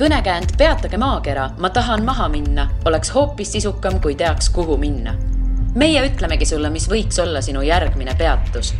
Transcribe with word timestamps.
kõnekäänd 0.00 0.54
Peatage 0.58 0.96
maakera, 0.96 1.50
ma 1.60 1.68
tahan 1.70 2.04
maha 2.04 2.28
minna, 2.32 2.70
oleks 2.88 3.10
hoopis 3.14 3.52
sisukam, 3.52 3.98
kui 4.00 4.14
teaks, 4.16 4.48
kuhu 4.50 4.76
minna. 4.80 5.14
meie 5.74 6.00
ütlemegi 6.08 6.46
sulle, 6.48 6.70
mis 6.70 6.88
võiks 6.88 7.20
olla 7.22 7.40
sinu 7.40 7.60
järgmine 7.62 8.14
peatus 8.18 8.72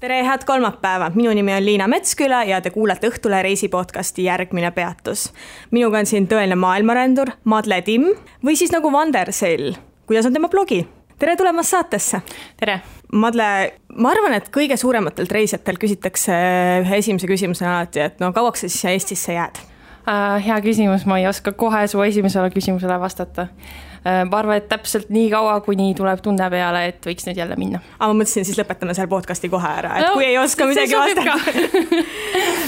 tere, 0.00 0.18
head 0.26 0.44
kolmapäeva, 0.46 1.10
minu 1.14 1.30
nimi 1.34 1.54
on 1.54 1.64
Liina 1.64 1.86
Metsküla 1.88 2.42
ja 2.44 2.60
te 2.60 2.70
kuulate 2.70 3.08
Õhtulehe 3.08 3.42
reisi 3.42 3.68
podcasti 3.68 4.24
Järgmine 4.24 4.70
peatus. 4.70 5.32
minuga 5.70 5.98
on 5.98 6.06
siin 6.06 6.26
tõeline 6.26 6.58
maailmarändur 6.58 7.30
Madle 7.44 7.82
Timm 7.82 8.10
või 8.44 8.56
siis 8.56 8.74
nagu 8.74 8.92
Vandersell, 8.92 9.74
kuidas 10.06 10.26
on 10.26 10.32
tema 10.32 10.48
blogi. 10.48 10.82
Tere 11.18 11.36
tulemast 11.36 11.74
saatesse. 11.74 12.20
tere. 12.60 12.80
Madle, 13.12 13.46
ma 13.94 14.10
arvan, 14.10 14.34
et 14.34 14.50
kõige 14.54 14.76
suurematelt 14.80 15.30
reisijatelt 15.32 15.78
küsitakse 15.78 16.34
ühe 16.82 16.98
esimese 16.98 17.28
küsimusena 17.30 17.76
alati, 17.78 18.02
et 18.02 18.20
no 18.20 18.32
kauaks 18.34 18.64
sa 18.64 18.68
siis 18.68 18.84
Eestisse 18.96 19.36
jääd 19.36 19.60
uh,? 19.60 20.38
hea 20.42 20.56
küsimus, 20.64 21.06
ma 21.06 21.20
ei 21.20 21.28
oska 21.30 21.54
kohe 21.54 21.86
su 21.90 22.02
esimesele 22.02 22.50
küsimusele 22.54 22.98
vastata 23.00 23.46
Äh, 24.06 24.22
ma 24.28 24.38
arvan, 24.38 24.60
et 24.60 24.68
täpselt 24.70 25.08
nii 25.10 25.26
kaua, 25.32 25.56
kuni 25.66 25.88
tuleb 25.98 26.20
tunne 26.22 26.46
peale, 26.52 26.84
et 26.92 27.06
võiks 27.08 27.26
nüüd 27.26 27.40
jälle 27.40 27.56
minna. 27.58 27.80
aga 27.98 28.12
ma 28.12 28.20
mõtlesin, 28.20 28.46
siis 28.46 28.58
lõpetame 28.60 28.94
selle 28.94 29.10
podcast'i 29.10 29.50
kohe 29.50 29.66
ära, 29.80 29.96
et 29.98 30.06
no, 30.06 30.12
kui 30.14 30.28
ei 30.28 30.36
oska 30.38 30.68
midagi 30.68 30.94
vastata 30.94 31.34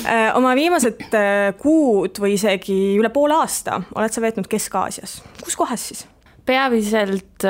äh, 0.02 0.32
oma 0.38 0.56
viimased 0.58 1.04
äh, 1.14 1.52
kuud 1.60 2.18
või 2.18 2.34
isegi 2.34 2.78
üle 2.98 3.12
poole 3.14 3.38
aasta 3.38 3.78
oled 3.94 4.14
sa 4.14 4.24
veetnud 4.24 4.50
Kesk-Aasias, 4.50 5.20
kus 5.44 5.58
kohas 5.60 5.90
siis? 5.92 6.06
Peamiselt 6.48 7.44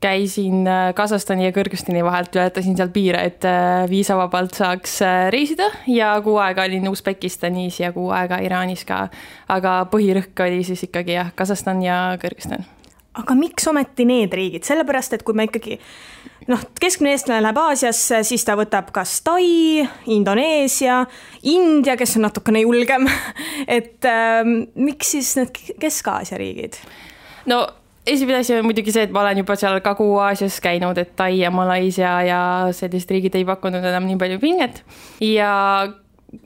käisin 0.00 0.64
Kasahstani 0.96 1.44
ja 1.44 1.52
Kõrgõzstani 1.54 2.00
vahelt, 2.04 2.32
ületasin 2.34 2.78
seal 2.78 2.90
piire, 2.94 3.20
et 3.28 3.44
viisavabalt 3.90 4.56
saaks 4.56 4.96
reisida 5.34 5.68
ja 5.92 6.14
kuu 6.24 6.40
aega 6.40 6.64
olin 6.64 6.88
Usbekistanis 6.88 7.82
ja 7.82 7.92
kuu 7.92 8.08
aega 8.16 8.40
Iraanis 8.40 8.86
ka. 8.88 9.06
aga 9.52 9.78
põhirõhk 9.92 10.46
oli 10.48 10.64
siis 10.64 10.88
ikkagi 10.88 11.18
jah, 11.20 11.34
Kasahstan 11.36 11.84
ja 11.84 12.02
Kõrgõzstan 12.22 12.64
aga 13.18 13.34
miks 13.38 13.66
ometi 13.70 14.06
need 14.06 14.34
riigid, 14.34 14.64
sellepärast 14.66 15.16
et 15.16 15.24
kui 15.26 15.36
me 15.36 15.46
ikkagi 15.48 15.78
noh, 16.50 16.62
keskmine 16.80 17.14
eestlane 17.16 17.42
läheb 17.44 17.58
Aasiasse, 17.60 18.22
siis 18.26 18.44
ta 18.46 18.56
võtab 18.58 18.92
kas 18.94 19.18
Tai, 19.26 19.42
Indoneesia, 20.14 21.02
India, 21.50 21.96
kes 22.00 22.16
on 22.18 22.28
natukene 22.28 22.62
julgem 22.64 23.08
et 23.78 24.08
äh, 24.08 24.40
miks 24.78 25.14
siis 25.16 25.34
need 25.40 25.62
Kesk-Aasia 25.82 26.38
riigid? 26.40 26.78
no 27.50 27.64
esimene 28.06 28.40
asi 28.40 28.54
on 28.56 28.66
muidugi 28.68 28.92
see, 28.94 29.06
et 29.08 29.14
ma 29.14 29.24
olen 29.24 29.42
juba 29.42 29.56
seal 29.60 29.80
Kagu-Aasias 29.84 30.60
käinud, 30.64 30.98
et 31.00 31.16
Tai 31.18 31.32
ja 31.36 31.50
Malaisia 31.54 32.14
ja 32.26 32.42
sellised 32.76 33.10
riigid 33.12 33.36
ei 33.38 33.48
pakkunud 33.48 33.84
enam 33.84 34.06
nii 34.08 34.20
palju 34.20 34.38
pinget 34.42 34.82
ja 35.24 35.50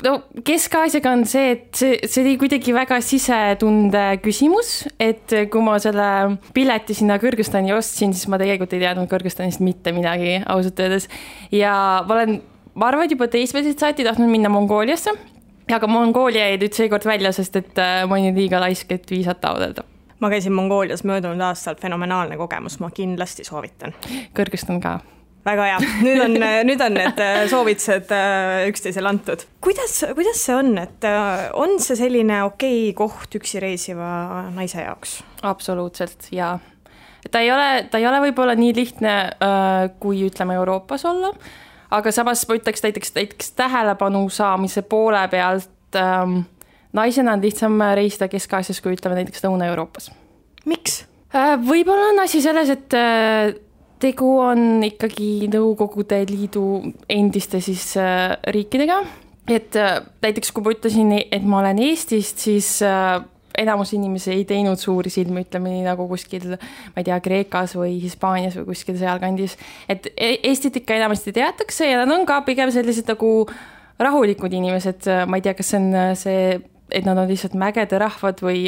no 0.04 0.14
Kesk-Aasiaga 0.44 1.12
on 1.12 1.24
see, 1.28 1.52
et 1.54 1.68
see, 1.76 1.98
see 2.08 2.24
oli 2.24 2.34
kuidagi 2.40 2.74
väga 2.76 2.98
sisetunde 3.04 4.04
küsimus, 4.24 4.72
et 5.02 5.36
kui 5.52 5.64
ma 5.64 5.76
selle 5.82 6.08
pileti 6.56 6.96
sinna 6.96 7.18
Kõrgõzstani 7.22 7.74
ostsin, 7.76 8.16
siis 8.16 8.30
ma 8.32 8.40
tegelikult 8.40 8.74
ei 8.74 8.82
teadnud 8.84 9.10
Kõrgõzstanist 9.12 9.62
mitte 9.64 9.94
midagi 9.96 10.40
ausalt 10.40 10.80
öeldes. 10.80 11.08
ja 11.54 11.76
ma 12.08 12.18
olen, 12.18 12.40
ma 12.74 12.90
arvan, 12.90 13.06
et 13.06 13.16
juba 13.16 13.30
teismelisest 13.30 13.84
saati 13.84 14.06
tahtnud 14.06 14.32
minna 14.32 14.52
Mongooliasse, 14.52 15.14
aga 15.72 15.88
Mongoolia 15.88 16.50
jäi 16.50 16.60
nüüd 16.60 16.76
seekord 16.76 17.08
välja, 17.08 17.32
sest 17.36 17.56
et 17.60 17.80
äh, 17.80 18.04
ma 18.08 18.18
olin 18.18 18.36
liiga 18.36 18.60
laisk, 18.62 18.92
et 18.92 19.10
viisat 19.10 19.40
taotleda 19.44 19.93
ma 20.20 20.30
käisin 20.30 20.52
Mongoolias 20.52 21.04
möödunud 21.04 21.40
aastal, 21.40 21.78
fenomenaalne 21.80 22.36
kogemus, 22.36 22.78
ma 22.80 22.90
kindlasti 22.94 23.44
soovitan. 23.44 23.94
Kõrgõzstan 24.36 24.80
ka 24.82 24.98
väga 25.44 25.66
hea, 25.68 25.80
nüüd 26.04 26.22
on, 26.24 26.36
nüüd 26.68 26.84
on 26.84 26.96
need 26.96 27.20
äh, 27.22 27.40
soovitused 27.50 28.12
äh, 28.14 28.66
üksteisele 28.70 29.10
antud. 29.10 29.44
kuidas, 29.64 29.98
kuidas 30.16 30.40
see 30.40 30.56
on, 30.56 30.72
et 30.80 31.04
äh, 31.08 31.48
on 31.58 31.76
see 31.82 31.98
selline 31.98 32.42
okei 32.46 32.88
okay 32.90 32.96
koht 32.98 33.36
üksi 33.38 33.60
reisiva 33.62 34.46
naise 34.54 34.84
jaoks? 34.86 35.18
absoluutselt 35.44 36.30
jaa. 36.34 36.56
ta 37.30 37.44
ei 37.44 37.52
ole, 37.52 37.68
ta 37.90 38.00
ei 38.00 38.08
ole 38.08 38.22
võib-olla 38.28 38.56
nii 38.58 38.72
lihtne, 38.76 39.14
kui 40.00 40.24
ütleme 40.26 40.56
Euroopas 40.60 41.04
olla, 41.08 41.32
aga 41.94 42.12
samas 42.12 42.46
ma 42.48 42.58
ütleks 42.58 42.84
näiteks, 42.84 43.14
näiteks 43.16 43.54
tähelepanu 43.58 44.26
saamise 44.32 44.84
poole 44.88 45.26
pealt 45.32 46.00
ähm, 46.00 46.44
naisena 46.94 47.34
on 47.34 47.42
lihtsam 47.42 47.80
reisida 47.98 48.28
Kesk-Aasias, 48.30 48.80
kui 48.80 48.94
ütleme 48.96 49.18
näiteks 49.20 49.44
Lõuna-Euroopas. 49.44 50.10
miks? 50.64 51.04
võib-olla 51.34 52.12
on 52.12 52.20
asi 52.22 52.38
selles, 52.42 52.70
et 52.70 52.94
tegu 54.04 54.30
on 54.42 54.82
ikkagi 54.84 55.48
Nõukogude 55.52 56.22
Liidu 56.28 56.64
endiste 57.10 57.60
siis 57.64 57.92
äh, 58.00 58.34
riikidega, 58.52 59.00
et 59.50 59.76
äh, 59.80 60.00
näiteks 60.24 60.52
kui 60.54 60.64
ma 60.64 60.74
ütlesin, 60.74 61.14
et 61.24 61.46
ma 61.46 61.62
olen 61.62 61.80
Eestist, 61.86 62.42
siis 62.44 62.76
äh, 62.84 63.16
enamus 63.58 63.94
inimesi 63.94 64.32
ei 64.34 64.44
teinud 64.48 64.80
suuri 64.80 65.12
silmi, 65.14 65.44
ütleme 65.46 65.70
nii 65.70 65.84
nagu 65.86 66.08
kuskil, 66.10 66.56
ma 66.56 67.00
ei 67.00 67.06
tea, 67.06 67.20
Kreekas 67.22 67.76
või 67.78 67.96
Hispaanias 68.02 68.58
või 68.58 68.72
kuskil 68.72 68.98
sealkandis. 69.00 69.56
et 69.88 70.10
e-, 70.16 70.40
Eestit 70.50 70.82
ikka 70.82 70.98
enamasti 70.98 71.32
teatakse 71.36 71.88
ja 71.88 72.02
nad 72.02 72.12
on 72.16 72.26
ka 72.28 72.42
pigem 72.46 72.74
sellised 72.74 73.08
nagu 73.08 73.32
rahulikud 74.02 74.52
inimesed, 74.52 75.06
ma 75.30 75.38
ei 75.38 75.44
tea, 75.44 75.54
kas 75.54 75.70
see 75.70 75.78
on 75.80 76.16
see 76.18 76.46
et 76.94 77.06
nad 77.06 77.18
on 77.18 77.28
lihtsalt 77.30 77.56
mägede 77.58 77.98
rahvad 78.00 78.42
või, 78.44 78.66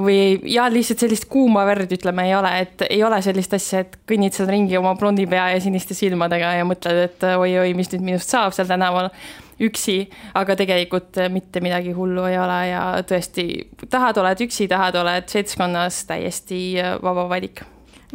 või 0.00 0.20
ja 0.50 0.68
lihtsalt 0.72 1.04
sellist 1.04 1.28
kuuma 1.30 1.64
verd, 1.68 1.92
ütleme, 1.96 2.26
ei 2.28 2.34
ole, 2.36 2.52
et 2.64 2.86
ei 2.88 3.02
ole 3.06 3.20
sellist 3.24 3.54
asja, 3.56 3.84
et 3.84 4.00
kõnnid 4.08 4.36
seal 4.36 4.50
ringi 4.50 4.78
oma 4.80 4.94
blondi 4.98 5.26
pea 5.30 5.50
ja 5.54 5.60
siniste 5.62 5.96
silmadega 5.96 6.54
ja 6.60 6.66
mõtled, 6.68 7.04
et 7.08 7.28
oi-oi, 7.34 7.74
mis 7.78 7.92
nüüd 7.94 8.06
minust 8.06 8.32
saab 8.32 8.56
seal 8.56 8.70
tänaval 8.70 9.10
üksi, 9.60 9.98
aga 10.40 10.56
tegelikult 10.56 11.20
mitte 11.32 11.60
midagi 11.60 11.92
hullu 11.96 12.24
ei 12.30 12.38
ole 12.40 12.60
ja 12.70 12.84
tõesti, 13.06 13.46
tahad, 13.92 14.22
oled 14.22 14.46
üksi, 14.46 14.68
tahad, 14.72 14.96
oled 15.02 15.28
seltskonnas, 15.28 16.06
täiesti 16.08 16.62
vaba 17.04 17.28
valik 17.28 17.64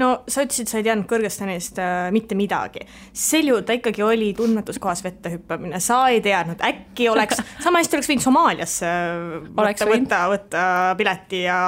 no 0.02 0.10
sa 0.28 0.44
ütlesid, 0.46 0.70
sa 0.70 0.80
ei 0.80 0.86
teadnud 0.86 1.08
Kõrgõzstanist 1.10 1.80
äh, 1.82 2.08
mitte 2.16 2.36
midagi. 2.38 2.84
sel 3.16 3.50
juhul 3.50 3.64
ta 3.68 3.76
ikkagi 3.78 4.04
oli 4.04 4.32
tundmatus 4.38 4.80
kohas 4.82 5.04
vette 5.06 5.32
hüppamine, 5.36 5.80
sa 5.84 6.06
ei 6.12 6.22
teadnud, 6.26 6.62
äkki 6.66 7.10
oleks, 7.12 7.42
sama 7.66 7.82
hästi 7.82 8.00
oleks 8.00 8.12
võinud 8.12 8.26
Somaaliasse 8.26 8.92
äh, 8.92 9.50
võtta, 9.56 9.90
võtta, 9.90 10.22
võtta 10.32 10.64
pileti 11.00 11.44
ja 11.46 11.60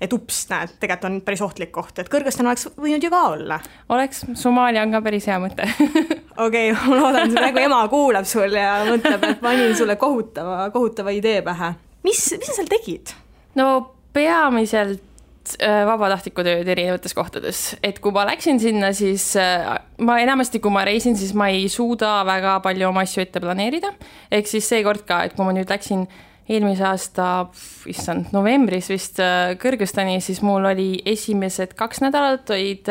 et 0.00 0.12
ups, 0.14 0.44
näed, 0.52 0.76
tegelikult 0.82 1.08
on 1.10 1.20
päris 1.26 1.44
ohtlik 1.44 1.72
koht, 1.74 1.98
et 2.02 2.10
Kõrgõzstan 2.12 2.50
oleks 2.50 2.68
võinud 2.76 3.04
ju 3.04 3.12
ka 3.12 3.22
olla. 3.32 3.60
oleks, 3.94 4.26
Somaalia 4.38 4.84
on 4.86 4.94
ka 4.94 5.02
päris 5.04 5.28
hea 5.30 5.38
mõte 5.42 5.66
okei 6.46 6.72
okay,, 6.72 6.76
ma 6.88 6.98
loodan, 6.98 7.30
et 7.30 7.38
praegu 7.38 7.64
ema 7.66 7.82
kuulab 7.92 8.28
sul 8.28 8.58
ja 8.58 8.82
mõtleb, 8.88 9.30
et 9.30 9.42
panin 9.42 9.74
sulle 9.78 9.96
kohutava, 10.00 10.68
kohutava 10.74 11.14
idee 11.14 11.42
pähe. 11.46 11.74
mis, 12.06 12.26
mis 12.38 12.52
sa 12.52 12.60
seal 12.60 12.70
tegid? 12.70 13.14
no 13.58 13.72
peamiselt 14.12 15.11
vabatahtlikku 15.60 16.44
tööd 16.46 16.68
erinevates 16.72 17.14
kohtades, 17.16 17.62
et 17.84 17.98
kui 18.02 18.14
ma 18.14 18.24
läksin 18.28 18.60
sinna, 18.62 18.92
siis 18.96 19.32
äh, 19.40 19.68
ma 20.02 20.18
enamasti, 20.22 20.60
kui 20.62 20.72
ma 20.74 20.84
reisin, 20.88 21.16
siis 21.18 21.34
ma 21.38 21.50
ei 21.52 21.68
suuda 21.72 22.20
väga 22.28 22.58
palju 22.64 22.88
oma 22.88 23.04
asju 23.06 23.24
ette 23.24 23.42
planeerida. 23.42 23.92
ehk 24.30 24.50
siis 24.50 24.68
seekord 24.68 25.06
ka, 25.08 25.24
et 25.26 25.36
kui 25.36 25.46
ma 25.46 25.54
nüüd 25.56 25.70
läksin 25.70 26.06
eelmise 26.52 26.84
aasta, 26.84 27.26
issand, 27.88 28.32
novembris 28.34 28.90
vist 28.90 29.20
äh, 29.22 29.54
Kõrgõzstani, 29.62 30.18
siis 30.24 30.42
mul 30.42 30.66
oli 30.72 30.88
esimesed 31.06 31.76
kaks 31.78 32.02
nädalat 32.04 32.50
olid 32.50 32.90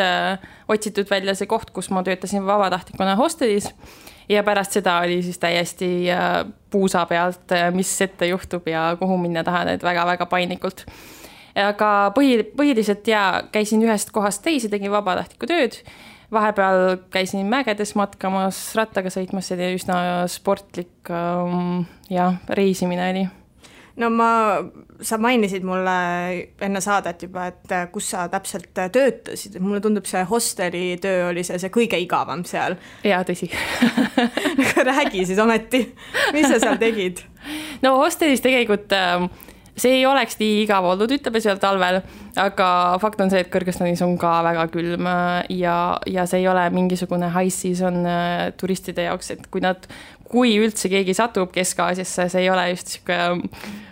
otsitud 0.72 1.10
välja 1.12 1.36
see 1.36 1.50
koht, 1.52 1.74
kus 1.76 1.92
ma 1.92 2.04
töötasin 2.08 2.48
vabatahtlikuna 2.48 3.18
hostelis. 3.20 3.72
Ja 4.32 4.46
pärast 4.48 4.78
seda 4.78 5.02
oli 5.04 5.18
siis 5.26 5.42
täiesti 5.42 6.08
puusa 6.72 7.02
pealt, 7.10 7.52
mis 7.76 7.90
ette 8.06 8.30
juhtub 8.30 8.70
ja 8.70 8.94
kuhu 8.96 9.18
minna 9.20 9.44
tahan, 9.44 9.74
et 9.74 9.84
väga-väga 9.84 10.30
paindlikult 10.32 10.86
aga 11.56 11.91
põhi, 12.16 12.41
põhiliselt 12.57 13.07
jaa, 13.07 13.44
käisin 13.51 13.84
ühest 13.85 14.13
kohast 14.16 14.44
teise, 14.45 14.69
tegin 14.72 14.94
vabatahtlikku 14.94 15.50
tööd. 15.50 15.81
vahepeal 16.31 16.97
käisin 17.12 17.50
mägedes 17.51 17.95
matkamas, 18.00 18.59
rattaga 18.75 19.12
sõitmas, 19.12 19.50
see 19.50 19.59
oli 19.59 19.75
üsna 19.75 20.00
sportlik 20.31 21.12
ähm, 21.12 21.83
jah, 22.09 22.39
reisimine 22.56 23.09
oli 23.12 23.27
no 24.00 24.09
ma, 24.13 24.30
sa 25.03 25.18
mainisid 25.21 25.65
mulle 25.68 25.95
enne 26.63 26.81
saadet 26.83 27.25
juba, 27.25 27.48
et 27.51 27.74
kus 27.94 28.12
sa 28.13 28.25
täpselt 28.31 28.71
töötasid, 28.74 29.57
et 29.57 29.63
mulle 29.63 29.81
tundub, 29.83 30.07
see 30.09 30.24
hosteli 30.30 30.86
töö 31.01 31.30
oli 31.30 31.44
see, 31.47 31.59
see 31.62 31.74
kõige 31.74 32.00
igavam 32.01 32.45
seal. 32.47 32.77
jaa, 33.07 33.21
tõsi 33.27 33.50
räägi 34.92 35.25
siis 35.27 35.42
ometi, 35.42 35.83
mis 36.36 36.47
sa 36.47 36.59
seal 36.63 36.80
tegid? 36.81 37.24
no 37.83 37.97
hostelis 38.00 38.44
tegelikult 38.44 38.94
äh, 38.95 39.27
see 39.81 39.98
ei 40.00 40.06
oleks 40.06 40.38
nii 40.39 40.62
igav 40.66 40.86
olnud, 40.92 41.12
ütleme 41.16 41.42
seal 41.44 41.60
talvel, 41.62 42.01
aga 42.39 42.69
fakt 43.01 43.22
on 43.24 43.31
see, 43.33 43.42
et 43.44 43.51
Kõrgõzstanis 43.54 44.04
on 44.06 44.16
ka 44.22 44.38
väga 44.45 44.68
külm 44.74 45.10
äh, 45.10 45.51
ja, 45.62 45.75
ja 46.10 46.28
see 46.30 46.44
ei 46.44 46.50
ole 46.51 46.68
mingisugune 46.74 47.31
high 47.33 47.54
season 47.54 48.01
äh, 48.06 48.48
turistide 48.60 49.07
jaoks, 49.10 49.33
et 49.36 49.45
kui 49.54 49.63
nad, 49.63 49.88
kui 50.31 50.56
üldse 50.62 50.92
keegi 50.92 51.16
satub 51.18 51.51
Kesk-Aasiasse, 51.56 52.30
see 52.31 52.45
ei 52.45 52.50
ole 52.54 52.69
just 52.72 52.95
sihuke, 52.95 53.19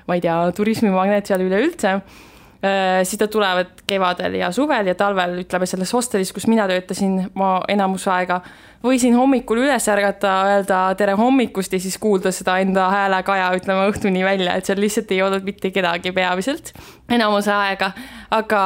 ma 0.08 0.18
ei 0.18 0.24
tea, 0.24 0.40
turismimagnet 0.56 1.30
seal 1.30 1.44
üleüldse 1.48 1.96
äh, 1.98 3.02
siis 3.04 3.20
nad 3.22 3.34
tulevad 3.34 3.84
kevadel 3.90 4.40
ja 4.40 4.54
suvel 4.56 4.92
ja 4.92 4.98
talvel, 5.00 5.42
ütleme 5.44 5.70
selles 5.70 5.94
hostelis, 5.96 6.34
kus 6.36 6.48
mina 6.52 6.70
töötasin, 6.70 7.22
ma 7.40 7.58
enamus 7.72 8.08
aega 8.12 8.44
võisin 8.84 9.16
hommikul 9.18 9.64
üles 9.66 9.88
ärgata, 9.92 10.34
öelda 10.54 10.80
tere 11.00 11.16
hommikust 11.20 11.74
ja 11.76 11.80
siis 11.82 11.98
kuulda 12.02 12.32
seda 12.36 12.60
enda 12.64 12.88
häälekaja, 12.94 13.52
ütleme 13.60 13.88
õhtuni 13.92 14.24
välja, 14.26 14.56
et 14.56 14.70
seal 14.70 14.80
lihtsalt 14.82 15.12
ei 15.16 15.22
olnud 15.26 15.46
mitte 15.48 15.72
kedagi 15.76 16.14
peamiselt 16.16 16.72
enamuse 17.12 17.52
aega, 17.54 17.92
aga 18.36 18.62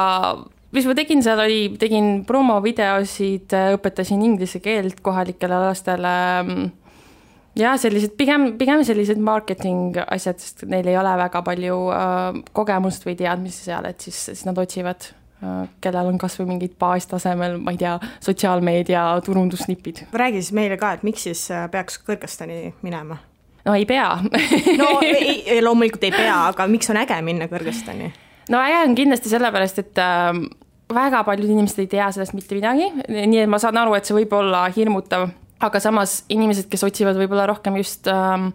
mis 0.74 0.86
ma 0.88 0.94
tegin 0.98 1.22
seal 1.24 1.42
oli, 1.42 1.58
tegin 1.80 2.22
promovideosid, 2.28 3.54
õpetasin 3.78 4.22
inglise 4.26 4.62
keelt 4.62 5.02
kohalikele 5.04 5.60
lastele. 5.66 6.14
ja 7.58 7.74
sellised 7.78 8.16
pigem, 8.18 8.52
pigem 8.58 8.84
sellised 8.86 9.18
marketing 9.18 9.98
asjad, 10.06 10.38
sest 10.42 10.64
neil 10.70 10.86
ei 10.90 10.98
ole 10.98 11.18
väga 11.24 11.42
palju 11.46 11.82
äh, 11.94 12.40
kogemust 12.52 13.06
või 13.06 13.18
teadmisi 13.18 13.70
seal, 13.70 13.86
et 13.90 14.00
siis, 14.00 14.24
siis 14.30 14.46
nad 14.46 14.58
otsivad 14.58 15.10
kellel 15.84 16.08
on 16.08 16.18
kasvõi 16.20 16.46
mingid 16.48 16.74
baastasemel, 16.80 17.58
ma 17.62 17.74
ei 17.74 17.80
tea, 17.80 17.94
sotsiaalmeedia 18.24 19.04
turundusnipid. 19.26 20.06
räägi 20.12 20.42
siis 20.42 20.52
meile 20.56 20.78
ka, 20.80 20.94
et 20.96 21.02
miks 21.06 21.26
siis 21.28 21.46
äh, 21.52 21.68
peaks 21.70 22.00
Kõrgõzstani 22.06 22.74
minema? 22.82 23.18
no 23.64 23.74
ei 23.74 23.86
pea 23.88 24.10
no 24.80 24.90
ei, 25.04 25.60
loomulikult 25.62 26.04
ei 26.04 26.14
pea, 26.14 26.36
aga 26.48 26.68
miks 26.70 26.90
on 26.92 27.00
äge 27.02 27.20
minna 27.26 27.48
Kõrgõzstani? 27.50 28.10
no 28.50 28.60
äge 28.62 28.82
on 28.88 28.94
kindlasti 28.98 29.32
sellepärast, 29.32 29.80
et 29.84 30.02
äh, 30.02 30.30
väga 30.94 31.24
paljud 31.26 31.50
inimesed 31.50 31.84
ei 31.84 31.90
tea 31.96 32.10
sellest 32.14 32.36
mitte 32.36 32.56
midagi, 32.56 32.90
nii 33.08 33.44
et 33.44 33.50
ma 33.50 33.60
saan 33.62 33.80
aru, 33.80 33.96
et 33.98 34.06
see 34.06 34.16
võib 34.16 34.32
olla 34.38 34.66
hirmutav, 34.74 35.28
aga 35.64 35.80
samas 35.80 36.22
inimesed, 36.32 36.70
kes 36.70 36.86
otsivad 36.86 37.18
võib-olla 37.20 37.48
rohkem 37.50 37.76
just 37.80 38.08
äh, 38.08 38.48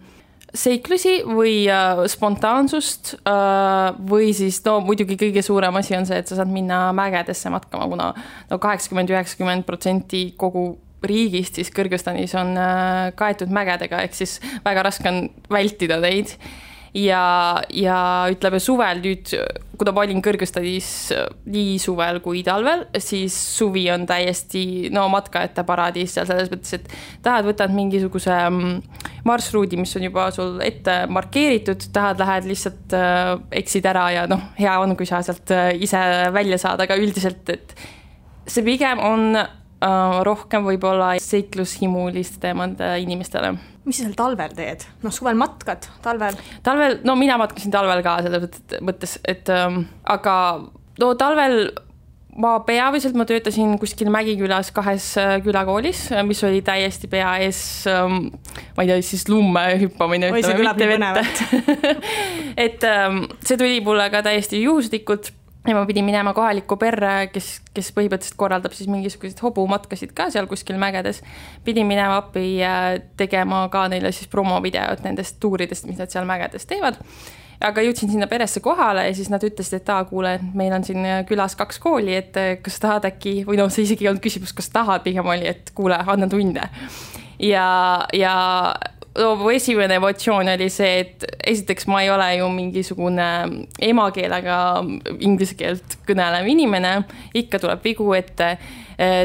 seiklusi 0.56 1.20
või 1.28 1.54
äh, 1.70 2.04
spontaansust 2.10 3.14
äh, 3.22 3.98
või 4.10 4.32
siis 4.38 4.62
no 4.66 4.80
muidugi 4.86 5.18
kõige 5.20 5.44
suurem 5.46 5.76
asi 5.80 5.98
on 5.98 6.08
see, 6.10 6.20
et 6.22 6.30
sa 6.30 6.40
saad 6.40 6.52
minna 6.52 6.90
mägedesse 6.96 7.52
matkama, 7.54 7.90
kuna 7.92 8.12
no 8.50 8.62
kaheksakümmend, 8.62 9.14
üheksakümmend 9.14 9.68
protsenti 9.68 10.30
kogu 10.40 10.72
riigist 11.06 11.60
siis 11.60 11.70
Kõrgõzstanis 11.76 12.34
on 12.40 12.56
äh, 12.60 13.12
kaetud 13.20 13.54
mägedega, 13.54 14.02
ehk 14.06 14.18
siis 14.18 14.40
väga 14.66 14.84
raske 14.90 15.12
on 15.12 15.28
vältida 15.52 16.00
neid 16.02 16.34
ja, 16.94 17.24
ja 17.74 17.98
ütleme 18.32 18.60
suvel 18.62 19.02
nüüd, 19.04 19.32
kuna 19.80 19.94
ma 19.96 20.04
olin 20.04 20.22
Kõrgõzstanis 20.24 20.90
nii 21.50 21.78
suvel 21.82 22.20
kui 22.24 22.42
talvel, 22.46 22.86
siis 23.02 23.36
suvi 23.58 23.86
on 23.94 24.06
täiesti 24.10 24.90
no 24.94 25.06
matkajate 25.14 25.64
paradiis 25.68 26.16
seal 26.16 26.28
selles 26.30 26.52
mõttes, 26.52 26.80
et 26.80 26.90
tahad, 27.26 27.48
võtad 27.48 27.74
mingisuguse 27.76 28.36
mm, 28.50 29.06
marsruudi, 29.30 29.80
mis 29.80 29.96
on 30.00 30.08
juba 30.10 30.30
sul 30.36 30.60
ette 30.66 31.02
markeeritud, 31.12 31.90
tahad, 31.96 32.20
lähed 32.22 32.50
lihtsalt 32.50 32.98
äh, 32.98 33.36
eksid 33.62 33.88
ära 33.90 34.10
ja 34.16 34.26
noh, 34.32 34.50
hea 34.60 34.76
on, 34.82 34.98
kui 35.00 35.10
sa 35.10 35.24
sealt 35.26 35.54
äh, 35.56 35.72
ise 35.80 36.02
välja 36.36 36.60
saad, 36.62 36.84
aga 36.86 37.00
üldiselt, 37.00 37.48
et 37.54 37.78
see 38.50 38.66
pigem 38.66 39.02
on 39.06 39.32
rohkem 40.28 40.66
võib-olla 40.66 41.14
seiklushimulistemad 41.24 42.82
inimestele 43.00 43.54
mis 43.90 44.00
sa 44.00 44.06
seal 44.06 44.16
talvel 44.18 44.56
teed? 44.56 44.86
noh, 45.06 45.14
suvel 45.14 45.38
matkad, 45.40 45.88
talvel? 46.06 46.38
talvel, 46.66 47.00
no 47.08 47.16
mina 47.20 47.40
matkasin 47.42 47.74
talvel 47.74 48.04
ka 48.06 48.20
selles 48.26 48.82
mõttes, 48.86 49.18
et 49.28 49.50
ähm, 49.54 49.86
aga 50.10 50.36
no 51.02 51.14
talvel 51.20 51.72
ma 52.40 52.54
peamiselt 52.64 53.18
ma 53.20 53.26
töötasin 53.28 53.74
kuskil 53.82 54.12
Mägikülas 54.14 54.70
kahes 54.76 55.12
äh, 55.20 55.38
külakoolis, 55.44 56.06
mis 56.28 56.44
oli 56.48 56.62
täiesti 56.66 57.10
pea 57.12 57.34
ees 57.44 57.62
ähm,, 57.90 58.30
ma 58.78 58.86
ei 58.86 58.92
tea, 58.92 59.02
siis 59.04 59.26
lumme 59.32 59.66
hüppamine. 59.82 60.30
et 62.68 62.86
ähm, 62.88 63.26
see 63.44 63.60
tuli 63.60 63.82
mulle 63.84 64.08
ka 64.14 64.24
täiesti 64.30 64.62
juhuslikult 64.64 65.34
ja 65.68 65.76
ma 65.76 65.86
pidin 65.86 66.06
minema 66.06 66.34
kohalikku 66.34 66.78
perre, 66.80 67.28
kes, 67.34 67.50
kes 67.76 67.92
põhimõtteliselt 67.96 68.38
korraldab 68.40 68.76
siis 68.76 68.90
mingisuguseid 68.92 69.42
hobumatkasid 69.44 70.14
ka 70.16 70.30
seal 70.34 70.48
kuskil 70.48 70.80
mägedes. 70.80 71.22
pidin 71.64 71.88
minema 71.88 72.22
appi 72.22 72.60
tegema 73.18 73.68
ka 73.72 73.88
neile 73.92 74.12
siis 74.16 74.32
promovideot 74.32 75.04
nendest 75.04 75.40
tuuridest, 75.40 75.86
mis 75.86 76.00
nad 76.00 76.12
seal 76.12 76.26
mägedes 76.30 76.66
teevad. 76.66 77.00
aga 77.62 77.84
jõudsin 77.84 78.12
sinna 78.12 78.28
peresse 78.28 78.60
kohale 78.64 79.08
ja 79.08 79.16
siis 79.16 79.30
nad 79.30 79.44
ütlesid, 79.44 79.82
et 79.82 79.90
aa, 79.90 80.06
kuule, 80.08 80.38
meil 80.54 80.74
on 80.74 80.84
siin 80.84 81.04
külas 81.28 81.58
kaks 81.60 81.80
kooli, 81.80 82.16
et 82.16 82.40
kas 82.64 82.80
tahad 82.80 83.06
äkki, 83.10 83.44
või 83.48 83.60
noh, 83.60 83.68
see 83.70 83.84
isegi 83.84 84.08
ei 84.08 84.14
olnud 84.14 84.24
küsimus, 84.24 84.56
kas 84.56 84.72
tahad, 84.72 85.04
pigem 85.04 85.28
oli, 85.28 85.48
et 85.48 85.74
kuule, 85.76 86.00
anna 86.00 86.28
tunde. 86.32 86.70
ja, 87.40 87.68
ja 88.16 88.36
esimene 89.54 89.96
emotsioon 89.96 90.48
oli 90.54 90.70
see, 90.70 91.00
et 91.00 91.26
esiteks 91.48 91.88
ma 91.88 92.04
ei 92.04 92.10
ole 92.10 92.28
ju 92.38 92.50
mingisugune 92.54 93.28
emakeelega 93.82 94.60
inglise 95.20 95.56
keelt 95.56 95.98
kõnelev 96.08 96.48
inimene, 96.48 97.04
ikka 97.34 97.60
tuleb 97.60 97.84
vigu 97.84 98.14
ette. 98.14 98.58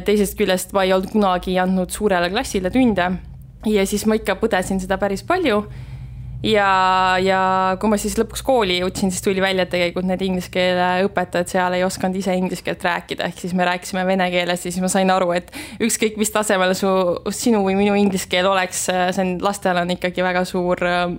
teisest 0.05 0.39
küljest 0.39 0.73
ma 0.73 0.85
ei 0.85 0.93
olnud 0.93 1.11
kunagi 1.11 1.59
andnud 1.59 1.91
suurele 1.91 2.31
klassile 2.31 2.71
tunde 2.71 3.09
ja 3.67 3.87
siis 3.87 4.07
ma 4.07 4.15
ikka 4.15 4.37
põdesin 4.39 4.79
seda 4.81 4.99
päris 5.01 5.25
palju 5.27 5.65
ja, 6.45 6.69
ja 7.23 7.41
kui 7.81 7.91
ma 7.91 7.99
siis 8.01 8.17
lõpuks 8.19 8.43
kooli 8.45 8.79
jõudsin, 8.81 9.13
siis 9.13 9.25
tuli 9.25 9.43
välja, 9.43 9.65
et 9.65 9.73
tegelikult 9.73 10.07
need 10.09 10.25
inglise 10.27 10.51
keele 10.53 10.89
õpetajad 11.09 11.51
seal 11.51 11.77
ei 11.77 11.85
osanud 11.87 12.19
ise 12.21 12.35
inglise 12.37 12.65
keelt 12.67 12.85
rääkida, 12.85 13.29
ehk 13.31 13.41
siis 13.41 13.55
me 13.57 13.67
rääkisime 13.69 14.05
vene 14.07 14.29
keeles 14.33 14.67
ja 14.67 14.73
siis 14.73 14.83
ma 14.85 14.91
sain 14.93 15.11
aru, 15.15 15.33
et 15.37 15.53
ükskõik, 15.85 16.19
mis 16.21 16.33
tasemel 16.35 16.75
su, 16.79 16.91
sinu 17.35 17.65
või 17.65 17.79
minu 17.79 17.97
inglise 17.99 18.29
keel 18.31 18.49
oleks, 18.51 18.87
see 18.91 19.25
on, 19.25 19.39
lastel 19.45 19.81
on 19.81 19.95
ikkagi 19.97 20.27
väga 20.27 20.45
suur 20.49 20.85
ähm, 20.89 21.17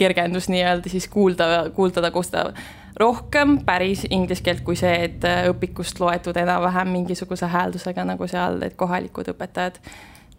kergendus 0.00 0.50
nii-öelda 0.52 0.92
siis 0.92 1.08
kuulda, 1.12 1.70
kuuldada, 1.76 2.12
koostada. 2.14 2.54
Rohkem 3.00 3.60
päris 3.64 4.04
inglise 4.10 4.44
keelt 4.44 4.64
kui 4.66 4.76
see, 4.76 4.92
et 5.06 5.24
äh, 5.24 5.46
õpikust 5.48 6.02
loetud 6.02 6.36
enam-vähem 6.36 6.92
mingisuguse 6.92 7.48
hääldusega, 7.48 8.04
nagu 8.12 8.28
seal 8.28 8.60
need 8.60 8.76
kohalikud 8.80 9.32
õpetajad 9.32 9.80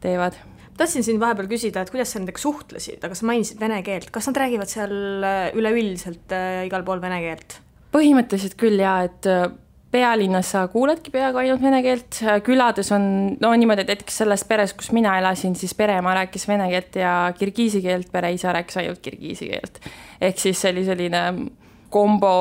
teevad 0.01 0.37
tahtsin 0.77 1.05
sind 1.05 1.21
vahepeal 1.21 1.49
küsida, 1.51 1.83
et 1.83 1.91
kuidas 1.93 2.13
sa 2.13 2.21
nendega 2.21 2.41
suhtlesid, 2.41 3.01
aga 3.03 3.17
sa 3.17 3.27
mainisid 3.29 3.59
vene 3.61 3.81
keelt, 3.85 4.11
kas 4.13 4.29
nad 4.29 4.39
räägivad 4.43 4.71
seal 4.71 4.95
äh, 5.25 5.41
üleüldiselt 5.57 6.35
äh, 6.35 6.63
igal 6.69 6.85
pool 6.87 7.03
vene 7.03 7.19
keelt? 7.23 7.59
põhimõtteliselt 7.91 8.55
küll 8.59 8.79
jaa, 8.79 9.01
et 9.09 9.27
äh, 9.27 9.49
pealinnas 9.91 10.53
sa 10.53 10.63
kuuledki 10.71 11.11
peaaegu 11.11 11.41
ainult 11.41 11.63
vene 11.63 11.81
keelt, 11.83 12.21
külades 12.47 12.91
on 12.95 13.03
no 13.41 13.51
niimoodi, 13.59 13.83
et 13.83 13.91
näiteks 13.91 14.21
selles 14.23 14.45
peres, 14.47 14.71
kus 14.77 14.93
mina 14.95 15.17
elasin, 15.19 15.57
siis 15.59 15.75
pereema 15.75 16.13
rääkis 16.21 16.47
vene 16.47 16.69
keelt 16.71 16.95
ja 17.01 17.15
kirgiisi 17.37 17.81
keelt, 17.83 18.07
pereisa 18.13 18.53
rääkis 18.55 18.79
ainult 18.79 19.03
kirgiisi 19.03 19.51
keelt. 19.51 19.81
ehk 20.21 20.39
siis 20.39 20.61
see 20.63 20.71
oli 20.71 20.85
selline 20.87 21.25
kombo 21.91 22.31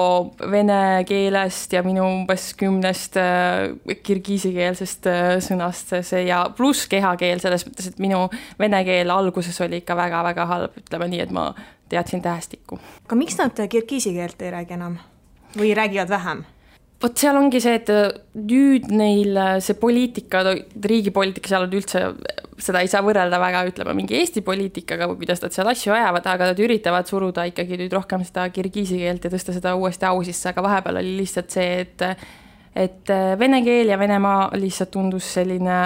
vene 0.50 1.02
keelest 1.08 1.74
ja 1.74 1.82
minu 1.86 2.04
umbes 2.06 2.52
kümnest 2.58 3.18
äh, 3.20 3.96
kirgiisikeelsest 4.06 5.08
äh, 5.10 5.32
sõnast 5.44 5.94
see 6.06 6.24
ja 6.28 6.44
pluss 6.56 6.86
kehakeel 6.90 7.42
selles 7.42 7.66
mõttes, 7.66 7.90
et 7.90 8.00
minu 8.02 8.24
vene 8.60 8.82
keel 8.86 9.10
alguses 9.14 9.58
oli 9.64 9.82
ikka 9.82 9.98
väga-väga 9.98 10.46
halb, 10.50 10.78
ütleme 10.84 11.10
nii, 11.10 11.24
et 11.26 11.34
ma 11.34 11.50
teadsin 11.90 12.22
tähestikku. 12.22 12.78
aga 13.06 13.18
miks 13.18 13.38
nad 13.40 13.58
kirgiisi 13.68 14.14
keelt 14.14 14.42
ei 14.42 14.54
räägi 14.54 14.78
enam 14.78 14.98
või 15.58 15.74
räägivad 15.74 16.10
vähem? 16.14 16.44
Vot 17.00 17.16
seal 17.16 17.38
ongi 17.40 17.60
see, 17.62 17.78
et 17.80 17.90
äh, 17.92 18.10
nüüd 18.36 18.90
neil 18.92 19.36
äh, 19.40 19.54
see 19.64 19.76
poliitika, 19.80 20.42
riigi 20.84 21.12
poliitika 21.14 21.48
seal 21.48 21.64
on 21.64 21.76
üldse, 21.78 22.02
seda 22.60 22.82
ei 22.84 22.90
saa 22.92 23.00
võrrelda 23.04 23.40
väga, 23.40 23.62
ütleme, 23.70 23.94
mingi 23.96 24.18
Eesti 24.18 24.42
poliitikaga 24.44 25.08
või 25.08 25.22
kuidas 25.22 25.40
nad 25.44 25.56
seal 25.56 25.70
asju 25.72 25.94
ajavad, 25.96 26.28
aga 26.28 26.50
nad 26.50 26.60
üritavad 26.60 27.08
suruda 27.08 27.46
ikkagi 27.48 27.78
nüüd 27.80 27.96
rohkem 27.96 28.24
seda 28.28 28.44
kirgiisi 28.52 29.00
keelt 29.00 29.24
ja 29.24 29.32
tõsta 29.32 29.56
seda 29.56 29.72
uuesti 29.80 30.08
au 30.10 30.20
sisse, 30.26 30.50
aga 30.52 30.64
vahepeal 30.66 31.00
oli 31.00 31.16
lihtsalt 31.22 31.56
see, 31.56 31.84
et 31.86 32.06
et 32.80 33.10
äh, 33.10 33.32
vene 33.40 33.62
keel 33.66 33.90
ja 33.90 33.98
Venemaa 33.98 34.50
lihtsalt 34.60 34.92
tundus 34.94 35.32
selline 35.38 35.78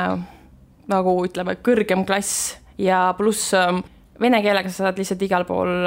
nagu 0.91 1.15
ütleme, 1.25 1.55
kõrgem 1.65 2.03
klass 2.05 2.59
ja 2.77 3.07
pluss 3.17 3.55
ähm, 3.57 3.79
vene 4.21 4.43
keelega 4.45 4.69
sa 4.69 4.89
saad 4.89 4.99
lihtsalt 5.01 5.23
igal 5.25 5.47
pool 5.49 5.87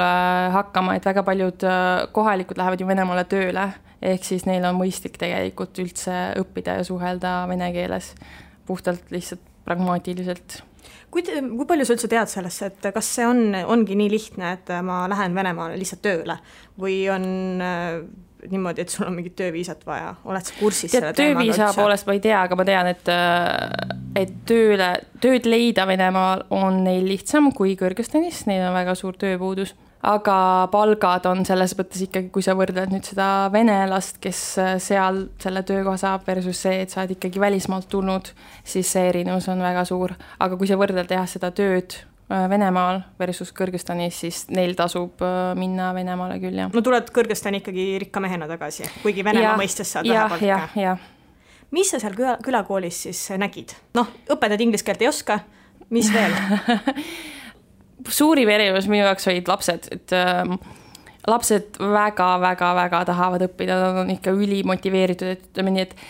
hakkama, 0.56 0.96
et 0.96 1.06
väga 1.06 1.22
paljud 1.22 1.68
kohalikud 2.16 2.58
lähevad 2.58 2.82
ju 2.82 2.88
Venemaale 2.88 3.28
tööle 3.30 3.68
ehk 4.02 4.24
siis 4.26 4.46
neil 4.46 4.64
on 4.68 4.78
mõistlik 4.78 5.18
tegelikult 5.20 5.78
üldse 5.82 6.14
õppida 6.38 6.78
ja 6.78 6.86
suhelda 6.86 7.40
vene 7.50 7.70
keeles 7.74 8.12
puhtalt 8.68 9.10
lihtsalt 9.14 9.42
pragmaatiliselt. 9.68 10.62
kui, 11.10 11.24
kui 11.24 11.66
palju 11.66 11.86
sa 11.86 11.96
üldse 11.96 12.10
tead 12.10 12.30
sellesse, 12.30 12.70
et 12.70 12.88
kas 12.94 13.10
see 13.16 13.26
on, 13.26 13.42
ongi 13.66 13.96
nii 13.98 14.10
lihtne, 14.12 14.54
et 14.58 14.72
ma 14.84 15.02
lähen 15.10 15.36
Venemaale 15.36 15.76
lihtsalt 15.80 16.02
tööle? 16.04 16.38
Või 16.78 17.00
on 17.12 17.26
äh, 17.64 17.98
niimoodi, 18.48 18.84
et 18.84 18.92
sul 18.92 19.08
on 19.08 19.16
mingit 19.16 19.34
tööviisat 19.38 19.82
vaja, 19.88 20.12
oled 20.28 20.46
sa 20.46 20.54
kursis 20.60 20.92
Tead, 20.92 21.00
selle 21.02 21.16
teemaga 21.16 21.40
tööviisa 21.40 21.72
poolest 21.74 22.06
ma 22.06 22.16
ei 22.16 22.22
tea, 22.22 22.42
aga 22.46 22.58
ma 22.58 22.68
tean, 22.68 22.92
et, 22.92 23.10
äh, 23.10 23.98
et 24.22 24.34
tööle, 24.48 24.92
tööd 25.24 25.48
leida 25.48 25.88
Venemaal 25.90 26.46
on 26.54 26.82
neil 26.86 27.08
lihtsam 27.08 27.50
kui 27.56 27.74
Kõrgõzstanis, 27.80 28.44
neil 28.50 28.68
on 28.68 28.76
väga 28.76 28.94
suur 28.98 29.18
tööpuudus 29.18 29.74
aga 30.06 30.68
palgad 30.70 31.26
on 31.26 31.42
selles 31.46 31.74
mõttes 31.78 32.02
ikkagi, 32.06 32.30
kui 32.34 32.44
sa 32.44 32.54
võrdled 32.58 32.92
nüüd 32.92 33.06
seda 33.08 33.48
venelast, 33.54 34.20
kes 34.22 34.42
äh, 34.62 34.74
seal 34.82 35.24
selle 35.42 35.64
töökoha 35.66 35.98
saab, 36.00 36.26
versus 36.28 36.60
see, 36.66 36.82
et 36.84 36.92
sa 36.92 37.02
oled 37.02 37.16
ikkagi 37.16 37.42
välismaalt 37.42 37.88
tulnud, 37.90 38.30
siis 38.66 38.92
see 38.94 39.08
erinevus 39.10 39.48
on 39.50 39.62
väga 39.64 39.84
suur. 39.88 40.14
aga 40.38 40.60
kui 40.60 40.70
sa 40.70 40.78
võrdled 40.78 41.10
jah, 41.10 41.26
seda 41.26 41.50
tööd 41.50 41.98
äh, 41.98 42.46
Venemaal 42.50 43.02
versus 43.18 43.50
Kõrgõzstanis, 43.56 44.22
siis 44.22 44.44
neil 44.54 44.76
tasub 44.78 45.22
äh, 45.26 45.52
minna 45.58 45.90
Venemaale 45.96 46.38
küll, 46.42 46.62
jah. 46.62 46.72
no 46.72 46.84
tuled 46.84 47.10
Kõrgõzstani 47.14 47.62
ikkagi 47.64 47.90
rikka 48.06 48.22
mehena 48.22 48.50
tagasi, 48.50 48.86
kuigi 49.02 49.26
Venemaa 49.26 49.58
mõistes 49.58 49.96
saad 49.96 50.06
vähe 50.06 50.30
palka. 50.30 50.96
mis 51.74 51.90
sa 51.90 51.98
seal 51.98 52.14
küla, 52.14 52.38
külakoolis 52.44 53.06
siis 53.08 53.28
nägid? 53.34 53.74
noh, 53.98 54.14
õpetad 54.30 54.62
inglise 54.62 54.86
keelt 54.86 55.02
ei 55.02 55.10
oska 55.10 55.42
mis 55.90 56.12
veel 56.12 56.34
suurim 58.08 58.50
erinevus 58.52 58.86
minu 58.90 59.04
jaoks 59.04 59.28
olid 59.30 59.50
lapsed, 59.50 59.88
et 59.94 60.14
äh, 60.16 60.44
lapsed 61.28 61.80
väga-väga-väga 61.80 63.02
tahavad 63.10 63.44
õppida, 63.48 63.76
nad 63.82 64.00
on 64.04 64.14
ikka 64.14 64.34
ülimotiveeritud, 64.36 65.34
et 65.34 65.46
ütleme 65.50 65.74
nii, 65.76 65.86
et 65.88 66.00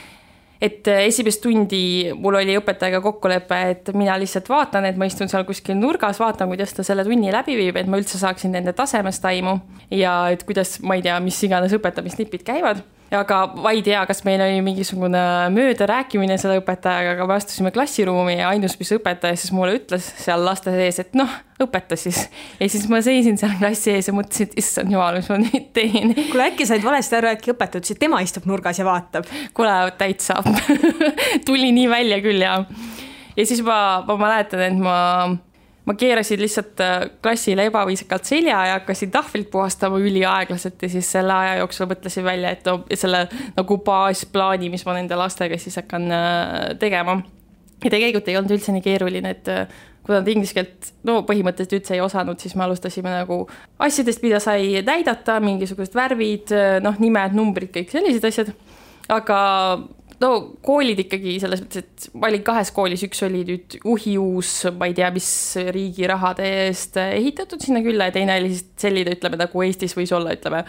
et 0.58 0.88
esimest 0.90 1.38
tundi 1.38 2.10
mul 2.18 2.34
oli 2.40 2.56
õpetajaga 2.58 2.98
kokkulepe, 3.04 3.58
et 3.70 3.90
mina 3.94 4.16
lihtsalt 4.18 4.48
vaatan, 4.50 4.88
et 4.88 4.96
ma 4.98 5.06
istun 5.06 5.30
seal 5.30 5.44
kuskil 5.46 5.78
nurgas, 5.78 6.18
vaatan, 6.18 6.50
kuidas 6.50 6.74
ta 6.74 6.82
selle 6.82 7.04
tunni 7.06 7.30
läbi 7.30 7.54
viib, 7.60 7.78
et 7.78 7.86
ma 7.86 8.00
üldse 8.00 8.18
saaksin 8.18 8.56
nende 8.56 8.74
tasemest 8.74 9.22
aimu 9.30 9.54
ja 9.94 10.16
et 10.34 10.42
kuidas, 10.48 10.80
ma 10.82 10.98
ei 10.98 11.04
tea, 11.06 11.14
mis 11.22 11.38
iganes 11.46 11.76
õpetamisnipid 11.78 12.42
käivad 12.46 12.82
aga 13.14 13.38
ma 13.56 13.72
ei 13.72 13.80
tea, 13.84 14.00
kas 14.08 14.20
meil 14.26 14.42
oli 14.44 14.60
mingisugune 14.64 15.20
möödarääkimine 15.54 16.36
selle 16.40 16.58
õpetajaga, 16.60 17.14
aga 17.16 17.26
me 17.28 17.36
astusime 17.38 17.72
klassiruumi 17.72 18.36
ja 18.38 18.50
ainus, 18.52 18.76
mis 18.80 18.92
õpetaja 18.98 19.38
siis 19.38 19.52
mulle 19.56 19.78
ütles 19.78 20.10
seal 20.20 20.44
laste 20.44 20.74
sees, 20.74 21.00
et 21.04 21.16
noh, 21.18 21.32
õpeta 21.64 21.96
siis. 21.98 22.26
ja 22.60 22.68
siis 22.68 22.84
ma 22.92 23.00
seisin 23.04 23.40
seal 23.40 23.56
klassi 23.60 23.94
ees 23.94 24.10
ja 24.10 24.16
mõtlesin, 24.16 24.50
et 24.50 24.60
issand 24.60 24.92
jumal, 24.92 25.18
mis 25.18 25.32
ma 25.32 25.40
nüüd 25.40 25.72
teen. 25.76 26.14
kuule, 26.18 26.50
äkki 26.50 26.68
said 26.68 26.84
valesti 26.84 27.18
aru, 27.20 27.32
äkki 27.32 27.54
õpetaja 27.54 27.82
ütles, 27.82 27.96
et 27.96 28.02
tema 28.04 28.20
istub 28.24 28.48
nurgas 28.50 28.80
ja 28.80 28.86
vaatab. 28.88 29.28
kuule, 29.56 29.74
täitsa 29.98 30.42
tuli 31.48 31.72
nii 31.76 31.88
välja 31.90 32.20
küll 32.24 32.44
ja, 32.44 32.60
ja 33.36 33.48
siis 33.48 33.64
ma, 33.64 34.04
ma 34.08 34.20
mäletan, 34.20 34.66
et 34.68 34.82
ma 34.82 34.98
ma 35.88 35.94
keerasin 35.96 36.40
lihtsalt 36.42 36.80
äh, 36.84 37.00
klassile 37.22 37.64
ebaviisakalt 37.70 38.28
selja 38.28 38.60
ja 38.66 38.76
hakkasin 38.76 39.10
tahvlit 39.10 39.50
puhastama 39.50 39.98
üliaeglaselt 39.98 40.82
ja 40.82 40.88
siis 40.92 41.08
selle 41.12 41.32
aja 41.32 41.54
jooksul 41.62 41.88
mõtlesin 41.88 42.26
välja, 42.26 42.52
et 42.52 42.68
no 42.68 42.82
selle 42.92 43.24
nagu 43.56 43.78
baasplaani, 43.86 44.68
mis 44.72 44.84
ma 44.86 44.98
nende 44.98 45.16
lastega 45.16 45.58
siis 45.60 45.78
hakkan 45.80 46.08
äh, 46.12 46.56
tegema. 46.80 47.20
ja 47.84 47.90
tegelikult 47.90 48.28
ei 48.28 48.36
olnud 48.36 48.56
üldse 48.58 48.74
nii 48.74 48.84
keeruline, 48.84 49.32
et 49.32 49.48
äh, 49.54 49.78
kui 50.04 50.16
nad 50.16 50.28
inglise 50.28 50.56
keelt 50.56 50.92
no 51.08 51.22
põhimõtteliselt 51.28 51.78
üldse 51.80 51.96
ei 51.96 52.04
osanud, 52.04 52.40
siis 52.40 52.56
me 52.56 52.66
alustasime 52.66 53.12
nagu 53.12 53.42
asjadest, 53.78 54.22
mida 54.24 54.40
sai 54.44 54.82
näidata, 54.84 55.38
mingisugused 55.44 55.96
värvid, 55.96 56.52
noh, 56.84 57.00
nimed, 57.00 57.36
numbrid, 57.36 57.72
kõik 57.74 57.92
sellised 57.92 58.24
asjad. 58.28 58.52
aga 59.08 59.38
no 60.22 60.30
koolid 60.64 60.98
ikkagi 61.04 61.36
selles 61.42 61.62
mõttes, 61.62 61.84
et 61.84 62.18
ma 62.18 62.30
olin 62.30 62.44
kahes 62.46 62.72
koolis, 62.74 63.04
üks 63.06 63.22
oli 63.26 63.44
nüüd 63.46 63.78
uhiuus, 63.88 64.52
ma 64.78 64.90
ei 64.90 64.96
tea, 64.98 65.10
mis 65.14 65.30
riigi 65.74 66.08
rahade 66.10 66.46
eest 66.66 66.98
ehitatud 67.04 67.62
sinna 67.62 67.82
külla 67.84 68.10
ja 68.10 68.16
teine 68.18 68.38
oli 68.40 68.54
siis 68.54 68.66
selline, 68.80 69.14
ütleme 69.18 69.38
nagu 69.40 69.66
Eestis 69.66 69.94
võis 69.98 70.12
olla, 70.16 70.34
ütleme 70.34 70.64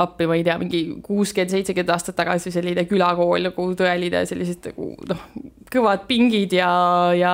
appi, 0.00 0.26
ma 0.28 0.36
ei 0.38 0.44
tea, 0.46 0.56
mingi 0.60 0.82
kuuskümmend, 1.04 1.52
seitsekümmend 1.52 1.92
aastat 1.92 2.16
tagasi 2.18 2.52
selline 2.54 2.86
külakool 2.88 3.44
nagu 3.50 3.66
tõeline 3.76 4.24
sellised 4.28 4.70
nagu 4.70 4.92
noh, 5.10 5.24
kõvad 5.72 6.06
pingid 6.08 6.54
ja, 6.56 6.70
ja 7.16 7.32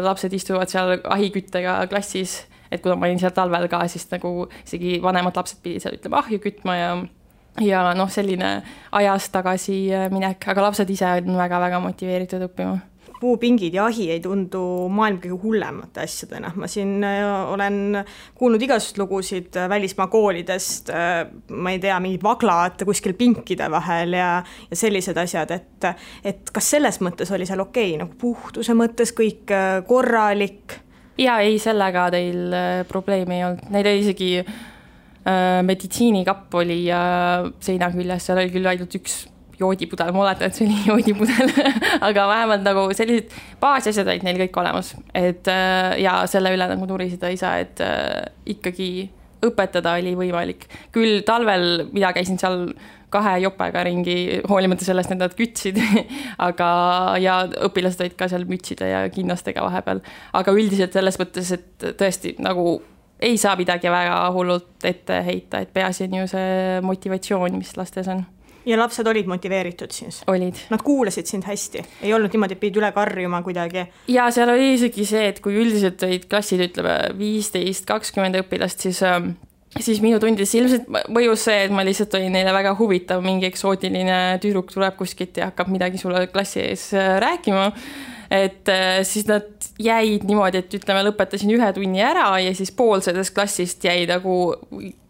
lapsed 0.00 0.32
istuvad 0.36 0.72
seal 0.72 0.96
ahiküttega 1.04 1.82
klassis. 1.92 2.44
et 2.72 2.82
kuna 2.82 2.96
ma 2.98 3.06
olin 3.06 3.20
seal 3.20 3.34
talvel 3.36 3.68
ka, 3.70 3.84
siis 3.88 4.08
nagu 4.10 4.48
isegi 4.64 4.96
vanemad 5.02 5.36
lapsed 5.36 5.60
pidid 5.62 5.84
seal 5.84 5.98
ütleme 5.98 6.18
ahju 6.18 6.40
kütma 6.42 6.74
ja 6.80 6.90
ja 7.64 7.86
noh, 7.96 8.10
selline 8.12 8.50
ajas 8.96 9.30
tagasiminek, 9.34 10.50
aga 10.52 10.68
lapsed 10.68 10.90
ise 10.92 11.08
on 11.22 11.38
väga-väga 11.38 11.80
motiveeritud 11.84 12.46
õppima. 12.48 12.76
Puupingid 13.16 13.72
ja 13.72 13.86
ahi 13.88 14.10
ei 14.12 14.20
tundu 14.20 14.60
maailma 14.92 15.22
kõige 15.22 15.38
hullemate 15.40 16.02
asjadena, 16.04 16.50
ma 16.60 16.68
siin 16.68 16.98
äh, 17.06 17.22
olen 17.48 18.02
kuulnud 18.36 18.60
igasuguseid 18.60 19.00
lugusid 19.00 19.56
äh, 19.56 19.70
välismaa 19.72 20.10
koolidest, 20.12 20.92
äh, 20.92 21.22
ma 21.48 21.72
ei 21.72 21.80
tea, 21.80 21.96
mingid 22.04 22.24
vaglad 22.26 22.84
kuskil 22.84 23.16
pinkide 23.16 23.70
vahel 23.72 24.12
ja, 24.18 24.30
ja 24.68 24.80
sellised 24.84 25.16
asjad, 25.16 25.56
et, 25.56 25.88
et 26.28 26.52
kas 26.52 26.70
selles 26.76 27.00
mõttes 27.00 27.32
oli 27.32 27.48
seal 27.48 27.64
okei 27.64 27.94
okay,, 27.94 28.02
nagu 28.04 28.20
puhtuse 28.20 28.76
mõttes 28.76 29.16
kõik 29.16 29.48
korralik? 29.88 30.82
ja 31.16 31.38
ei, 31.40 31.56
sellega 31.56 32.10
teil 32.12 32.52
probleemi 32.88 33.38
ei 33.38 33.46
olnud, 33.48 33.68
neid 33.72 33.88
oli 33.88 34.04
isegi 34.04 34.32
Äh, 34.44 34.75
meditsiinikapp 35.66 36.54
oli 36.54 36.84
äh, 36.94 37.48
seina 37.64 37.90
küljes, 37.94 38.28
seal 38.28 38.42
oli 38.42 38.52
küll 38.54 38.70
ainult 38.70 38.94
üks 38.98 39.24
joodipudel, 39.56 40.12
ma 40.12 40.26
oletan, 40.26 40.50
et 40.50 40.58
see 40.58 40.66
oli 40.68 40.82
joodipudel 40.90 41.52
aga 42.04 42.26
vähemalt 42.28 42.66
nagu 42.66 42.86
sellised 42.96 43.32
baasasjad 43.62 44.08
olid 44.12 44.26
neil 44.26 44.40
kõik 44.44 44.58
olemas, 44.62 44.94
et 45.16 45.48
äh, 45.50 45.96
ja 46.04 46.18
selle 46.30 46.52
üle 46.54 46.68
nagu 46.70 46.88
nuriseda 46.88 47.32
ei 47.32 47.40
saa, 47.40 47.56
et 47.64 47.82
ikkagi 48.46 48.90
õpetada 49.46 49.96
oli 49.98 50.14
võimalik. 50.18 50.66
küll 50.94 51.22
talvel 51.26 51.86
mina 51.92 52.12
käisin 52.16 52.38
seal 52.40 52.70
kahe 53.12 53.36
jopega 53.44 53.84
ringi, 53.86 54.40
hoolimata 54.48 54.84
sellest, 54.84 55.12
et 55.14 55.20
nad 55.20 55.34
kütsid 55.36 55.78
aga, 56.48 56.68
ja 57.22 57.38
õpilased 57.68 58.02
olid 58.02 58.16
ka 58.18 58.28
seal 58.30 58.46
mütside 58.50 58.90
ja 58.90 59.04
kinnastega 59.12 59.64
vahepeal. 59.64 60.02
aga 60.36 60.54
üldiselt 60.54 60.96
selles 60.96 61.18
mõttes, 61.22 61.52
et 61.54 61.90
tõesti 61.98 62.36
nagu 62.42 62.80
ei 63.20 63.36
saa 63.40 63.56
midagi 63.56 63.90
väga 63.90 64.30
hullult 64.34 64.84
ette 64.84 65.20
heita, 65.24 65.62
et 65.64 65.72
peaasi 65.72 66.08
on 66.08 66.18
ju 66.20 66.30
see 66.30 66.80
motivatsioon, 66.84 67.58
mis 67.58 67.76
lastes 67.76 68.08
on 68.12 68.24
ja 68.66 68.78
lapsed 68.78 69.06
olid 69.06 69.28
motiveeritud 69.30 69.94
siis? 69.94 70.22
Nad 70.70 70.82
kuulasid 70.84 71.26
sind 71.30 71.46
hästi, 71.46 71.84
ei 72.02 72.14
olnud 72.14 72.34
niimoodi, 72.34 72.56
et 72.56 72.62
pidid 72.62 72.80
üle 72.80 72.90
karjuma 72.94 73.42
kuidagi? 73.46 73.86
ja 74.10 74.28
seal 74.34 74.50
oli 74.52 74.72
isegi 74.74 75.06
see, 75.06 75.28
et 75.30 75.40
kui 75.44 75.56
üldiselt 75.60 76.02
olid 76.06 76.26
klassid, 76.30 76.64
ütleme 76.68 76.96
viisteist, 77.18 77.86
kakskümmend 77.88 78.40
õpilast, 78.42 78.82
siis 78.88 79.02
ähm, 79.06 79.36
siis 79.78 80.00
minu 80.04 80.18
tundides 80.22 80.54
ilmselt 80.58 80.90
mõjus 81.12 81.46
see, 81.46 81.62
et 81.66 81.74
ma 81.74 81.84
lihtsalt 81.86 82.18
olin 82.18 82.34
neile 82.34 82.52
väga 82.56 82.74
huvitav, 82.78 83.22
mingi 83.24 83.48
eksootiline 83.48 84.18
tüdruk 84.42 84.74
tuleb 84.74 84.98
kuskilt 84.98 85.38
ja 85.38 85.50
hakkab 85.52 85.70
midagi 85.72 86.02
sulle 86.02 86.26
klassi 86.32 86.64
ees 86.66 86.90
äh, 86.96 87.16
rääkima 87.22 87.70
et 88.30 88.68
äh, 88.72 89.00
siis 89.06 89.26
nad 89.30 89.48
jäid 89.82 90.26
niimoodi, 90.26 90.62
et 90.62 90.78
ütleme, 90.78 91.04
lõpetasin 91.10 91.52
ühe 91.54 91.72
tunni 91.76 92.02
ära 92.04 92.28
ja 92.42 92.54
siis 92.56 92.72
pool 92.74 93.02
sellest 93.04 93.34
klassist 93.36 93.84
jäi 93.86 94.06
nagu 94.08 94.36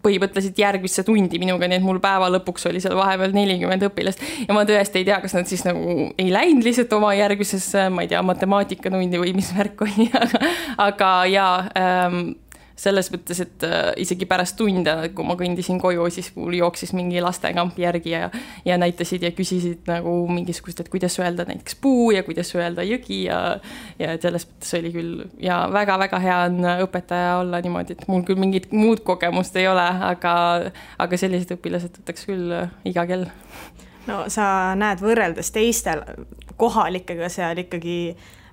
põhimõtteliselt 0.06 0.58
järgmisse 0.60 1.02
tundi 1.06 1.40
minuga, 1.42 1.66
nii 1.66 1.80
et 1.80 1.84
mul 1.84 1.98
päeva 2.02 2.28
lõpuks 2.30 2.68
oli 2.70 2.80
seal 2.82 2.94
vahepeal 2.98 3.34
nelikümmend 3.34 3.82
õpilast. 3.88 4.22
Ja 4.46 4.54
ma 4.54 4.62
tõesti 4.68 5.02
ei 5.02 5.08
tea, 5.08 5.18
kas 5.24 5.34
nad 5.34 5.50
siis 5.50 5.64
nagu 5.66 6.10
ei 6.14 6.30
läinud 6.30 6.66
lihtsalt 6.66 6.92
oma 6.96 7.12
järgmisesse, 7.18 7.88
ma 7.90 8.06
ei 8.06 8.12
tea, 8.12 8.22
matemaatikatundi 8.26 9.22
või 9.22 9.34
mis 9.36 9.50
värk 9.56 9.86
oli, 9.86 10.08
aga, 10.22 10.42
aga 10.86 11.12
jaa 11.32 11.54
ähm, 11.80 12.20
selles 12.76 13.08
mõttes, 13.12 13.40
et 13.40 13.64
äh, 13.64 13.88
isegi 14.02 14.28
pärast 14.28 14.58
tunde, 14.58 14.92
kui 15.16 15.24
ma 15.26 15.36
kõndisin 15.38 15.78
koju, 15.80 16.06
siis 16.12 16.28
mul 16.36 16.58
jooksis 16.58 16.92
mingi 16.96 17.22
lastekamp 17.24 17.78
järgi 17.80 18.12
ja, 18.12 18.28
ja 18.68 18.76
näitasid 18.80 19.24
ja 19.24 19.32
küsisid 19.36 19.88
nagu 19.88 20.12
mingisugust, 20.28 20.82
et 20.84 20.90
kuidas 20.92 21.16
öelda 21.20 21.46
näiteks 21.48 21.78
puu 21.80 22.10
ja 22.12 22.22
kuidas 22.26 22.52
öelda 22.56 22.84
jõgi 22.86 23.22
ja, 23.24 23.40
ja 23.98 24.12
et 24.16 24.24
selles 24.26 24.44
mõttes 24.50 24.76
oli 24.78 24.92
küll 24.92 25.24
ja 25.42 25.62
väga-väga 25.72 26.20
hea 26.20 26.38
on 26.50 26.70
õpetaja 26.86 27.38
olla 27.40 27.62
niimoodi, 27.64 27.96
et 27.96 28.06
mul 28.12 28.26
küll 28.28 28.40
mingit 28.40 28.68
muud 28.76 29.00
kogemust 29.08 29.56
ei 29.56 29.70
ole, 29.72 29.88
aga, 30.12 30.36
aga 31.00 31.20
sellised 31.20 31.56
õpilased 31.56 32.02
võtaks 32.02 32.28
küll 32.28 32.52
iga 32.84 33.08
kell. 33.08 33.30
No 34.06 34.26
sa 34.30 34.76
näed 34.78 35.00
võrreldes 35.02 35.48
teiste 35.50 35.96
kohalikega 36.60 37.28
seal 37.32 37.64
ikkagi 37.64 37.96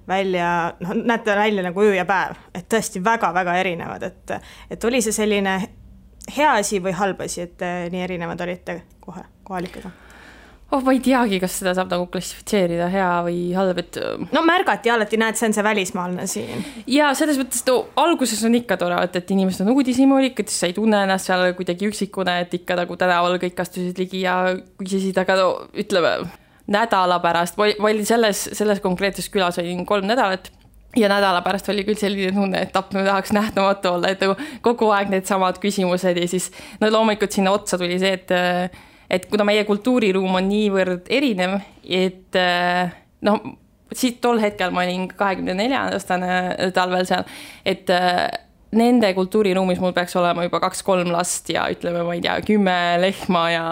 välja, 0.07 0.73
noh, 0.79 0.93
näete 1.03 1.35
välja 1.35 1.63
nagu 1.63 1.81
öö 1.83 1.95
ja 1.95 2.05
päev, 2.05 2.37
et 2.55 2.67
tõesti 2.71 3.03
väga-väga 3.03 3.55
erinevad, 3.61 4.03
et, 4.03 4.37
et 4.71 4.89
oli 4.89 5.01
see 5.01 5.15
selline 5.15 5.57
hea 6.37 6.53
asi 6.59 6.79
või 6.83 6.95
halb 6.97 7.21
asi, 7.25 7.47
et 7.47 7.67
nii 7.91 8.07
erinevad 8.07 8.41
olite 8.45 8.81
kohe 9.03 9.25
kohalikega? 9.43 9.91
oh, 10.73 10.81
ma 10.81 10.93
ei 10.95 11.01
teagi, 11.03 11.37
kas 11.41 11.55
seda 11.59 11.73
saab 11.77 11.91
nagu 11.91 12.07
klassifitseerida 12.11 12.87
hea 12.91 13.09
või 13.27 13.39
halb, 13.53 13.79
et. 13.83 13.99
no 14.33 14.41
märgati 14.45 14.91
alati, 14.93 15.19
näed, 15.21 15.37
see 15.37 15.49
on 15.49 15.55
see 15.57 15.65
välismaalane 15.65 16.27
siin. 16.29 16.63
ja 16.89 17.11
selles 17.17 17.37
mõttes, 17.41 17.61
no 17.67 17.79
alguses 18.01 18.41
on 18.47 18.57
ikka 18.57 18.79
tore, 18.81 18.97
et, 19.05 19.19
et 19.19 19.33
inimesed 19.35 19.65
on 19.65 19.73
uudishimulikud, 19.75 20.49
siis 20.49 20.63
sa 20.63 20.71
ei 20.71 20.77
tunne 20.77 21.03
ennast 21.05 21.29
seal 21.29 21.45
kuidagi 21.57 21.89
üksikuna, 21.91 22.39
et 22.43 22.55
ikka 22.57 22.79
nagu 22.83 22.97
tänaval 22.99 23.37
kõik 23.43 23.61
astusid 23.65 24.01
ligi 24.01 24.23
ja 24.25 24.39
küsisid, 24.81 25.19
aga 25.21 25.37
no 25.39 25.51
ütleme 25.77 26.17
nädala 26.67 27.19
pärast, 27.23 27.57
ma 27.57 27.89
olin 27.89 28.05
selles, 28.07 28.45
selles 28.55 28.79
konkreetses 28.83 29.29
külas 29.29 29.59
olin 29.59 29.85
kolm 29.85 30.07
nädalat 30.07 30.51
ja 30.95 31.09
nädala 31.09 31.41
pärast 31.41 31.69
oli 31.73 31.83
küll 31.87 31.99
selline 31.99 32.31
tunne, 32.35 32.61
et 32.63 32.71
tapnu 32.75 33.03
tahaks 33.05 33.33
nähtamatu 33.35 33.95
olla, 33.97 34.13
et 34.13 34.21
nagu 34.23 34.37
kogu 34.65 34.91
aeg 34.95 35.11
needsamad 35.11 35.59
küsimused 35.63 36.19
ja 36.19 36.27
siis 36.29 36.51
no 36.81 36.91
loomulikult 36.93 37.35
sinna 37.35 37.53
otsa 37.55 37.79
tuli 37.81 37.99
see, 38.01 38.13
et 38.19 38.31
et 39.13 39.25
kuna 39.29 39.45
meie 39.45 39.65
kultuuriruum 39.67 40.39
on 40.39 40.47
niivõrd 40.49 41.09
erinev, 41.13 41.59
et 41.83 42.37
noh, 43.27 43.43
siit 43.93 44.21
tol 44.23 44.39
hetkel 44.41 44.71
ma 44.73 44.85
olin 44.87 45.05
kahekümne 45.11 45.53
nelja 45.57 45.83
aastane 45.91 46.71
talvel 46.73 47.05
seal, 47.09 47.27
et 47.65 47.89
nende 48.73 49.09
kultuuriruumis 49.17 49.81
mul 49.81 49.93
peaks 49.95 50.15
olema 50.19 50.45
juba 50.47 50.59
kaks-kolm 50.63 51.11
last 51.13 51.49
ja 51.53 51.65
ütleme, 51.71 52.03
ma 52.05 52.15
ei 52.17 52.23
tea, 52.23 52.37
kümme 52.47 52.77
lehma 53.01 53.43
ja, 53.53 53.65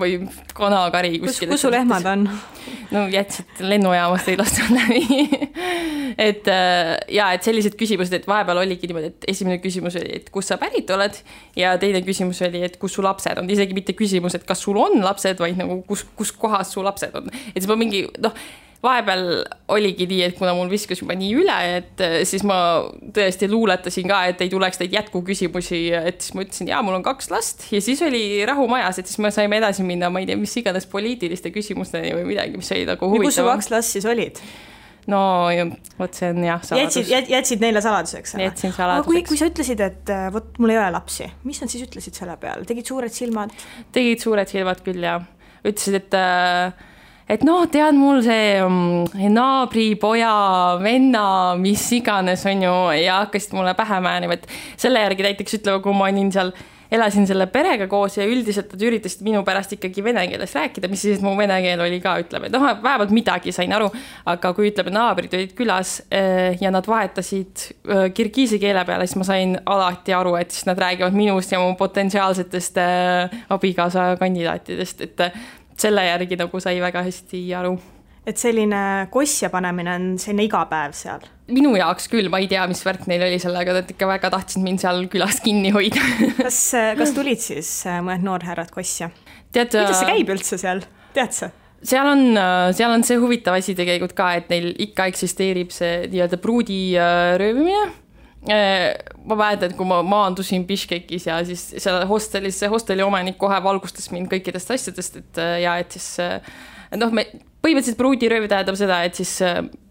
või 0.00 0.18
kanakari 0.54 1.18
kuskil. 1.22 1.50
kus, 1.50 1.58
kus 1.58 1.66
su 1.66 1.72
lehmad 1.74 2.06
on? 2.10 2.28
no 2.94 3.04
jätsid 3.12 3.62
lennujaamast 3.64 4.30
ei 4.32 4.38
lastud 4.40 4.72
läbi 4.74 5.02
et 6.18 6.48
äh, 6.50 6.94
ja, 7.12 7.30
et 7.34 7.46
sellised 7.46 7.76
küsimused, 7.78 8.14
et 8.16 8.28
vahepeal 8.30 8.62
oligi 8.62 8.88
niimoodi, 8.90 9.12
et 9.12 9.28
esimene 9.34 9.60
küsimus 9.62 9.98
oli, 10.00 10.18
et 10.20 10.30
kust 10.34 10.52
sa 10.52 10.58
pärit 10.60 10.90
oled 10.94 11.18
ja 11.58 11.74
teine 11.80 12.02
küsimus 12.06 12.42
oli, 12.46 12.62
et 12.66 12.78
kus 12.80 12.96
su 12.96 13.04
lapsed 13.04 13.40
on, 13.40 13.50
isegi 13.50 13.76
mitte 13.76 13.96
küsimus, 13.98 14.36
et 14.38 14.46
kas 14.48 14.62
sul 14.64 14.78
on 14.80 15.00
lapsed, 15.04 15.40
vaid 15.42 15.58
nagu 15.60 15.80
kus, 15.88 16.06
kus 16.18 16.32
kohas 16.38 16.74
su 16.74 16.84
lapsed 16.84 17.16
on, 17.18 17.32
et 17.52 17.62
siis 17.62 17.70
ma 17.70 17.78
mingi 17.80 18.06
noh 18.22 18.36
vahepeal 18.84 19.24
oligi 19.74 20.06
nii, 20.10 20.20
et 20.26 20.36
kuna 20.38 20.52
mul 20.56 20.70
viskas 20.72 21.00
juba 21.02 21.16
nii 21.18 21.30
üle, 21.40 21.56
et 21.78 22.04
äh, 22.04 22.18
siis 22.28 22.44
ma 22.46 22.58
tõesti 23.16 23.48
luuletasin 23.50 24.10
ka, 24.10 24.20
et 24.30 24.44
ei 24.44 24.52
tuleks 24.52 24.80
neid 24.82 24.94
jätkuküsimusi, 24.98 25.80
et 26.12 26.20
siis 26.24 26.36
ma 26.36 26.44
ütlesin, 26.44 26.70
jaa, 26.72 26.82
mul 26.86 26.98
on 26.98 27.06
kaks 27.06 27.32
last 27.32 27.66
ja 27.72 27.80
siis 27.84 28.02
oli 28.04 28.22
rahu 28.48 28.68
majas, 28.70 29.00
et 29.00 29.10
siis 29.10 29.20
me 29.24 29.32
saime 29.34 29.58
edasi 29.62 29.86
minna, 29.86 30.12
ma 30.12 30.22
ei 30.22 30.28
tea, 30.30 30.38
mis 30.40 30.54
iganes 30.60 30.86
poliitiliste 30.90 31.52
küsimusteni 31.54 32.14
või 32.16 32.28
midagi, 32.34 32.60
mis 32.60 32.70
oli 32.76 32.86
nagu 32.88 33.10
huvitav. 33.10 33.30
kus 33.30 33.40
su 33.40 33.48
kaks 33.48 33.74
last 33.74 33.96
siis 33.96 34.08
olid? 34.08 34.40
no 35.10 35.20
vot, 35.98 36.16
see 36.16 36.30
on 36.32 36.40
jah 36.46 36.62
saladus. 36.64 36.96
jätsid, 37.08 37.30
jätsid 37.32 37.64
neile 37.64 37.82
saladuseks? 37.84 38.36
jätsin 38.40 38.72
saladuseks. 38.72 39.08
kui, 39.08 39.22
kui 39.28 39.40
sa 39.40 39.48
ütlesid, 39.50 39.82
et 39.84 40.12
äh, 40.12 40.26
vot 40.32 40.56
mul 40.62 40.72
ei 40.72 40.80
ole 40.80 40.90
lapsi, 40.94 41.28
mis 41.48 41.60
nad 41.62 41.72
siis 41.72 41.84
ütlesid 41.86 42.16
selle 42.16 42.36
peale, 42.40 42.66
tegid 42.68 42.88
suured 42.88 43.12
silmad? 43.12 43.52
tegid 43.94 44.24
suured 44.24 44.50
silmad 44.50 44.80
küll, 44.86 45.04
jah. 45.04 45.24
ütlesid, 45.64 46.00
et 46.00 46.16
äh, 46.18 46.92
et 47.28 47.44
noh, 47.46 47.64
tead 47.72 47.96
mul 47.96 48.20
see 48.24 48.58
um, 48.64 49.06
naabripoja, 49.36 50.34
venna, 50.82 51.24
mis 51.60 51.86
iganes, 51.96 52.44
on 52.50 52.66
ju, 52.66 52.76
ja 53.00 53.22
hakkasid 53.22 53.56
mulle 53.56 53.74
pähe 53.78 54.00
määnima, 54.04 54.38
et 54.38 54.46
selle 54.76 55.04
järgi 55.06 55.28
näiteks 55.30 55.60
ütleme, 55.60 55.82
kui 55.84 55.96
ma 55.96 56.10
olin 56.12 56.32
seal 56.34 56.54
elasin 56.94 57.26
selle 57.26 57.46
perega 57.52 57.86
koos 57.90 58.18
ja 58.18 58.26
üldiselt 58.28 58.72
nad 58.74 58.82
üritasid 58.86 59.24
minu 59.26 59.42
pärast 59.46 59.72
ikkagi 59.76 60.04
vene 60.04 60.24
keeles 60.30 60.54
rääkida, 60.56 60.90
mis 60.92 61.02
siis, 61.06 61.22
mu 61.24 61.34
vene 61.38 61.56
keel 61.64 61.82
oli 61.84 62.00
ka, 62.02 62.16
ütleme, 62.22 62.50
noh, 62.52 62.66
vähemalt 62.84 63.14
midagi 63.14 63.54
sain 63.54 63.72
aru, 63.74 63.88
aga 64.30 64.52
kui 64.56 64.70
ütleme, 64.70 64.92
naabrid 64.94 65.34
olid 65.36 65.54
külas 65.58 65.96
eh, 66.14 66.54
ja 66.60 66.70
nad 66.74 66.86
vahetasid 66.88 67.64
eh, 67.64 68.06
kirgiisi 68.14 68.60
keele 68.62 68.84
peale, 68.86 69.08
siis 69.08 69.20
ma 69.20 69.28
sain 69.28 69.56
alati 69.64 70.14
aru, 70.16 70.36
et 70.40 70.54
siis 70.54 70.68
nad 70.68 70.80
räägivad 70.80 71.16
minust 71.16 71.54
ja 71.54 71.62
mu 71.62 71.74
potentsiaalsetest 71.80 72.80
eh, 72.82 73.42
abikaasa 73.54 74.12
kandidaatidest, 74.20 75.04
et 75.08 75.28
selle 75.80 76.06
järgi 76.06 76.38
nagu 76.40 76.60
sai 76.62 76.78
väga 76.82 77.04
hästi 77.06 77.40
aru. 77.58 77.74
et 78.24 78.40
selline 78.40 79.08
kosja 79.12 79.50
panemine 79.52 79.94
on 79.94 80.06
selline 80.20 80.46
igapäev 80.48 80.94
seal? 80.96 81.26
minu 81.48 81.74
jaoks 81.76 82.08
küll, 82.12 82.30
ma 82.32 82.40
ei 82.42 82.48
tea, 82.50 82.64
mis 82.70 82.84
värk 82.86 83.08
neil 83.10 83.26
oli 83.26 83.40
sellega, 83.42 83.76
nad 83.80 83.90
ikka 83.90 84.08
väga 84.08 84.30
tahtsid 84.34 84.64
mind 84.64 84.84
seal 84.84 85.04
külas 85.12 85.42
kinni 85.44 85.74
hoida 85.74 86.00
kas, 86.44 86.60
kas 86.98 87.16
tulid 87.16 87.42
siis 87.42 87.74
mõned 88.04 88.24
noorhärrad 88.26 88.72
kosja? 88.74 89.10
kuidas 89.52 90.00
see 90.00 90.08
äh, 90.08 90.14
käib 90.14 90.32
üldse 90.36 90.60
seal, 90.60 90.84
tead 91.16 91.36
sa? 91.36 91.50
seal 91.84 92.08
on, 92.08 92.24
äh, 92.38 92.70
seal 92.76 92.94
on 92.94 93.04
see 93.06 93.20
huvitav 93.20 93.58
asi 93.58 93.76
tegelikult 93.78 94.16
ka, 94.16 94.32
et 94.40 94.48
neil 94.52 94.72
ikka 94.88 95.10
eksisteerib 95.12 95.74
see 95.74 96.06
nii-öelda 96.08 96.40
pruudi 96.42 96.80
röövimine 97.40 97.84
Äh, 97.84 98.03
ma 98.48 99.38
mäletan, 99.38 99.70
et 99.70 99.76
kui 99.78 99.88
ma 99.88 100.02
maandusin 100.04 100.66
Biškekis 100.68 101.28
ja 101.30 101.38
siis 101.48 101.66
seal 101.78 102.04
hostelis, 102.10 102.58
see 102.60 102.68
hosteli 102.72 103.04
omanik 103.04 103.38
kohe 103.40 103.56
valgustas 103.64 104.10
mind 104.12 104.28
kõikidest 104.32 104.74
asjadest, 104.74 105.20
et 105.22 105.40
äh, 105.40 105.56
ja 105.64 105.78
et 105.80 105.96
siis 105.96 106.10
äh, 106.22 106.54
noh, 107.00 107.14
me 107.14 107.26
põhimõtteliselt 107.64 108.00
pruudirööv 108.00 108.44
tähendab 108.50 108.76
seda, 108.76 109.00
et 109.06 109.16
siis 109.16 109.38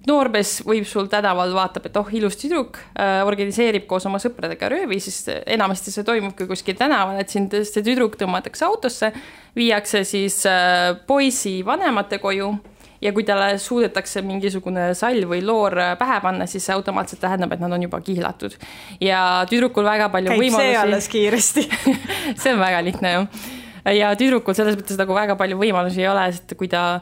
noormees 0.06 0.60
võib 0.68 0.86
sul 0.86 1.08
tänaval 1.10 1.54
vaatab, 1.56 1.88
et 1.88 1.98
oh, 1.98 2.10
ilus 2.14 2.38
tüdruk 2.38 2.78
äh,, 2.94 3.24
organiseerib 3.26 3.88
koos 3.90 4.06
oma 4.10 4.20
sõpradega 4.22 4.70
röövi, 4.70 5.00
siis 5.02 5.24
enamasti 5.32 5.94
see 5.94 6.06
toimubki 6.06 6.46
kuskil 6.50 6.78
tänaval, 6.78 7.18
et 7.24 7.34
sind 7.34 7.56
see 7.64 7.86
tüdruk 7.86 8.20
tõmmatakse 8.20 8.68
autosse, 8.68 9.10
viiakse 9.58 10.04
siis 10.06 10.44
äh, 10.50 10.92
poisi 11.08 11.62
vanemate 11.66 12.22
koju 12.22 12.52
ja 13.04 13.12
kui 13.16 13.26
talle 13.28 13.58
suudetakse 13.62 14.24
mingisugune 14.26 14.92
salv 14.98 15.34
või 15.34 15.42
loor 15.46 15.76
pähe 16.00 16.20
panna, 16.24 16.48
siis 16.50 16.66
see 16.68 16.76
automaatselt 16.76 17.22
tähendab, 17.24 17.52
et 17.56 17.64
nad 17.64 17.76
on 17.76 17.84
juba 17.84 18.00
kihlatud. 18.04 18.56
ja 19.02 19.44
tüdrukul 19.50 19.86
väga 19.88 20.10
palju 20.14 20.32
Käib 20.32 20.46
võimalusi. 20.46 20.70
see 20.70 20.78
alles 20.80 21.10
kiiresti 21.12 21.68
see 22.42 22.54
on 22.54 22.64
väga 22.64 22.84
lihtne 22.86 23.14
ju. 23.14 23.26
ja 24.00 24.14
tüdrukul 24.20 24.56
selles 24.58 24.80
mõttes 24.80 25.00
nagu 25.00 25.18
väga 25.18 25.36
palju 25.40 25.60
võimalusi 25.60 26.04
ei 26.04 26.10
ole, 26.12 26.30
sest 26.32 26.56
kui 26.60 26.72
ta 26.72 27.02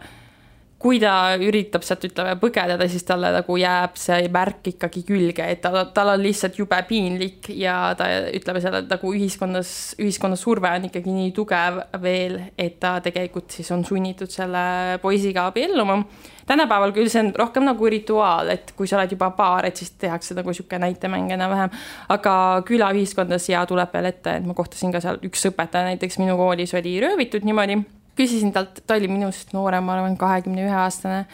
kui 0.82 0.98
ta 1.02 1.36
üritab 1.38 1.84
sealt, 1.86 2.08
ütleme, 2.10 2.34
põgeneda, 2.42 2.88
siis 2.90 3.06
talle 3.06 3.30
nagu 3.36 3.58
jääb 3.60 4.00
see 4.02 4.26
märk 4.34 4.72
ikkagi 4.74 5.04
külge, 5.06 5.46
et 5.54 5.62
tal, 5.62 5.78
tal 5.94 6.16
on 6.16 6.24
lihtsalt 6.24 6.58
jube 6.58 6.80
piinlik 6.90 7.52
ja 7.54 7.76
ta 7.98 8.08
ütleme 8.34 8.64
seal, 8.64 8.80
nagu 8.90 9.14
ühiskonnas, 9.14 9.72
ühiskonna 10.02 10.40
surve 10.40 10.72
on 10.74 10.90
ikkagi 10.90 11.14
nii 11.14 11.30
tugev 11.38 11.78
veel, 12.02 12.40
et 12.58 12.80
ta 12.82 12.96
tegelikult 13.04 13.54
siis 13.54 13.70
on 13.76 13.86
sunnitud 13.86 14.34
selle 14.34 14.98
poisiga 15.04 15.46
abielluma. 15.52 16.02
tänapäeval 16.50 16.92
küll 16.98 17.10
see 17.14 17.22
on 17.28 17.32
rohkem 17.38 17.68
nagu 17.70 17.94
rituaal, 17.94 18.50
et 18.56 18.74
kui 18.76 18.90
sa 18.90 18.98
oled 18.98 19.14
juba 19.14 19.30
paar, 19.38 19.70
et 19.70 19.78
siis 19.78 19.94
tehakse 20.02 20.36
nagu 20.36 20.50
niisugune 20.50 20.82
näitemäng 20.88 21.30
enam-vähem, 21.38 21.78
aga 22.10 22.36
külaühiskondas 22.68 23.50
ja 23.54 23.66
tuleb 23.70 23.94
veel 23.94 24.10
ette, 24.10 24.40
et 24.42 24.50
ma 24.50 24.58
kohtasin 24.58 24.92
ka 24.92 25.04
seal 25.04 25.22
üks 25.30 25.46
õpetaja 25.54 25.94
näiteks 25.94 26.18
minu 26.24 26.42
koolis 26.42 26.74
oli 26.74 26.98
röövitud 27.06 27.46
niimoodi 27.46 27.84
küsisin 28.20 28.54
talt, 28.56 28.84
ta 28.88 29.00
oli 29.00 29.10
minust 29.12 29.56
noorem, 29.56 29.88
ma 29.88 29.98
arvan, 29.98 30.20
kahekümne 30.20 30.68
ühe 30.68 30.78
aastane 30.84 31.26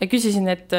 ja 0.00 0.08
küsisin, 0.10 0.46
et 0.50 0.72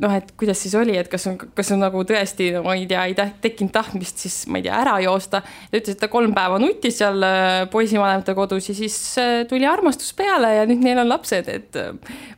noh, 0.00 0.12
et 0.14 0.30
kuidas 0.38 0.60
siis 0.62 0.74
oli, 0.78 0.94
et 0.98 1.08
kas 1.10 1.26
on, 1.28 1.36
kas 1.56 1.70
on 1.74 1.82
nagu 1.82 2.02
tõesti, 2.06 2.50
ma 2.64 2.76
ei 2.78 2.86
tea, 2.90 3.02
ei 3.10 3.16
tekkinud 3.42 3.72
tahtmist 3.74 4.22
siis, 4.22 4.36
ma 4.50 4.60
ei 4.60 4.66
tea, 4.66 4.76
ära 4.80 4.96
joosta. 5.04 5.42
ta 5.42 5.78
ütles, 5.78 5.96
et 5.96 6.00
ta 6.00 6.08
kolm 6.12 6.34
päeva 6.36 6.60
nutis 6.62 7.00
seal 7.00 7.24
äh, 7.26 7.64
poisivanemate 7.72 8.34
kodus 8.38 8.70
ja 8.70 8.76
siis 8.78 8.96
äh, 9.20 9.42
tuli 9.50 9.66
armastus 9.68 10.12
peale 10.16 10.54
ja 10.56 10.66
nüüd 10.68 10.84
neil 10.84 11.02
on 11.02 11.10
lapsed, 11.10 11.50
et 11.50 11.80
äh, 11.80 11.90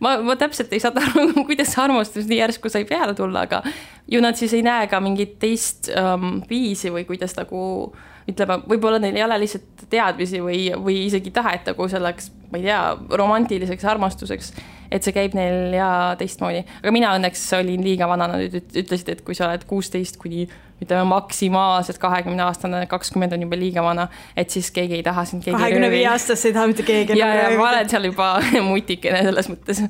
ma, 0.03 0.17
ma 0.25 0.37
täpselt 0.41 0.73
ei 0.73 0.83
saanud 0.83 1.03
aru, 1.05 1.27
kuidas 1.51 1.75
see 1.75 1.85
armastus 1.85 2.31
nii 2.31 2.41
järsku 2.41 2.73
sai 2.73 2.87
peale 2.89 3.17
tulla, 3.19 3.45
aga 3.47 3.63
ju 4.11 4.23
nad 4.25 4.39
siis 4.39 4.57
ei 4.57 4.65
näe 4.67 4.89
ka 4.91 5.03
mingit 5.05 5.39
teist 5.43 5.93
um, 5.93 6.41
viisi 6.49 6.91
või 6.93 7.07
kuidas 7.09 7.37
nagu 7.39 7.93
ütleme, 8.31 8.59
võib-olla 8.69 9.01
neil 9.03 9.17
ei 9.19 9.25
ole 9.25 9.39
lihtsalt 9.43 9.87
teadmisi 9.91 10.43
või, 10.45 10.65
või 10.79 11.03
isegi 11.07 11.33
tahet 11.35 11.67
nagu 11.73 11.89
selleks, 11.91 12.31
ma 12.53 12.61
ei 12.61 12.69
tea, 12.69 12.81
romantiliseks 13.19 13.85
armastuseks. 13.95 14.53
et 14.93 15.05
see 15.05 15.15
käib 15.17 15.33
neil 15.33 15.73
ja 15.73 15.89
teistmoodi, 16.21 16.67
aga 16.83 16.93
mina 16.93 17.15
õnneks 17.17 17.47
olin 17.57 17.81
liiga 17.85 18.09
vana, 18.11 18.29
nad 18.29 18.43
ütlesid, 18.53 19.09
et 19.09 19.23
kui 19.25 19.35
sa 19.35 19.49
oled 19.49 19.65
kuusteist 19.69 20.19
kuni 20.21 20.45
ütleme 20.83 21.07
maksimaalselt 21.09 22.01
kahekümne 22.03 22.43
aastane, 22.45 22.83
kakskümmend 22.91 23.33
on 23.37 23.47
juba 23.47 23.57
liiga 23.57 23.85
vana, 23.85 24.09
et 24.37 24.51
siis 24.51 24.69
keegi 24.75 24.99
ei 24.99 25.07
taha 25.07 25.25
sind. 25.29 25.47
kahekümne 25.47 25.91
viie 25.91 26.11
aastast 26.11 26.51
ei 26.51 26.53
taha 26.57 26.69
mitte 26.71 26.85
keegi. 26.87 27.17
ja, 27.19 27.31
ja 27.39 27.49
ma 27.57 27.71
olen 27.71 27.89
seal 27.89 28.11
juba 28.11 28.35
mutikene 28.73 29.23
selles 29.29 29.49
mõttes 29.53 29.85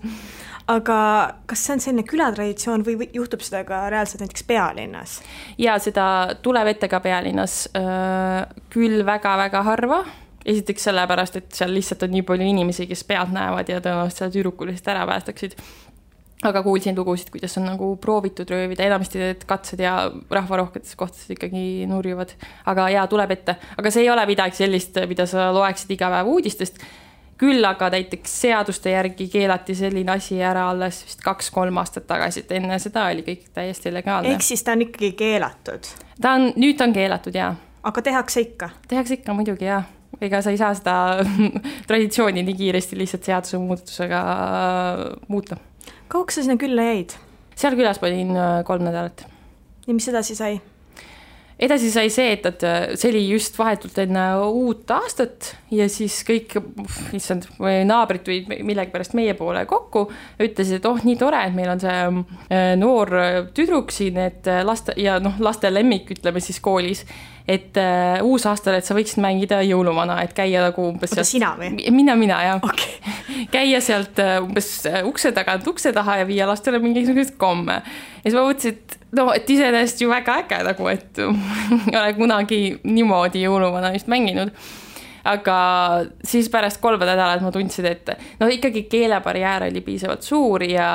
aga 0.70 0.98
kas 1.50 1.66
see 1.66 1.76
on 1.76 1.82
selline 1.82 2.06
külatraditsioon 2.08 2.84
või 2.86 3.08
juhtub 3.14 3.42
seda 3.44 3.64
ka 3.68 3.84
reaalselt 3.92 4.22
näiteks 4.24 4.46
pealinnas? 4.46 5.20
ja 5.58 5.78
seda 5.82 6.06
tuleb 6.42 6.74
ette 6.74 6.88
ka 6.88 7.00
pealinnas, 7.04 7.64
küll 8.72 9.06
väga-väga 9.06 9.64
harva 9.66 10.02
esiteks 10.46 10.88
sellepärast, 10.88 11.38
et 11.38 11.54
seal 11.54 11.72
lihtsalt 11.74 12.02
on 12.06 12.12
nii 12.16 12.24
palju 12.26 12.46
inimesi, 12.50 12.88
kes 12.90 13.04
pealt 13.06 13.32
näevad 13.34 13.68
ja 13.70 13.80
tõenäoliselt 13.82 14.24
selle 14.24 14.34
tüdruku 14.34 14.66
lihtsalt 14.68 14.94
ära 14.96 15.06
päästaksid. 15.06 15.56
aga 16.42 16.58
kuulsin 16.62 16.96
lugusid, 16.98 17.28
kuidas 17.30 17.54
on 17.58 17.68
nagu 17.70 17.92
proovitud 18.02 18.48
röövida, 18.50 18.82
enamasti 18.82 19.20
need 19.20 19.44
katsed 19.46 19.78
ja 19.78 20.10
rahvarohketes 20.30 20.96
kohtades 20.98 21.30
ikkagi 21.30 21.86
nurjuvad. 21.86 22.34
aga 22.66 22.88
jaa, 22.90 23.06
tuleb 23.06 23.30
ette, 23.30 23.56
aga 23.78 23.90
see 23.90 24.02
ei 24.02 24.10
ole 24.10 24.26
midagi 24.26 24.64
sellist, 24.64 24.98
mida 25.06 25.26
sa 25.26 25.52
loeksid 25.54 25.94
iga 25.94 26.10
päev 26.10 26.32
uudistest 26.34 26.82
küll 27.42 27.66
aga 27.66 27.88
näiteks 27.90 28.34
seaduste 28.44 28.92
järgi 28.92 29.26
keelati 29.32 29.74
selline 29.74 30.14
asi 30.14 30.38
ära 30.42 30.68
alles 30.70 31.00
vist 31.06 31.24
kaks-kolm 31.24 31.80
aastat 31.82 32.06
tagasi, 32.10 32.44
et 32.44 32.54
enne 32.58 32.78
seda 32.82 33.08
oli 33.10 33.24
kõik 33.26 33.48
täiesti 33.56 33.92
legaalne. 33.94 34.36
ehk 34.36 34.46
siis 34.46 34.62
ta 34.62 34.76
on 34.76 34.86
ikkagi 34.86 35.12
keelatud? 35.18 35.90
ta 36.22 36.36
on, 36.38 36.52
nüüd 36.56 36.78
ta 36.78 36.86
on 36.86 36.94
keelatud 36.94 37.34
jaa. 37.38 37.50
aga 37.90 38.06
tehakse 38.10 38.46
ikka? 38.46 38.70
tehakse 38.88 39.18
ikka 39.18 39.34
muidugi 39.34 39.66
jaa, 39.66 39.82
ega 40.20 40.42
sa 40.44 40.54
ei 40.54 40.60
saa 40.60 40.74
seda 40.78 40.96
traditsiooni 41.90 42.46
nii 42.46 42.58
kiiresti 42.62 42.98
lihtsalt 43.00 43.30
seadusemuudatusega 43.30 44.22
muuta. 45.28 45.58
kauaks 46.08 46.38
sa 46.38 46.46
sinna 46.46 46.60
külla 46.62 46.86
jäid? 46.92 47.16
seal 47.58 47.78
külas 47.78 47.98
ma 48.02 48.12
olin 48.12 48.36
äh, 48.36 48.58
kolm 48.68 48.86
nädalat. 48.86 49.26
ja 49.88 49.98
mis 49.98 50.08
edasi 50.14 50.38
sai? 50.38 50.60
Edasi 51.62 51.90
sai 51.94 52.10
see, 52.12 52.34
et, 52.36 52.46
et 52.48 52.64
see 52.98 53.10
oli 53.12 53.22
just 53.30 53.58
vahetult 53.58 53.98
enne 54.02 54.24
uut 54.48 54.90
aastat 54.94 55.52
ja 55.72 55.86
siis 55.92 56.20
kõik, 56.26 56.56
issand, 57.16 57.46
naabrid 57.88 58.24
tulid 58.26 58.50
millegipärast 58.52 59.16
meie 59.18 59.36
poole 59.38 59.64
kokku, 59.70 60.06
ütlesid, 60.42 60.80
et 60.80 60.88
oh, 60.90 60.98
nii 61.06 61.18
tore, 61.20 61.42
et 61.46 61.56
meil 61.56 61.72
on 61.74 61.82
see 61.82 61.98
äh, 61.98 62.72
noor 62.80 63.14
tüdruk 63.54 63.94
siin, 63.94 64.18
et 64.22 64.50
laste 64.66 64.96
ja 65.00 65.18
noh, 65.22 65.38
laste 65.42 65.70
lemmik, 65.72 66.10
ütleme 66.16 66.42
siis 66.42 66.60
koolis 66.62 67.06
et 67.48 67.78
uh, 67.80 68.22
uusaastal, 68.26 68.76
et 68.78 68.86
sa 68.86 68.94
võiksid 68.94 69.22
mängida 69.22 69.60
jõuluvana, 69.66 70.20
et 70.22 70.34
käia 70.36 70.62
nagu 70.62 70.84
umbes. 70.92 71.10
oota, 71.10 71.24
sina 71.26 71.52
või? 71.58 71.72
mina, 71.94 72.14
mina 72.18 72.38
jah 72.44 72.62
okay. 72.62 73.14
käia 73.56 73.80
sealt 73.82 74.20
uh, 74.22 74.38
umbes 74.44 74.70
ukse 75.08 75.32
tagant 75.34 75.66
ukse 75.68 75.92
taha 75.94 76.20
ja 76.22 76.28
viia 76.28 76.46
lastele 76.50 76.78
mingisuguseid 76.82 77.34
komme. 77.40 77.80
ja 77.82 78.22
siis 78.24 78.38
ma 78.38 78.46
mõtlesin, 78.46 78.78
et 78.78 78.96
no, 79.18 79.26
et 79.34 79.50
iseenesest 79.50 80.04
ju 80.04 80.12
väga 80.12 80.38
äge 80.44 80.62
nagu, 80.68 80.88
et 80.92 81.22
ei 81.90 81.98
ole 81.98 82.14
kunagi 82.18 82.62
niimoodi 82.86 83.44
jõuluvana 83.46 83.92
vist 83.96 84.10
mänginud. 84.12 84.54
aga 85.26 85.58
siis 86.26 86.48
pärast 86.50 86.80
kolme 86.82 87.06
nädalat 87.06 87.42
ma 87.42 87.52
tundsin, 87.54 87.90
et 87.90 88.14
no 88.40 88.48
ikkagi 88.50 88.86
keelebarjäär 88.90 89.68
oli 89.68 89.82
piisavalt 89.82 90.22
suur 90.26 90.62
ja 90.66 90.90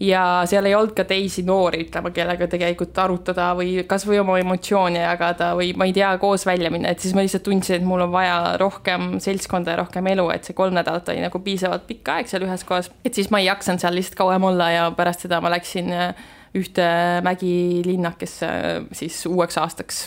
ja 0.00 0.22
seal 0.48 0.66
ei 0.68 0.74
olnud 0.76 0.92
ka 0.96 1.06
teisi 1.08 1.42
noori, 1.46 1.80
ütleme, 1.86 2.12
kellega 2.14 2.48
tegelikult 2.52 2.98
arutada 3.00 3.48
või 3.56 3.78
kasvõi 3.88 4.20
oma 4.20 4.36
emotsioone 4.42 5.00
jagada 5.00 5.52
või 5.56 5.70
ma 5.78 5.88
ei 5.88 5.94
tea, 5.96 6.10
koos 6.20 6.44
välja 6.46 6.70
minna, 6.72 6.92
et 6.92 7.00
siis 7.00 7.14
ma 7.16 7.24
lihtsalt 7.24 7.46
tundsin, 7.46 7.78
et 7.78 7.86
mul 7.86 8.04
on 8.04 8.12
vaja 8.12 8.56
rohkem 8.60 9.16
seltskonda 9.24 9.72
ja 9.72 9.80
rohkem 9.80 10.10
elu, 10.12 10.28
et 10.34 10.48
see 10.48 10.56
kolm 10.56 10.76
nädalat 10.76 11.08
oli 11.12 11.24
nagu 11.24 11.40
piisavalt 11.44 11.86
pikk 11.88 12.12
aeg 12.12 12.28
seal 12.30 12.44
ühes 12.44 12.66
kohas, 12.68 12.90
et 13.04 13.16
siis 13.16 13.32
ma 13.32 13.40
ei 13.40 13.48
jaksanud 13.48 13.82
seal 13.82 13.96
lihtsalt 13.96 14.20
kauem 14.20 14.48
olla 14.50 14.68
ja 14.74 14.90
pärast 14.96 15.24
seda 15.24 15.40
ma 15.44 15.52
läksin 15.54 15.88
äh, 15.96 16.28
ühte 16.56 16.84
mägilinnakesse 17.24 18.52
äh, 18.52 18.84
siis 18.92 19.22
uueks 19.30 19.56
aastaks. 19.64 20.06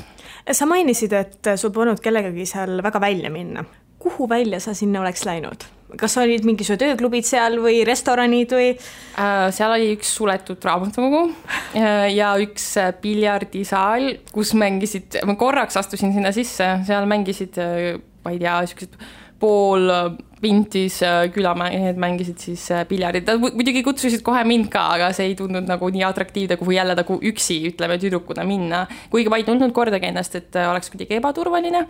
sa 0.51 0.69
mainisid, 0.69 1.17
et 1.17 1.53
sul 1.57 1.73
polnud 1.73 2.01
kellegagi 2.03 2.45
seal 2.45 2.83
väga 2.85 3.01
välja 3.01 3.33
minna. 3.33 3.65
kuhu 3.99 4.29
välja 4.29 4.59
sa 4.59 4.73
sinna 4.73 5.01
oleks 5.01 5.25
läinud? 5.25 5.65
Kas 5.97 6.17
olid 6.21 6.45
mingisugused 6.45 6.83
ööklubid 6.85 7.25
seal 7.25 7.57
või 7.63 7.81
restoranid 7.87 8.53
või? 8.53 8.73
Äh, 9.17 9.47
seal 9.55 9.73
oli 9.73 9.93
üks 9.95 10.11
suletud 10.19 10.61
raamatukogu 10.65 11.23
äh, 11.77 12.09
ja 12.13 12.35
üks 12.41 12.71
äh, 12.81 12.91
piljardisaal, 13.01 14.11
kus 14.33 14.53
mängisid, 14.57 15.21
ma 15.25 15.37
korraks 15.39 15.79
astusin 15.81 16.13
sinna 16.13 16.33
sisse, 16.35 16.69
seal 16.87 17.09
mängisid, 17.09 17.57
ma 18.25 18.35
ei 18.35 18.41
tea, 18.41 18.59
siuksed 18.69 18.99
pool 19.39 19.87
vintis 20.43 20.97
külamehed 21.33 21.99
mängisid 21.99 22.43
siis 22.43 22.65
piljardit, 22.87 23.27
nad 23.27 23.39
muidugi 23.39 23.81
kutsusid 23.83 24.21
kohe 24.23 24.43
mind 24.47 24.67
ka, 24.71 24.85
aga 24.97 25.09
see 25.15 25.31
ei 25.31 25.35
tundunud 25.39 25.67
nagu 25.67 25.89
nii 25.95 26.03
atraktiivne, 26.07 26.59
kui 26.59 26.75
jälle 26.75 26.95
nagu 26.99 27.17
üksi, 27.31 27.61
ütleme, 27.71 27.97
tüdrukuna 27.99 28.45
minna. 28.47 28.85
kuigi 29.11 29.31
ma 29.31 29.39
ei 29.39 29.47
tundnud 29.47 29.73
kordagi 29.75 30.11
ennast, 30.11 30.35
et 30.35 30.59
oleks 30.59 30.91
kuidagi 30.91 31.17
ebaturvaline. 31.19 31.85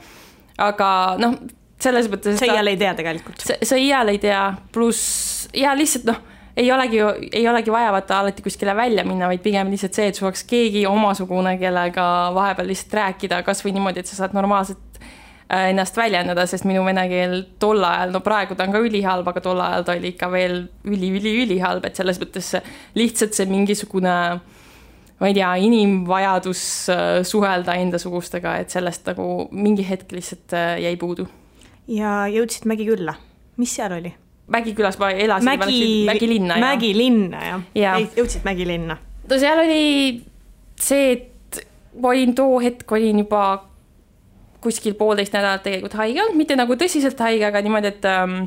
aga 0.62 0.90
noh, 1.22 1.40
selles 1.84 2.10
mõttes. 2.12 2.40
sa 2.40 2.50
iial 2.50 2.72
ei 2.72 2.80
tea 2.80 2.96
tegelikult. 2.98 3.46
sa 3.46 3.80
iial 3.80 4.12
ei 4.14 4.20
tea, 4.22 4.42
pluss 4.74 5.48
ja 5.56 5.76
lihtsalt 5.78 6.10
noh, 6.10 6.20
ei 6.60 6.72
olegi, 6.72 7.00
ei 7.32 7.48
olegi 7.48 7.72
vaja 7.72 7.94
vaata 7.96 8.20
alati 8.20 8.44
kuskile 8.44 8.76
välja 8.76 9.06
minna, 9.08 9.30
vaid 9.32 9.44
pigem 9.44 9.72
lihtsalt 9.72 9.96
see, 9.96 10.10
et 10.12 10.20
sul 10.20 10.28
oleks 10.28 10.44
keegi 10.50 10.84
omasugune, 10.90 11.56
kellega 11.62 12.06
vahepeal 12.36 12.70
lihtsalt 12.74 13.00
rääkida, 13.00 13.42
kasvõi 13.48 13.74
niimoodi, 13.78 14.04
et 14.04 14.12
sa 14.12 14.20
saad 14.20 14.36
normaalselt 14.36 15.00
äh, 15.00 15.70
ennast 15.70 15.98
väljendada, 15.98 16.46
sest 16.50 16.68
minu 16.68 16.84
vene 16.88 17.08
keel 17.12 17.42
tol 17.64 17.84
ajal, 17.88 18.14
no 18.16 18.24
praegu 18.26 18.60
ta 18.60 18.68
on 18.68 18.76
ka 18.76 18.84
ülihalb, 18.84 19.32
aga 19.32 19.44
tol 19.46 19.64
ajal 19.64 19.88
ta 19.88 19.96
oli 19.96 20.14
ikka 20.16 20.32
veel 20.36 20.62
üli-üli-ülihalb, 20.84 21.88
et 21.88 22.00
selles 22.00 22.20
mõttes 22.22 22.56
lihtsalt 23.00 23.40
see 23.40 23.50
mingisugune 23.50 24.16
ma 25.20 25.28
ei 25.28 25.36
tea, 25.36 25.56
inimvajadus 25.64 26.62
äh, 26.92 27.10
suhelda 27.28 27.80
endasugustega, 27.80 28.60
et 28.60 28.76
sellest 28.76 29.08
nagu 29.14 29.46
mingi 29.56 29.88
hetk 29.88 30.12
lihtsalt 30.16 30.60
äh, 30.60 30.74
jäi 30.84 30.98
puudu 31.00 31.28
ja 31.90 32.24
jõudsid 32.32 32.68
Mägikülla, 32.70 33.16
mis 33.58 33.74
seal 33.78 33.96
oli? 33.98 34.12
Mägikülas 34.50 34.98
ma 35.02 35.12
elasin 35.14 35.46
Mägi, 35.46 36.06
Mägilinna. 36.10 36.58
Mägilinna 36.62 37.42
jah 37.46 37.66
ja. 37.76 37.98
ja., 38.00 38.08
jõudsid 38.18 38.46
Mägilinna. 38.48 38.98
no 39.30 39.40
seal 39.42 39.64
oli 39.64 39.82
see, 40.80 41.12
et 41.12 41.64
ma 42.00 42.14
olin 42.14 42.36
too 42.38 42.60
hetk 42.64 42.92
olin 42.92 43.26
juba 43.26 43.44
kuskil 44.62 44.96
poolteist 45.00 45.34
nädalat 45.34 45.64
tegelikult 45.64 45.96
haige 46.00 46.24
olnud, 46.24 46.38
mitte 46.40 46.58
nagu 46.60 46.76
tõsiselt 46.80 47.20
haige, 47.24 47.46
aga 47.48 47.62
niimoodi, 47.64 47.94
et 47.94 48.08
ähm, 48.10 48.42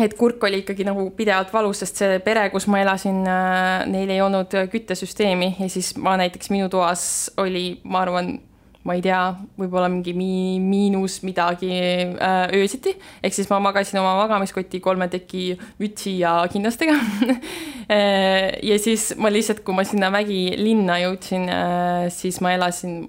et 0.00 0.14
kurk 0.18 0.42
oli 0.46 0.62
ikkagi 0.62 0.86
nagu 0.86 1.06
pidevalt 1.16 1.52
valus, 1.54 1.80
sest 1.84 2.00
see 2.02 2.18
pere, 2.24 2.48
kus 2.50 2.66
ma 2.70 2.80
elasin, 2.82 3.20
äh, 3.30 3.84
neil 3.90 4.10
ei 4.10 4.22
olnud 4.24 4.54
küttesüsteemi 4.70 5.54
ja 5.58 5.68
siis 5.70 5.94
ma 6.00 6.16
näiteks 6.20 6.50
minu 6.54 6.68
toas 6.72 7.30
oli, 7.40 7.80
ma 7.84 8.02
arvan 8.02 8.36
ma 8.84 8.96
ei 8.98 9.02
tea, 9.04 9.20
võib-olla 9.56 9.88
mingi 9.88 10.12
mi-, 10.16 10.60
miinus 10.60 11.18
midagi 11.24 11.72
äh, 11.72 12.52
öösiti, 12.52 12.92
ehk 13.24 13.36
siis 13.36 13.48
ma 13.48 13.60
magasin 13.64 14.00
oma 14.02 14.12
magamiskoti 14.20 14.80
kolme 14.84 15.08
teki 15.12 15.54
mütsi 15.80 16.18
ja 16.20 16.36
kindlastega 16.52 16.96
äh, 17.94 18.52
ja 18.60 18.78
siis 18.80 19.14
ma 19.16 19.32
lihtsalt, 19.32 19.64
kui 19.64 19.76
ma 19.76 19.86
sinna 19.88 20.12
Mägi-linna 20.14 21.00
jõudsin, 21.06 21.48
äh, 21.48 22.08
siis 22.12 22.42
ma 22.44 22.52
elasin 22.58 23.06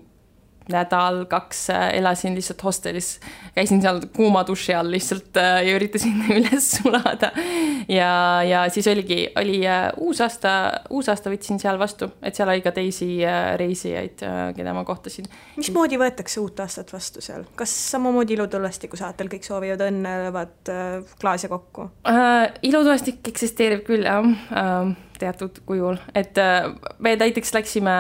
nädal-kaks 0.72 1.70
äh, 1.70 1.84
elasin 2.00 2.36
lihtsalt 2.36 2.64
hostelis, 2.64 3.20
käisin 3.56 3.82
seal 3.84 4.02
kuuma 4.16 4.44
duši 4.48 4.74
all 4.74 4.90
lihtsalt 4.92 5.38
äh, 5.38 5.60
ja 5.68 5.76
üritasin 5.78 6.24
üles 6.40 6.70
sulada. 6.78 7.32
ja, 7.88 8.44
ja 8.44 8.66
siis 8.74 8.88
oligi, 8.92 9.20
oli 9.38 9.60
äh, 9.68 9.90
uusaasta, 9.98 10.56
uusaasta 10.90 11.34
võtsin 11.34 11.62
seal 11.62 11.80
vastu, 11.80 12.10
et 12.24 12.38
seal 12.38 12.50
oli 12.50 12.64
ka 12.66 12.74
teisi 12.76 13.10
reisijaid, 13.62 14.26
keda 14.58 14.74
ma 14.76 14.86
kohtasin. 14.88 15.30
mismoodi 15.58 16.00
võetakse 16.02 16.42
uut 16.42 16.60
aastat 16.66 16.94
vastu 16.94 17.24
seal, 17.26 17.46
kas 17.56 17.74
samamoodi 17.92 18.38
ilutulestiku 18.38 18.98
saatel 19.00 19.30
kõik 19.32 19.46
soovivad 19.48 19.86
õnne, 19.88 20.16
löövad 20.26 20.74
klaase 21.22 21.52
kokku 21.52 21.90
äh,? 22.10 22.50
ilutulestik 22.66 23.22
eksisteerib 23.30 23.86
küll 23.86 24.08
jah 24.08 24.26
äh,, 24.26 24.96
teatud 25.20 25.62
kujul, 25.66 26.00
et 26.16 26.38
äh, 26.42 26.72
me 27.00 27.16
näiteks 27.20 27.54
läksime 27.56 27.96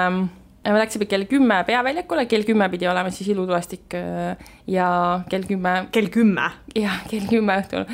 me 0.73 0.81
läksime 0.81 1.07
kell 1.09 1.25
kümme 1.29 1.61
peaväljakule, 1.67 2.25
kell 2.29 2.45
kümme 2.47 2.67
pidi 2.73 2.87
olema 2.89 3.11
siis 3.13 3.29
ilutulestik 3.33 3.95
äh, 3.97 4.37
ja 4.67 4.87
kell 5.29 5.47
kümme. 5.47 5.87
kell 5.91 6.09
kümme? 6.13 6.51
jah, 6.75 7.01
kell 7.09 7.27
kümme 7.29 7.59
õhtul 7.61 7.85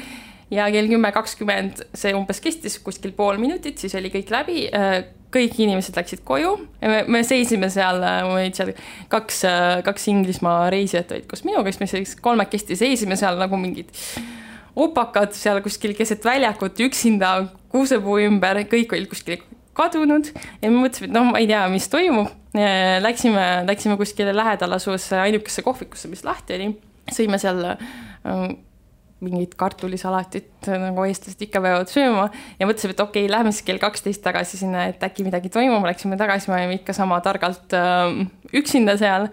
ja 0.51 0.67
kell 0.71 0.91
kümme 0.91 1.12
kakskümmend 1.15 1.84
see 1.97 2.13
umbes 2.15 2.41
kestis 2.43 2.77
kuskil 2.84 3.15
pool 3.17 3.39
minutit, 3.41 3.79
siis 3.81 3.95
oli 3.99 4.12
kõik 4.13 4.31
läbi. 4.34 4.67
Äh, 4.75 5.01
kõik 5.31 5.55
inimesed 5.63 5.95
läksid 5.95 6.25
koju 6.27 6.57
ja 6.81 6.89
me, 6.91 7.03
me 7.07 7.21
seisime 7.23 7.69
seal, 7.71 8.01
äh, 8.03 8.25
olid 8.27 8.57
seal 8.57 8.73
kaks, 9.12 9.45
kaks 9.88 10.10
Inglismaa 10.12 10.65
reisijat 10.73 11.13
olid 11.15 11.29
koos 11.31 11.45
minuga, 11.47 11.71
siis 11.71 11.79
me 11.79 11.88
siis 11.88 12.17
kolmekesti 12.19 12.75
seisime 12.79 13.15
seal 13.19 13.39
nagu 13.39 13.60
mingid 13.60 13.95
opakad 14.75 15.31
seal 15.36 15.62
kuskil 15.63 15.95
keset 15.95 16.23
väljakut 16.25 16.79
üksinda 16.84 17.31
kuusepuu 17.71 18.19
ümber, 18.25 18.60
kõik 18.71 18.95
olid 18.95 19.07
kuskil 19.12 19.39
kadunud 19.77 20.31
ja 20.62 20.69
me 20.69 20.81
mõtlesime, 20.84 21.10
et 21.10 21.15
noh, 21.15 21.29
ma 21.31 21.41
ei 21.41 21.49
tea, 21.49 21.63
mis 21.71 21.88
toimub. 21.91 22.31
Läksime, 23.01 23.45
läksime 23.67 23.95
kuskile 23.99 24.34
lähedal 24.36 24.75
asuvasse 24.75 25.15
ainukesse 25.21 25.63
kohvikusse, 25.63 26.10
mis 26.12 26.25
lahti 26.27 26.57
oli, 26.57 26.67
sõime 27.15 27.39
seal 27.39 27.63
äh, 27.69 28.41
mingit 29.23 29.53
kartulisalatit, 29.55 30.67
nagu 30.67 31.05
eestlased 31.07 31.45
ikka 31.45 31.62
peavad 31.63 31.91
sööma. 31.91 32.27
Ja 32.60 32.67
mõtlesime, 32.67 32.97
et 32.97 33.05
okei 33.05 33.25
okay,, 33.25 33.31
lähme 33.31 33.53
siis 33.55 33.67
kell 33.67 33.79
kaksteist 33.81 34.23
tagasi 34.25 34.60
sinna, 34.60 34.89
et 34.91 35.03
äkki 35.05 35.23
midagi 35.27 35.53
toimub, 35.53 35.86
läksime 35.88 36.19
tagasi, 36.19 36.51
me 36.51 36.60
olime 36.60 36.79
ikka 36.81 36.95
sama 36.97 37.21
targalt 37.23 37.77
äh, 37.77 38.25
üksinda 38.57 38.97
seal 38.99 39.29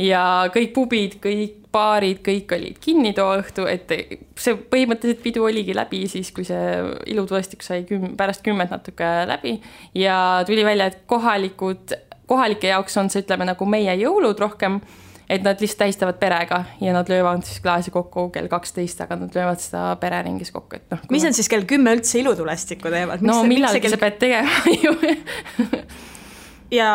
ja 0.00 0.22
kõik 0.54 0.72
pubid, 0.76 1.18
kõik 1.22 1.58
baarid, 1.72 2.20
kõik 2.24 2.52
olid 2.56 2.80
kinni 2.82 3.12
too 3.16 3.28
õhtu, 3.40 3.66
et 3.70 3.90
see 4.40 4.56
põhimõtteliselt 4.56 5.22
pidu 5.24 5.46
oligi 5.48 5.74
läbi 5.76 6.04
siis, 6.10 6.32
kui 6.34 6.44
see 6.48 6.74
ilutulestik 7.12 7.64
sai 7.64 7.86
küm-, 7.88 8.12
pärast 8.18 8.44
kümmet 8.44 8.72
natuke 8.72 9.08
läbi 9.28 9.56
ja 9.98 10.16
tuli 10.48 10.64
välja, 10.66 10.90
et 10.92 11.04
kohalikud, 11.10 11.96
kohalike 12.28 12.72
jaoks 12.72 12.98
on 13.00 13.08
see, 13.12 13.24
ütleme 13.24 13.48
nagu 13.48 13.68
meie 13.68 13.96
jõulud 14.02 14.40
rohkem, 14.42 14.80
et 15.32 15.44
nad 15.46 15.60
lihtsalt 15.62 15.86
tähistavad 15.86 16.20
perega 16.20 16.62
ja 16.82 16.92
nad 16.92 17.08
löövad 17.08 17.46
siis 17.48 17.62
klaasi 17.64 17.92
kokku 17.94 18.28
kell 18.34 18.50
kaksteist, 18.52 19.00
aga 19.04 19.16
nad 19.22 19.36
löövad 19.36 19.62
seda 19.62 19.94
pereringis 20.02 20.52
kokku, 20.52 20.76
et 20.76 20.92
noh. 20.92 21.00
mis 21.14 21.24
nad 21.24 21.36
siis 21.36 21.48
kell 21.48 21.64
kümme 21.68 21.96
üldse 21.96 22.20
ilutulestikku 22.20 22.92
teevad? 22.92 23.24
no 23.24 23.40
millalgi 23.48 23.80
kell... 23.80 23.96
sa 23.96 24.02
pead 24.02 24.20
tegema 24.20 24.74
ju 24.84 24.96
ja 26.72 26.92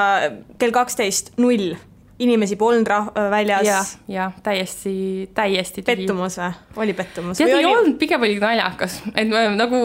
kell 0.62 0.76
kaksteist 0.76 1.34
null 1.42 1.74
inimesi 2.20 2.56
polnud 2.58 2.88
rah-, 2.90 3.10
väljas. 3.32 3.66
jah, 3.68 3.90
jah, 4.10 4.38
täiesti, 4.44 4.94
täiesti 5.38 5.84
tühi. 5.84 6.02
pettumus 6.02 6.40
või? 6.40 6.50
oli 6.84 6.96
pettumus? 6.98 7.38
tead, 7.38 7.52
ei 7.52 7.60
oli... 7.60 7.76
olnud, 7.76 7.98
pigem 8.02 8.26
oli 8.26 8.40
naljakas, 8.42 9.00
et 9.14 9.30
me 9.30 9.44
nagu, 9.58 9.82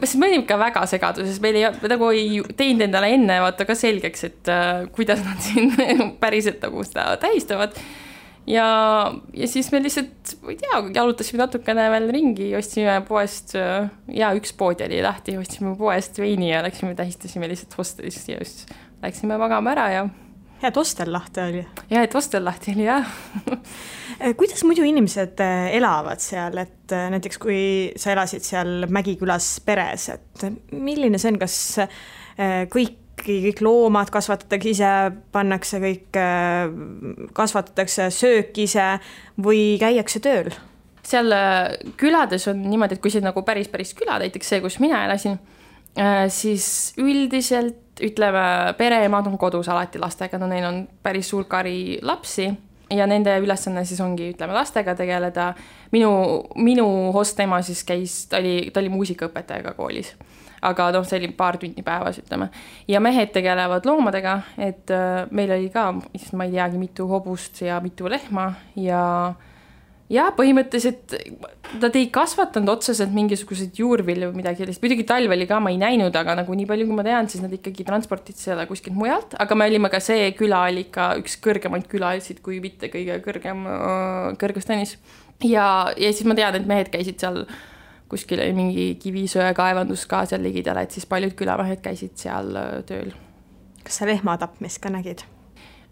sest 0.00 0.18
me 0.18 0.26
olime 0.28 0.42
ikka 0.42 0.58
väga 0.58 0.82
segaduses, 0.90 1.38
meil 1.44 1.60
ei, 1.60 1.70
nagu 1.94 2.10
ei 2.14 2.42
teinud 2.58 2.88
endale 2.88 3.12
enne 3.14 3.38
vaata 3.44 3.68
ka 3.68 3.78
selgeks, 3.78 4.26
et 4.26 4.52
äh, 4.52 4.82
kuidas 4.94 5.22
nad 5.26 5.38
siin 5.46 5.72
päriselt 6.20 6.62
nagu 6.66 6.82
seda 6.86 7.12
tähistavad. 7.22 7.78
ja, 8.50 8.68
ja 9.38 9.50
siis 9.50 9.70
me 9.70 9.82
lihtsalt, 9.84 10.36
ma 10.42 10.54
ei 10.54 10.62
tea, 10.64 10.84
jalutasime 10.98 11.44
natukene 11.44 11.88
veel 11.94 12.10
ringi, 12.14 12.52
ostsime 12.58 13.00
poest 13.06 13.54
äh, 13.58 13.86
ja 14.18 14.34
üks 14.38 14.56
pood 14.58 14.82
oli 14.82 15.02
lahti, 15.04 15.38
ostsime 15.38 15.76
poest 15.78 16.18
veini 16.18 16.50
ja 16.50 16.66
läksime, 16.66 16.98
tähistasime 16.98 17.50
lihtsalt 17.54 17.78
hostelis 17.78 18.24
ja 18.26 18.42
siis 18.42 18.66
läksime 18.98 19.38
magama 19.38 19.78
ära 19.78 19.92
ja 19.94 20.08
hea, 20.62 20.70
et 20.70 20.76
Ostel 20.76 21.12
lahti 21.12 21.42
oli. 21.42 21.64
ja, 21.90 22.02
et 22.02 22.14
Ostel 22.14 22.44
lahti 22.44 22.74
oli, 22.74 22.86
jah 22.86 23.08
eh, 24.20 24.34
kuidas 24.38 24.64
muidu 24.66 24.86
inimesed 24.86 25.40
eh, 25.44 25.72
elavad 25.78 26.22
seal, 26.22 26.58
et 26.62 26.94
eh, 26.94 27.08
näiteks 27.14 27.40
kui 27.42 27.60
sa 27.98 28.12
elasid 28.14 28.46
seal 28.46 28.88
Mägikülas 28.92 29.58
peres, 29.66 30.08
et 30.14 30.48
milline 30.72 31.20
see 31.20 31.34
on, 31.34 31.42
kas 31.42 31.58
kõik 32.72 33.04
kõik 33.18 33.58
loomad 33.66 34.12
kasvatatakse 34.14 34.70
ise, 34.70 34.88
pannakse 35.34 35.80
kõik, 35.82 36.14
kasvatatakse 37.34 38.04
söök 38.14 38.60
ise 38.62 38.84
või 39.42 39.72
käiakse 39.80 40.22
tööl? 40.22 40.52
seal 41.08 41.32
külades 41.98 42.46
on 42.52 42.60
niimoodi, 42.68 42.94
et 42.94 43.02
kui 43.02 43.10
see 43.10 43.24
nagu 43.24 43.42
päris, 43.42 43.66
päris 43.72 43.90
küla, 43.98 44.20
näiteks 44.22 44.52
see, 44.52 44.62
kus 44.62 44.76
mina 44.78 45.00
elasin, 45.08 45.38
siis 46.30 46.68
üldiselt 47.00 47.87
ütleme, 48.04 48.74
pereemad 48.78 49.26
on 49.26 49.38
kodus 49.38 49.68
alati 49.68 49.98
lastega, 49.98 50.38
no 50.38 50.48
neil 50.50 50.64
on 50.68 50.80
päris 51.02 51.30
suur 51.30 51.44
kari 51.50 51.98
lapsi 52.02 52.48
ja 52.90 53.06
nende 53.06 53.34
ülesanne 53.42 53.84
siis 53.84 54.00
ongi, 54.00 54.32
ütleme, 54.32 54.54
lastega 54.56 54.94
tegeleda. 54.96 55.52
minu, 55.92 56.10
minu 56.56 56.86
host 57.12 57.40
ema 57.40 57.60
siis 57.62 57.84
käis, 57.84 58.26
ta 58.28 58.40
oli, 58.40 58.70
ta 58.72 58.80
oli 58.80 58.88
muusikaõpetajaga 58.92 59.74
koolis. 59.76 60.14
aga 60.62 60.88
noh, 60.90 61.04
see 61.06 61.20
oli 61.20 61.28
paar 61.38 61.56
tundi 61.58 61.82
päevas, 61.82 62.18
ütleme. 62.18 62.48
ja 62.88 63.00
mehed 63.00 63.32
tegelevad 63.32 63.86
loomadega, 63.86 64.40
et 64.58 64.90
äh, 64.90 65.26
meil 65.30 65.52
oli 65.52 65.68
ka, 65.70 65.92
ma 66.32 66.48
ei 66.48 66.56
teagi, 66.56 66.78
mitu 66.78 67.06
hobust 67.08 67.62
ja 67.62 67.80
mitu 67.80 68.08
lehma 68.08 68.52
ja 68.76 69.34
ja 70.12 70.28
põhimõtteliselt 70.36 71.14
nad 71.82 71.96
ei 71.98 72.08
kasvatanud 72.12 72.72
otseselt 72.72 73.12
mingisuguseid 73.12 73.76
juurvilju 73.76 74.30
või 74.30 74.40
midagi 74.40 74.62
sellist, 74.62 74.80
muidugi 74.82 75.04
talvel 75.08 75.44
ka 75.48 75.60
ma 75.60 75.72
ei 75.72 75.80
näinud, 75.80 76.16
aga 76.16 76.38
nagu 76.40 76.56
nii 76.56 76.68
palju, 76.68 76.88
kui 76.88 76.96
ma 76.96 77.04
tean, 77.06 77.28
siis 77.28 77.44
nad 77.44 77.52
ikkagi 77.52 77.84
transportid 77.86 78.38
selle 78.40 78.64
kuskilt 78.70 78.96
mujalt, 78.96 79.36
aga 79.40 79.58
me 79.58 79.68
olime 79.68 79.92
ka 79.92 80.00
see 80.04 80.30
küla 80.38 80.64
oli 80.70 80.86
ikka 80.86 81.10
üks 81.20 81.36
kõrgemaid 81.44 81.88
külasid, 81.92 82.40
kui 82.44 82.62
mitte 82.64 82.92
kõige 82.92 83.20
kõrgem 83.24 83.66
Kõrgõzstanis. 84.38 84.96
ja, 85.44 85.66
ja 85.96 86.12
siis 86.12 86.24
ma 86.28 86.36
tean, 86.38 86.56
et 86.56 86.68
mehed 86.68 86.92
käisid 86.92 87.20
seal 87.20 87.44
kuskil 88.08 88.40
oli 88.40 88.54
mingi 88.56 88.86
kivisöekaevandus 89.02 90.06
ka 90.08 90.24
seal 90.28 90.40
ligidal, 90.44 90.80
et 90.80 90.94
siis 90.94 91.04
paljud 91.06 91.36
külamehed 91.36 91.84
käisid 91.84 92.16
seal 92.16 92.54
tööl. 92.88 93.12
kas 93.84 94.00
sa 94.00 94.08
lehma 94.08 94.38
tapmist 94.40 94.80
ka 94.80 94.88
nägid? 94.88 95.26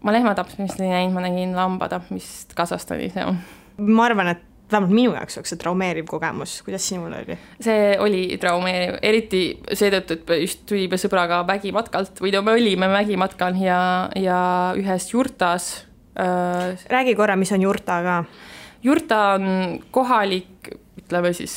ma 0.01 0.13
lehma 0.13 0.33
tapmist 0.33 0.81
ei 0.81 0.89
näinud, 0.89 1.13
ma 1.13 1.25
nägin 1.29 1.53
lamba 1.53 1.89
tapmist 1.93 2.57
Kasahstanis, 2.57 3.13
jah 3.13 3.37
ma 3.77 4.05
arvan, 4.05 4.33
et 4.33 4.47
vähemalt 4.71 4.93
minu 4.93 5.13
jaoks 5.15 5.37
oleks 5.39 5.53
see 5.53 5.61
traumeeriv 5.61 6.07
kogemus, 6.09 6.57
kuidas 6.65 6.87
sinul 6.89 7.13
oli? 7.15 7.37
see 7.63 7.95
oli 8.03 8.21
traumeeriv, 8.41 8.99
eriti 9.05 9.41
seetõttu, 9.71 10.17
et 10.17 10.33
just 10.43 10.65
tulime 10.69 10.99
sõbraga 10.99 11.41
mägimatkalt 11.47 12.21
või 12.23 12.33
no 12.35 12.43
me 12.45 12.57
olime 12.57 12.89
mägimatkal 12.91 13.57
ja, 13.61 13.79
ja 14.19 14.39
ühes 14.79 15.09
jurtas 15.13 15.71
äh,. 16.19 16.75
räägi 16.91 17.15
korra, 17.15 17.37
mis 17.39 17.53
on 17.55 17.63
jurta 17.63 18.01
ka? 18.03 18.17
jurta 18.83 19.23
on 19.37 19.79
kohalik, 19.91 20.73
ütleme 20.99 21.31
siis, 21.37 21.55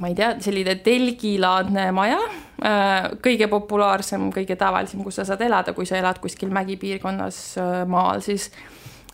ma 0.00 0.08
ei 0.08 0.16
tea, 0.16 0.32
selline 0.40 0.78
telgilaadne 0.84 1.90
maja 1.96 2.20
äh,, 2.24 3.10
kõige 3.20 3.52
populaarsem, 3.52 4.30
kõige 4.32 4.56
tavalisem, 4.56 5.04
kus 5.04 5.20
sa 5.20 5.28
saad 5.28 5.44
elada, 5.44 5.76
kui 5.76 5.88
sa 5.88 6.00
elad 6.00 6.22
kuskil 6.24 6.52
mägipiirkonnas 6.56 7.46
äh, 7.60 7.80
maal, 7.88 8.24
siis 8.24 8.48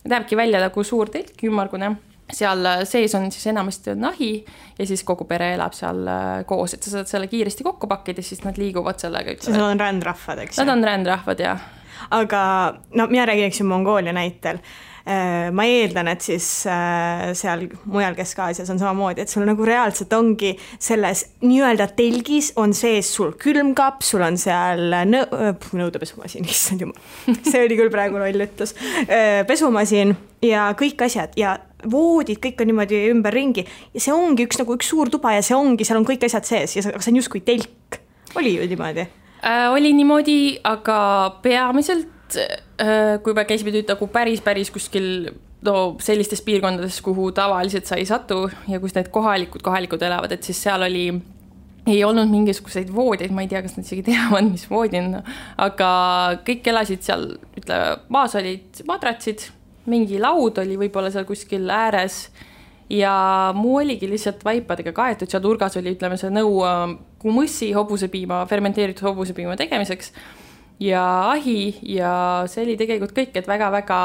näebki 0.07 0.39
välja 0.39 0.63
nagu 0.63 0.87
suur 0.87 1.11
telk, 1.11 1.43
ümmargune 1.43 1.97
seal 2.33 2.67
sees 2.89 3.15
on 3.15 3.29
siis 3.33 3.47
enamasti 3.53 3.93
on 3.95 4.09
ahi 4.11 4.31
ja 4.79 4.87
siis 4.87 5.05
kogu 5.07 5.27
pere 5.29 5.53
elab 5.55 5.77
seal 5.77 6.03
äh, 6.11 6.41
koos, 6.49 6.75
et 6.75 6.83
sa 6.83 6.99
saad 6.99 7.11
selle 7.11 7.31
kiiresti 7.31 7.67
kokku 7.67 7.89
pakkida, 7.91 8.25
siis 8.25 8.43
nad 8.45 8.59
liiguvad 8.61 9.01
sellega. 9.03 9.37
nad 9.53 9.69
on 9.71 9.81
rändrahvad, 9.81 10.43
eks 10.45 10.59
ju? 10.59 10.65
Nad 10.65 10.77
on 10.77 10.85
rändrahvad, 10.85 11.41
jah. 11.41 11.71
aga 12.11 12.43
no 12.95 13.07
mina 13.11 13.27
räägin, 13.27 13.49
eks 13.51 13.61
ju, 13.61 13.67
Mongoolia 13.67 14.13
näitel 14.13 14.59
äh, 15.07 15.53
ma 15.55 15.65
eeldan, 15.71 16.11
et 16.11 16.27
siis 16.27 16.49
äh, 16.71 17.31
seal 17.39 17.69
mujal 17.85 18.19
Kesk-Aasias 18.19 18.75
on 18.75 18.83
samamoodi, 18.83 19.23
et 19.23 19.33
sul 19.33 19.47
nagu 19.47 19.65
reaalselt 19.65 20.13
ongi 20.19 20.57
selles 20.83 21.25
nii-öelda 21.47 21.89
telgis 21.97 22.51
on 22.59 22.75
sees 22.75 23.13
sul 23.15 23.37
külmkapp, 23.39 24.03
sul 24.03 24.27
on 24.27 24.39
seal 24.41 24.99
nõu-, 25.15 25.55
nõudepesumasin, 25.79 26.51
issand 26.51 26.85
jumal, 26.85 26.99
see 27.47 27.63
oli 27.63 27.79
küll 27.79 27.95
praegu 27.95 28.19
loll 28.19 28.49
ütlus, 28.49 28.75
pesumasin 29.47 30.17
ja 30.45 30.69
kõik 30.77 31.07
asjad 31.07 31.39
ja 31.39 31.57
voodid, 31.91 32.41
kõik 32.43 32.63
on 32.63 32.71
niimoodi 32.73 33.03
ümberringi. 33.13 33.67
Ja 33.95 34.03
see 34.03 34.15
ongi 34.15 34.47
üks 34.49 34.61
nagu 34.61 34.77
üks 34.77 34.91
suur 34.93 35.11
tuba 35.13 35.37
ja 35.37 35.45
see 35.47 35.57
ongi, 35.57 35.87
seal 35.87 36.01
on 36.01 36.09
kõik 36.09 36.27
asjad 36.29 36.49
sees. 36.49 36.77
Ja 36.79 36.85
see, 36.85 36.93
see 36.99 37.13
on 37.15 37.21
justkui 37.23 37.45
telk. 37.47 38.01
oli 38.37 38.57
ju 38.57 38.69
niimoodi? 38.69 39.07
Äh,? 39.47 39.69
oli 39.73 39.93
niimoodi, 39.97 40.39
aga 40.65 40.99
peamiselt 41.43 42.39
äh, 42.41 43.19
kui 43.23 43.37
me 43.37 43.45
käisime 43.49 43.75
nüüd 43.75 43.89
nagu 43.91 44.09
päris, 44.13 44.43
päris 44.45 44.73
kuskil 44.75 45.31
no 45.67 45.97
sellistes 46.03 46.43
piirkondades, 46.47 47.01
kuhu 47.05 47.31
tavaliselt 47.37 47.87
sa 47.89 47.99
ei 47.99 48.07
satu 48.09 48.47
ja 48.69 48.81
kus 48.81 48.95
need 48.97 49.09
kohalikud, 49.15 49.63
kohalikud 49.65 50.03
elavad, 50.03 50.33
et 50.33 50.47
siis 50.47 50.61
seal 50.67 50.85
oli 50.87 51.09
ei 51.87 52.01
olnud 52.05 52.31
mingisuguseid 52.31 52.91
voodeid, 52.95 53.31
ma 53.35 53.45
ei 53.45 53.51
tea, 53.51 53.63
kas 53.63 53.77
nad 53.77 53.87
isegi 53.87 54.03
teavad, 54.09 54.49
mis 54.51 54.67
voodi 54.71 54.99
on, 55.01 55.21
aga 55.63 55.91
kõik 56.47 56.67
elasid 56.73 57.05
seal, 57.07 57.29
ütleme, 57.59 57.93
maas 58.13 58.35
olid 58.39 58.83
madratsid 58.89 59.47
mingi 59.91 60.21
laud 60.23 60.59
oli 60.63 60.79
võib-olla 60.81 61.11
seal 61.15 61.27
kuskil 61.29 61.71
ääres 61.71 62.27
ja 62.91 63.53
muu 63.57 63.81
oligi 63.83 64.09
lihtsalt 64.11 64.45
vaipadega 64.47 64.93
kaetud, 64.95 65.31
seal 65.31 65.43
nurgas 65.43 65.77
oli, 65.81 65.95
ütleme, 65.97 66.19
see 66.21 66.31
nõu 66.35 66.61
äh, 66.67 66.97
kumussi 67.23 67.73
hobusepiima, 67.77 68.45
fermenteeritud 68.51 69.09
hobusepiima 69.09 69.57
tegemiseks 69.59 70.13
ja 70.81 71.05
ahi 71.31 71.77
ja 71.97 72.13
see 72.51 72.65
oli 72.67 72.77
tegelikult 72.79 73.15
kõik, 73.17 73.33
et 73.39 73.49
väga-väga, 73.49 74.01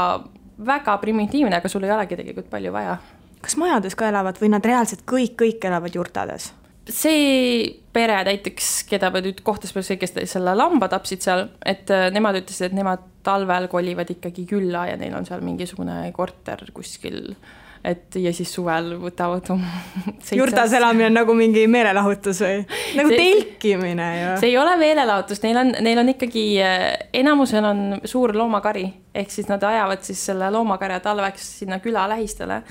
väga 0.65 0.97
primitiivne, 1.03 1.57
aga 1.57 1.69
sul 1.71 1.85
ei 1.85 1.93
olegi 1.93 2.17
tegelikult 2.19 2.49
palju 2.49 2.73
vaja. 2.73 2.97
kas 3.41 3.57
majades 3.57 3.95
ka 3.97 4.09
elavad 4.09 4.37
või 4.41 4.51
nad 4.53 4.65
reaalselt 4.65 5.05
kõik, 5.09 5.37
kõik 5.41 5.69
elavad 5.69 5.95
jurtades? 5.95 6.51
See 6.89 7.69
pere 7.93 8.21
näiteks, 8.25 8.69
keda 8.89 9.11
me 9.13 9.21
nüüd 9.25 9.41
kohtasime, 9.45 9.83
see, 9.85 9.99
kes 10.01 10.15
selle 10.31 10.53
lamba 10.57 10.89
tapsid 10.91 11.23
seal, 11.25 11.47
et 11.67 11.91
äh, 11.93 12.09
nemad 12.13 12.39
ütlesid, 12.41 12.71
et 12.71 12.77
nemad 12.77 13.03
talvel 13.25 13.67
kolivad 13.71 14.09
ikkagi 14.09 14.47
külla 14.49 14.87
ja 14.89 14.99
neil 14.99 15.13
on 15.17 15.27
seal 15.27 15.43
mingisugune 15.45 16.03
korter 16.15 16.63
kuskil 16.73 17.35
et 17.81 18.15
ja 18.21 18.29
siis 18.33 18.51
suvel 18.53 18.93
võtavad 19.01 19.47
jurtas 20.37 20.73
elamine 20.77 21.07
on 21.09 21.15
nagu 21.17 21.33
mingi 21.37 21.63
meelelahutus 21.71 22.41
või? 22.43 22.59
nagu 22.97 23.09
see, 23.09 23.17
telkimine 23.17 24.09
ju. 24.19 24.35
see 24.43 24.51
ei 24.51 24.57
ole 24.61 24.75
meelelahutus, 24.81 25.41
neil 25.45 25.61
on, 25.63 25.73
neil 25.81 26.01
on 26.03 26.13
ikkagi, 26.13 26.45
äh, 26.65 26.85
enamusel 27.21 27.65
on 27.65 27.83
suur 28.05 28.35
loomakari, 28.37 28.85
ehk 29.17 29.33
siis 29.33 29.49
nad 29.49 29.63
ajavad 29.65 30.05
siis 30.05 30.21
selle 30.29 30.51
loomakarja 30.53 31.01
talveks 31.03 31.51
sinna 31.61 31.81
küla 31.83 32.07
lähistele 32.13 32.61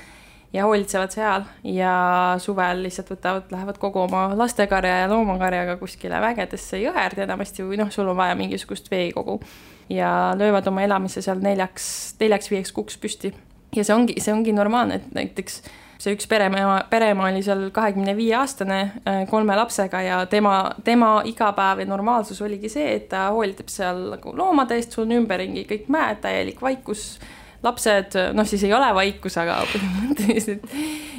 ja 0.53 0.65
hoolitsevad 0.65 1.13
seal 1.13 1.45
ja 1.63 1.91
suvel 2.43 2.83
lihtsalt 2.83 3.13
võtavad, 3.13 3.51
lähevad 3.51 3.77
kogu 3.79 4.03
oma 4.03 4.25
lastekarja 4.35 5.03
ja 5.03 5.11
loomakarjaga 5.11 5.77
kuskile 5.79 6.19
mägedesse 6.23 6.81
jõerda 6.81 7.23
enamasti 7.25 7.63
või 7.67 7.79
noh, 7.79 7.91
sul 7.91 8.09
on 8.11 8.19
vaja 8.19 8.35
mingisugust 8.39 8.91
veekogu 8.91 9.39
ja 9.89 10.33
löövad 10.37 10.67
oma 10.67 10.83
elamise 10.83 11.23
seal 11.23 11.39
neljaks, 11.43 11.85
neljaks-viieks 12.19 12.75
kuuks 12.75 12.99
püsti. 12.99 13.33
ja 13.75 13.83
see 13.83 13.95
ongi, 13.95 14.19
see 14.19 14.33
ongi 14.33 14.53
normaalne, 14.55 14.99
et 14.99 15.15
näiteks 15.15 15.61
see 16.01 16.15
üks 16.15 16.27
peremaa, 16.27 16.81
peremaa 16.89 17.29
oli 17.29 17.43
seal 17.45 17.67
kahekümne 17.73 18.15
viie 18.17 18.33
aastane 18.35 18.79
äh, 18.81 19.21
kolme 19.29 19.55
lapsega 19.55 20.01
ja 20.01 20.21
tema, 20.25 20.71
tema 20.83 21.21
igapäev 21.25 21.83
ja 21.83 21.85
normaalsus 21.85 22.41
oligi 22.41 22.71
see, 22.73 22.95
et 22.97 23.07
ta 23.11 23.27
hoolitab 23.35 23.69
seal 23.71 24.09
nagu 24.15 24.33
loomade 24.37 24.75
eest, 24.79 24.97
sul 24.97 25.05
on 25.05 25.21
ümberringi 25.21 25.67
kõik 25.69 25.91
mäed, 25.93 26.19
täielik 26.25 26.61
vaikus 26.61 27.19
lapsed, 27.63 28.15
noh, 28.33 28.47
siis 28.47 28.63
ei 28.65 28.73
ole 28.73 28.87
vaikus, 28.97 29.35
aga 29.41 29.59
põhimõtteliselt. 29.69 30.63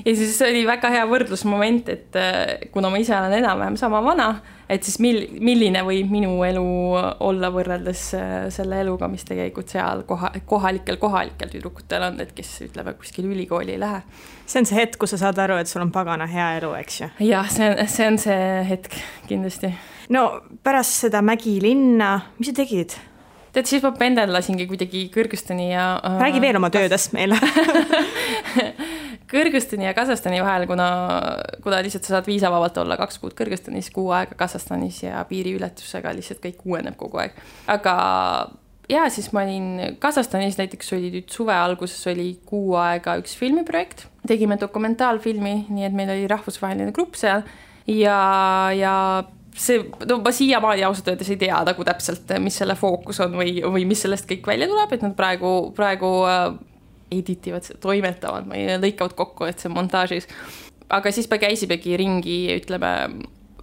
ja 0.07 0.15
siis 0.19 0.41
oli 0.43 0.65
väga 0.67 0.91
hea 0.91 1.05
võrdlusmoment, 1.11 1.93
et 1.93 2.19
äh, 2.19 2.67
kuna 2.75 2.91
ma 2.91 2.99
ise 3.03 3.15
olen 3.17 3.37
enam-vähem 3.39 3.79
sama 3.79 4.03
vana, 4.03 4.29
et 4.73 4.83
siis 4.87 4.99
mil-, 5.03 5.29
milline 5.45 5.85
võib 5.87 6.11
minu 6.11 6.35
elu 6.47 6.65
olla 7.23 7.53
võrreldes 7.55 8.03
äh, 8.19 8.33
selle 8.55 8.81
eluga, 8.83 9.07
mis 9.13 9.27
tegelikult 9.29 9.71
seal 9.71 10.03
koha, 10.09 10.33
kohalikel, 10.49 10.99
kohalikel 11.03 11.53
tüdrukutel 11.53 12.09
on, 12.09 12.19
et 12.25 12.35
kes 12.37 12.51
ütleme, 12.67 12.97
kuskil 12.99 13.31
ülikooli 13.31 13.77
ei 13.77 13.83
lähe. 13.83 14.03
see 14.47 14.65
on 14.65 14.69
see 14.69 14.81
hetk, 14.81 14.99
kus 14.99 15.15
sa 15.15 15.23
saad 15.27 15.39
aru, 15.45 15.61
et 15.63 15.71
sul 15.71 15.85
on 15.85 15.95
pagana 15.95 16.27
hea 16.31 16.57
elu, 16.59 16.75
eks 16.83 17.01
ju? 17.05 17.11
jah, 17.29 17.49
see 17.53 17.71
on, 17.71 17.87
see 17.87 18.11
on 18.11 18.21
see 18.27 18.43
hetk 18.73 18.99
kindlasti. 19.31 19.73
no 20.11 20.27
pärast 20.67 20.99
seda 21.07 21.23
Mägilinna, 21.23 22.17
mis 22.41 22.51
sa 22.51 22.59
tegid? 22.65 22.99
Tead, 23.53 23.69
siis 23.69 23.85
ma 23.85 23.93
pendeldasingi 23.97 24.67
kuidagi 24.71 25.07
Kõrgõzstani 25.15 25.71
ja 25.73 25.87
äh,. 25.99 26.19
räägi 26.23 26.43
veel 26.45 26.59
oma 26.61 26.71
töödest 26.73 27.13
meile 27.17 27.39
Kõrgõzstani 29.33 29.87
ja 29.87 29.95
Kasahstani 29.97 30.43
vahel, 30.45 30.67
kuna, 30.69 30.89
kuna 31.65 31.79
lihtsalt 31.85 32.05
sa 32.05 32.19
saad 32.19 32.29
viisavabalt 32.29 32.77
olla 32.83 32.99
kaks 33.01 33.21
kuud 33.23 33.37
Kõrgõzstanis, 33.39 33.93
kuu 33.95 34.11
aega 34.13 34.37
Kasahstanis 34.39 35.03
ja 35.07 35.23
piiriületusega 35.29 36.13
lihtsalt 36.17 36.43
kõik 36.45 36.67
uueneb 36.69 36.99
kogu 37.01 37.23
aeg. 37.23 37.39
aga 37.73 37.95
ja 38.93 39.07
siis 39.13 39.31
ma 39.33 39.45
olin 39.47 39.97
Kasahstanis 40.03 40.59
näiteks 40.61 40.93
oli 40.97 41.13
nüüd 41.15 41.33
suve 41.33 41.55
alguses 41.57 42.07
oli 42.13 42.35
kuu 42.49 42.77
aega 42.81 43.17
üks 43.21 43.37
filmiprojekt, 43.39 44.07
tegime 44.29 44.59
dokumentaalfilmi, 44.61 45.55
nii 45.73 45.89
et 45.89 45.97
meil 45.97 46.13
oli 46.15 46.29
rahvusvaheline 46.31 46.93
grupp 46.97 47.17
seal 47.21 47.47
ja, 47.89 48.19
ja 48.77 48.97
see, 49.57 49.83
no 50.09 50.19
ma 50.23 50.33
siiamaani 50.35 50.85
ausalt 50.87 51.13
öeldes 51.13 51.31
ei 51.33 51.41
tea 51.41 51.59
nagu 51.67 51.85
täpselt, 51.87 52.31
mis 52.43 52.57
selle 52.61 52.77
fookus 52.79 53.21
on 53.25 53.37
või, 53.39 53.59
või 53.65 53.85
mis 53.89 54.05
sellest 54.05 54.29
kõik 54.31 54.47
välja 54.49 54.69
tuleb, 54.71 54.95
et 54.97 55.05
nad 55.05 55.17
praegu, 55.19 55.53
praegu 55.77 56.13
äh, 56.29 56.47
edit 57.13 57.51
ivad, 57.51 57.69
toimetavad 57.83 58.49
või 58.49 58.65
lõikavad 58.83 59.17
kokku, 59.19 59.49
et 59.49 59.63
see 59.63 59.73
montaažis. 59.73 60.29
aga 60.89 61.13
siis 61.13 61.29
me 61.31 61.39
käisimegi 61.43 61.97
ringi, 61.97 62.39
ütleme, 62.57 62.93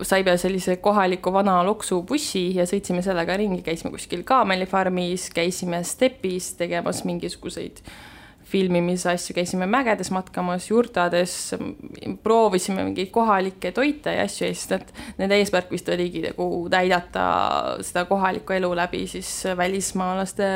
saime 0.01 0.37
sellise 0.39 0.77
kohaliku 0.81 1.33
vana 1.33 1.59
loksubussi 1.67 2.55
ja 2.55 2.65
sõitsime 2.69 3.01
sellega 3.05 3.35
ringi, 3.37 3.61
käisime 3.65 3.91
kuskil 3.91 4.23
kaamelifarmis, 4.23 5.29
käisime 5.35 5.83
stepis 5.83 6.53
tegemas 6.61 7.03
mingisuguseid 7.05 7.81
äh, 7.83 8.08
filmimise 8.49 9.11
asju, 9.13 9.35
käisime 9.37 9.67
mägedes 9.69 10.09
matkamas, 10.13 10.67
jurtades, 10.69 11.35
proovisime 12.23 12.83
mingeid 12.87 13.11
kohalikke 13.13 13.71
toite 13.75 14.15
ja 14.17 14.25
asju 14.27 14.47
ja 14.47 14.53
siis 14.55 14.69
need, 14.73 14.93
nende 15.21 15.39
eesmärk 15.39 15.71
vist 15.73 15.89
oligi 15.93 16.23
nagu 16.25 16.49
näidata 16.71 17.25
seda 17.85 18.05
kohalikku 18.09 18.57
elu 18.57 18.71
läbi 18.81 19.05
siis 19.11 19.31
välismaalaste 19.57 20.49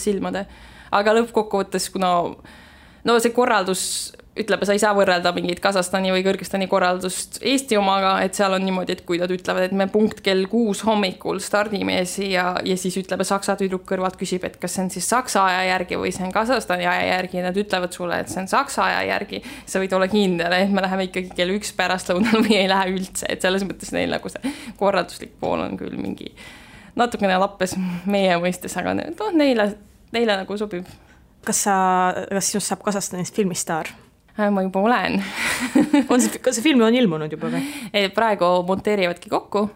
silmade. 0.00 0.46
aga 0.92 1.14
lõppkokkuvõttes, 1.16 1.88
kuna 1.92 2.12
no 3.04 3.18
see 3.18 3.32
korraldus 3.32 3.84
ütleb, 4.38 4.62
sa 4.64 4.72
ei 4.72 4.80
saa 4.80 4.94
võrrelda 4.96 5.28
mingit 5.36 5.60
Kasahstani 5.60 6.12
või 6.14 6.22
Kõrgõzstani 6.24 6.64
korraldust 6.70 7.36
Eesti 7.44 7.76
omaga, 7.76 8.14
et 8.24 8.36
seal 8.38 8.54
on 8.56 8.62
niimoodi, 8.64 8.94
et 8.96 9.02
kui 9.08 9.18
nad 9.20 9.30
ütlevad, 9.32 9.66
et 9.68 9.74
me 9.76 9.86
punkt 9.92 10.22
kell 10.24 10.46
kuus 10.48 10.80
hommikul 10.86 11.40
stardime 11.44 11.98
ja, 12.30 12.46
ja 12.64 12.76
siis 12.80 12.96
ütleb 13.02 13.24
saksa 13.28 13.58
tüdruk 13.60 13.84
kõrvalt 13.88 14.16
küsib, 14.20 14.46
et 14.48 14.56
kas 14.60 14.76
see 14.76 14.86
on 14.86 14.88
siis 14.94 15.08
saksa 15.12 15.44
aja 15.50 15.66
järgi 15.74 16.00
või 16.00 16.14
see 16.16 16.24
on 16.24 16.32
Kasahstani 16.32 16.88
aja 16.88 17.04
järgi 17.10 17.40
ja 17.40 17.44
nad 17.48 17.60
ütlevad 17.60 17.92
sulle, 17.92 18.22
et 18.24 18.32
see 18.32 18.40
on 18.40 18.48
saksa 18.48 18.86
aja 18.88 19.02
järgi. 19.10 19.42
sa 19.66 19.82
võid 19.82 19.92
olla 19.98 20.08
kindel, 20.08 20.56
et 20.56 20.72
me 20.72 20.84
läheme 20.84 21.08
ikkagi 21.10 21.34
kell 21.36 21.52
üks 21.58 21.74
pärastlõunal 21.76 22.40
või 22.46 22.56
ei 22.62 22.70
lähe 22.72 22.88
üldse, 22.94 23.28
et 23.28 23.44
selles 23.44 23.66
mõttes 23.68 23.92
neil 23.92 24.16
nagu 24.16 24.32
see 24.32 24.54
korralduslik 24.80 25.36
pool 25.40 25.60
on 25.60 25.76
küll 25.80 25.98
mingi 26.00 26.32
natukene 26.96 27.36
lappes 27.40 27.76
meie 28.08 28.38
mõistes, 28.40 28.76
aga 28.80 28.96
noh, 28.96 29.28
neile, 29.36 29.74
neile 30.16 30.40
nagu 30.40 30.56
sobib. 30.56 30.88
kas 31.44 31.66
sa, 31.66 31.76
kas 32.30 32.48
sinust 32.48 32.72
saab 32.72 32.84
Kasahstanist 32.86 33.36
filmistaar? 33.36 33.92
Äh, 34.38 34.48
ma 34.50 34.64
juba 34.64 34.80
olen 34.80 35.20
on 36.08 36.20
see, 36.22 36.40
kas 36.40 36.56
see 36.56 36.64
film 36.64 36.80
on 36.86 36.96
ilmunud 36.96 37.32
juba 37.32 37.52
või? 37.52 37.62
praegu 38.18 38.48
monteerivadki 38.64 39.28
kokku 39.32 39.66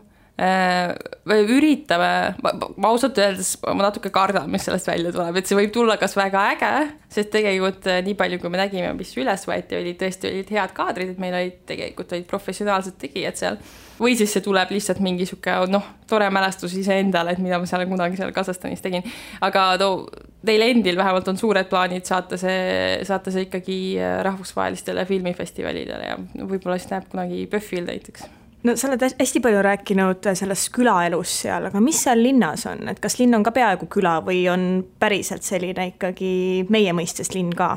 äh, 0.40 0.94
või 1.28 1.44
üritame, 1.58 2.08
ma 2.40 2.88
ausalt 2.88 3.18
öeldes 3.20 3.54
ma 3.64 3.76
natuke 3.86 4.08
kardan, 4.14 4.48
mis 4.52 4.64
sellest 4.64 4.88
välja 4.88 5.12
tuleb, 5.12 5.36
et 5.36 5.48
see 5.48 5.58
võib 5.58 5.72
tulla 5.74 5.98
kas 6.00 6.16
väga 6.16 6.44
äge, 6.54 6.72
sest 7.12 7.32
tegelikult 7.34 7.88
äh, 7.90 8.00
nii 8.06 8.16
palju, 8.18 8.40
kui 8.40 8.52
me 8.52 8.60
nägime, 8.60 8.92
mis 8.96 9.12
üles 9.20 9.44
võeti, 9.48 9.78
olid 9.80 9.98
tõesti 10.00 10.30
olid 10.30 10.52
head 10.56 10.72
kaadrid, 10.76 11.14
et 11.14 11.20
meil 11.20 11.36
olid 11.36 11.58
tegelikult 11.68 12.16
olid 12.16 12.28
professionaalsed 12.30 12.96
tegijad 13.00 13.40
seal. 13.40 13.60
või 14.00 14.16
siis 14.16 14.32
see 14.32 14.44
tuleb 14.44 14.72
lihtsalt 14.72 15.00
mingi 15.00 15.28
sihuke 15.28 15.52
noh, 15.72 15.84
tore 16.08 16.28
mälestus 16.32 16.74
iseendale, 16.76 17.32
et 17.32 17.44
mida 17.44 17.60
ma 17.60 17.68
seal 17.68 17.86
kunagi 17.88 18.20
seal 18.20 18.32
Kasahstanis 18.36 18.84
tegin. 18.84 19.04
aga 19.40 19.74
no 19.80 20.08
teil 20.46 20.64
endil 20.66 20.98
vähemalt 20.98 21.28
on 21.32 21.38
suured 21.40 21.68
plaanid 21.70 22.06
saata 22.08 22.38
see, 22.40 23.04
saata 23.06 23.34
see 23.34 23.46
ikkagi 23.48 23.78
äh, 24.00 24.18
rahvusvahelistele 24.26 25.06
filmifestivalidele 25.08 26.10
ja 26.10 26.18
võib-olla 26.42 26.78
siis 26.80 26.92
näeb 26.92 27.08
kunagi 27.12 27.46
PÖFFil 27.50 27.88
näiteks 27.90 28.26
no 28.66 28.76
sa 28.76 28.88
oled 28.90 29.04
hästi 29.06 29.42
palju 29.44 29.62
rääkinud 29.66 30.30
sellest 30.38 30.70
külaelust 30.74 31.44
seal, 31.44 31.68
aga 31.68 31.82
mis 31.82 32.00
seal 32.06 32.22
linnas 32.22 32.66
on, 32.70 32.86
et 32.90 33.00
kas 33.02 33.18
linn 33.20 33.36
on 33.38 33.44
ka 33.46 33.52
peaaegu 33.54 33.88
küla 33.92 34.18
või 34.26 34.44
on 34.52 34.84
päriselt 35.00 35.46
selline 35.46 35.92
ikkagi 35.92 36.66
meie 36.72 36.94
mõistes 36.96 37.34
linn 37.36 37.52
ka? 37.56 37.76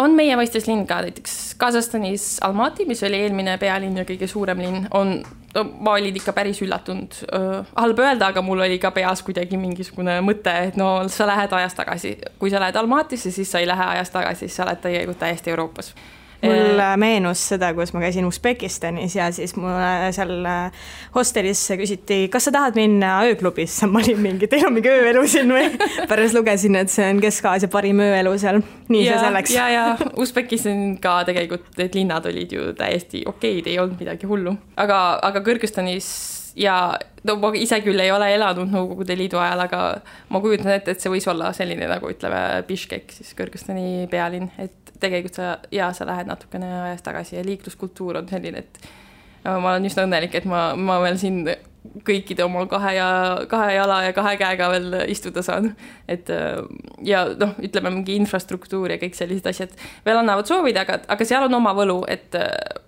On 0.00 0.14
meie 0.16 0.36
mõistes 0.38 0.66
linn 0.68 0.86
ka, 0.88 1.00
näiteks 1.04 1.54
Kasahstanis 1.60 2.38
Almaty, 2.44 2.86
mis 2.88 3.02
oli 3.06 3.20
eelmine 3.24 3.56
pealinn 3.62 4.00
ja 4.00 4.06
kõige 4.08 4.28
suurem 4.30 4.62
linn, 4.62 4.88
on, 4.96 5.14
ma 5.54 5.94
olin 5.94 6.16
ikka 6.18 6.34
päris 6.34 6.60
üllatunud 6.64 7.20
halb 7.76 8.02
öelda, 8.02 8.32
aga 8.32 8.42
mul 8.42 8.64
oli 8.66 8.80
ka 8.82 8.90
peas 8.94 9.22
kuidagi 9.26 9.58
mingisugune 9.60 10.18
mõte, 10.26 10.54
et 10.70 10.80
no 10.80 10.96
sa 11.12 11.28
lähed 11.30 11.54
ajas 11.54 11.78
tagasi. 11.78 12.16
kui 12.38 12.50
sa 12.50 12.62
lähed 12.62 12.76
Almatysse, 12.76 13.30
siis 13.30 13.50
sa 13.50 13.62
ei 13.62 13.70
lähe 13.70 13.88
ajas 13.94 14.10
tagasi, 14.14 14.48
sa 14.48 14.66
oled 14.66 14.82
tegelikult 14.82 15.22
täiesti 15.22 15.54
Euroopas 15.54 15.94
mul 16.44 16.82
meenus 17.00 17.42
seda, 17.52 17.70
kuidas 17.76 17.94
ma 17.94 18.02
käisin 18.04 18.26
Usbekistanis 18.28 19.16
ja 19.16 19.30
siis 19.34 19.56
mulle 19.58 20.12
seal 20.16 20.34
äh, 20.48 20.84
hostelis 21.14 21.62
küsiti, 21.80 22.24
kas 22.32 22.48
sa 22.48 22.54
tahad 22.54 22.78
minna 22.78 23.16
ööklubisse, 23.28 23.88
ma 23.92 24.02
olin 24.02 24.20
mingi, 24.24 24.48
teil 24.50 24.68
on 24.68 24.76
mingi 24.76 24.92
ööelu 24.92 25.24
siin 25.30 25.50
või? 25.54 25.70
pärast 26.10 26.36
lugesin, 26.36 26.78
et 26.80 26.92
see 26.92 27.08
on 27.10 27.22
Kesk-Aasia 27.24 27.72
parim 27.72 28.02
ööelu 28.04 28.36
seal, 28.40 28.62
nii 28.92 29.04
ja, 29.06 29.16
see 29.16 29.26
selleks. 29.28 29.56
ja, 29.56 29.66
ja 29.72 30.12
Usbekistan 30.20 30.86
ka 31.02 31.20
tegelikult, 31.28 31.72
need 31.80 31.98
linnad 31.98 32.30
olid 32.30 32.54
ju 32.54 32.70
täiesti 32.78 33.24
okeid, 33.28 33.68
ei 33.70 33.80
olnud 33.82 34.00
midagi 34.00 34.30
hullu, 34.30 34.56
aga, 34.80 35.02
aga 35.24 35.44
Kõrgõzstanis 35.44 36.08
ja 36.56 36.76
no 37.26 37.36
ma 37.42 37.50
ise 37.58 37.80
küll 37.84 38.00
ei 38.00 38.12
ole 38.14 38.30
elanud 38.34 38.70
Nõukogude 38.72 39.16
Liidu 39.18 39.40
ajal, 39.42 39.64
aga 39.66 39.80
ma 40.32 40.40
kujutan 40.42 40.74
ette, 40.76 40.94
et 40.94 41.02
see 41.02 41.12
võis 41.12 41.26
olla 41.30 41.50
selline 41.56 41.88
nagu 41.90 42.10
ütleme, 42.10 42.40
Biškek, 42.68 43.14
siis 43.18 43.34
Kõrgõzstani 43.38 44.06
pealinn, 44.12 44.50
et 44.62 44.83
tegelikult 45.00 45.38
sa, 45.38 45.58
jaa, 45.74 45.92
sa 45.96 46.06
lähed 46.08 46.28
natukene 46.30 46.68
ajas 46.88 47.02
tagasi 47.06 47.36
ja 47.36 47.44
liikluskultuur 47.46 48.20
on 48.20 48.28
selline, 48.30 48.64
et 48.64 48.80
ma 49.44 49.74
olen 49.74 49.88
üsna 49.88 50.06
õnnelik, 50.06 50.36
et 50.38 50.48
ma, 50.48 50.66
ma 50.76 51.00
veel 51.02 51.18
siin 51.20 51.42
kõikide 52.04 52.44
oma 52.46 52.64
kahe 52.68 52.94
ja 52.96 53.08
kahe 53.48 53.74
jala 53.76 53.98
ja 54.06 54.12
kahe 54.16 54.36
käega 54.40 54.70
veel 54.72 54.94
istuda 55.12 55.42
saan. 55.44 55.74
et 56.08 56.30
ja 57.04 57.24
noh, 57.40 57.52
ütleme 57.62 57.92
mingi 57.92 58.16
infrastruktuur 58.16 58.94
ja 58.94 59.00
kõik 59.02 59.16
sellised 59.18 59.46
asjad 59.50 59.74
veel 60.06 60.20
annavad 60.20 60.48
soovida, 60.48 60.86
aga, 60.86 61.02
aga 61.08 61.26
seal 61.28 61.44
on 61.48 61.58
oma 61.60 61.74
võlu, 61.76 62.00
et 62.08 62.34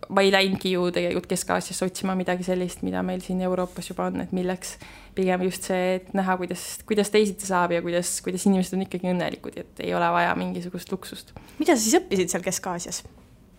ma 0.08 0.22
ei 0.22 0.30
läinudki 0.32 0.72
ju 0.76 0.88
tegelikult 0.94 1.28
Kesk-Aasiasse 1.30 1.88
otsima 1.88 2.14
midagi 2.18 2.46
sellist, 2.46 2.84
mida 2.86 3.02
meil 3.06 3.20
siin 3.24 3.42
Euroopas 3.44 3.90
juba 3.90 4.08
on, 4.10 4.22
et 4.24 4.32
milleks 4.36 4.76
pigem 5.16 5.46
just 5.48 5.66
see, 5.68 5.96
et 5.98 6.10
näha, 6.16 6.36
kuidas, 6.40 6.64
kuidas 6.88 7.10
teisiti 7.12 7.48
saab 7.48 7.74
ja 7.74 7.82
kuidas, 7.84 8.18
kuidas 8.24 8.46
inimesed 8.48 8.76
on 8.76 8.84
ikkagi 8.86 9.10
õnnelikud, 9.12 9.56
et 9.62 9.84
ei 9.84 9.94
ole 9.96 10.08
vaja 10.14 10.34
mingisugust 10.38 10.92
luksust. 10.92 11.32
mida 11.58 11.76
sa 11.76 11.82
siis 11.82 11.98
õppisid 12.00 12.32
seal 12.32 12.44
Kesk-Aasias? 12.46 13.02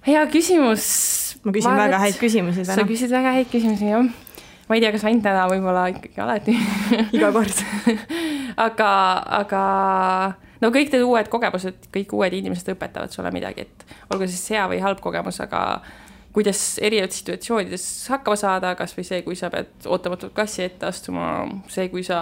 hea 0.08 0.24
küsimus. 0.32 0.88
ma 1.44 1.54
küsin 1.56 1.74
ma 1.74 1.84
väga 1.88 2.02
häid 2.06 2.22
küsimusi 2.22 2.64
täna. 2.64 2.80
sa 2.80 2.88
küsid 2.88 3.14
väga 3.14 3.36
häid 3.40 3.52
küsimusi, 3.52 3.92
jah. 3.92 4.08
Ma 4.68 4.76
ei 4.76 4.84
tea, 4.84 4.92
kas 4.96 5.06
ainult 5.08 5.24
täna, 5.26 5.46
võib-olla 5.52 5.86
ikkagi 5.94 6.24
alati 6.24 6.58
iga 7.16 7.32
kord. 7.36 7.64
Aga, 8.68 8.90
aga 9.38 9.64
no 10.64 10.72
kõik 10.74 10.90
need 10.90 11.04
uued 11.06 11.28
kogemused, 11.30 11.84
kõik 11.94 12.14
uued 12.18 12.34
inimesed 12.34 12.72
õpetavad 12.74 13.14
sulle 13.14 13.30
midagi, 13.30 13.68
et 13.68 13.98
olgu 14.10 14.26
siis 14.26 14.48
hea 14.56 14.64
või 14.72 14.80
halb 14.82 15.02
kogemus, 15.04 15.38
aga 15.44 15.62
kuidas 16.34 16.62
erinevates 16.82 17.20
situatsioonides 17.22 17.84
hakkama 18.14 18.38
saada, 18.40 18.72
kasvõi 18.80 19.06
see, 19.06 19.20
kui 19.26 19.38
sa 19.38 19.52
pead 19.54 19.86
ootamatult 19.86 20.34
klassi 20.38 20.64
ette 20.66 20.90
astuma, 20.90 21.28
see, 21.70 21.86
kui 21.94 22.02
sa, 22.06 22.20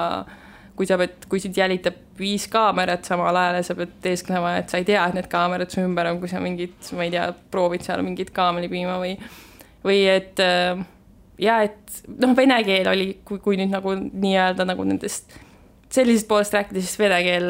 kui 0.75 0.87
sa 0.87 0.97
pead, 0.99 1.23
kui 1.31 1.39
sind 1.43 1.55
jälitab 1.55 1.97
viis 2.19 2.49
kaamerat 2.51 3.07
samal 3.07 3.35
ajal 3.35 3.59
ja 3.59 3.67
sa 3.67 3.77
pead 3.79 3.95
teesklema, 4.03 4.57
et 4.59 4.71
sa 4.71 4.79
ei 4.79 4.87
tea, 4.87 5.03
et 5.03 5.15
need 5.15 5.27
kaamerad 5.31 5.71
su 5.71 5.83
ümber 5.83 6.11
on, 6.11 6.19
kui 6.19 6.31
sa 6.31 6.43
mingit, 6.43 6.91
ma 6.95 7.07
ei 7.07 7.15
tea, 7.15 7.29
proovid 7.51 7.87
seal 7.87 8.03
mingit 8.03 8.35
kaameli 8.35 8.71
piima 8.71 8.99
või, 8.99 9.15
või 9.87 10.03
et 10.11 10.43
ja 11.41 11.61
et 11.65 12.03
noh, 12.07 12.35
vene 12.37 12.61
keel 12.67 12.87
oli, 12.91 13.09
kui, 13.25 13.39
kui 13.43 13.59
nüüd 13.59 13.73
nagu 13.73 13.95
nii-öelda 13.95 14.67
nagu 14.67 14.85
nendest 14.87 15.35
sellisest 15.95 16.27
poolest 16.27 16.53
rääkida, 16.55 16.81
siis 16.81 16.99
vene 16.99 17.21
keel 17.23 17.49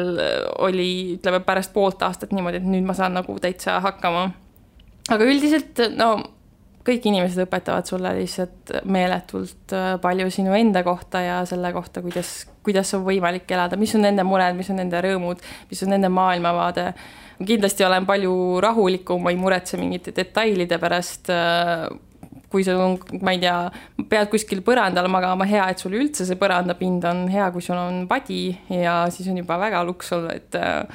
oli, 0.62 0.88
ütleme 1.16 1.40
pärast 1.46 1.72
poolt 1.74 2.02
aastat 2.06 2.34
niimoodi, 2.36 2.60
et 2.60 2.68
nüüd 2.68 2.86
ma 2.86 2.94
saan 2.94 3.16
nagu 3.16 3.38
täitsa 3.42 3.80
hakkama. 3.84 4.28
aga 5.10 5.26
üldiselt 5.26 5.80
no 5.96 6.10
kõik 6.86 7.08
inimesed 7.10 7.46
õpetavad 7.46 7.88
sulle 7.88 8.12
lihtsalt 8.20 8.72
meeletult 8.90 9.74
äh, 9.74 9.94
palju 10.02 10.28
sinu 10.30 10.54
enda 10.56 10.82
kohta 10.86 11.22
ja 11.24 11.38
selle 11.48 11.72
kohta, 11.74 12.02
kuidas, 12.04 12.32
kuidas 12.66 12.92
on 12.94 13.02
võimalik 13.06 13.50
elada, 13.50 13.78
mis 13.80 13.94
on 13.98 14.04
nende 14.06 14.24
mured, 14.26 14.54
mis 14.58 14.70
on 14.70 14.78
nende 14.80 15.00
rõõmud, 15.02 15.42
mis 15.70 15.82
on 15.82 15.94
nende 15.96 16.10
maailmavaade. 16.12 16.92
kindlasti 17.46 17.84
olen 17.84 18.06
palju 18.06 18.34
rahulikum, 18.62 19.22
ma 19.22 19.32
ei 19.34 19.40
muretse 19.40 19.80
mingite 19.80 20.14
detailide 20.16 20.78
pärast. 20.78 21.32
Kui 22.52 22.62
sul 22.62 22.78
on, 22.78 22.96
ma 23.26 23.34
ei 23.34 23.40
tea, 23.42 23.56
pead 24.10 24.30
kuskil 24.30 24.62
põrandal 24.66 25.08
magama, 25.10 25.48
hea, 25.50 25.64
et 25.72 25.82
sul 25.82 25.96
üldse 25.98 26.26
see 26.28 26.38
põrandapind 26.38 27.04
on 27.10 27.24
hea, 27.32 27.48
kui 27.54 27.64
sul 27.64 27.78
on 27.80 28.04
padi 28.10 28.48
ja 28.70 29.00
siis 29.10 29.26
on 29.32 29.40
juba 29.40 29.58
väga 29.58 29.82
luks 29.86 30.12
olla, 30.14 30.36
et 30.38 30.54
äh, 30.54 30.86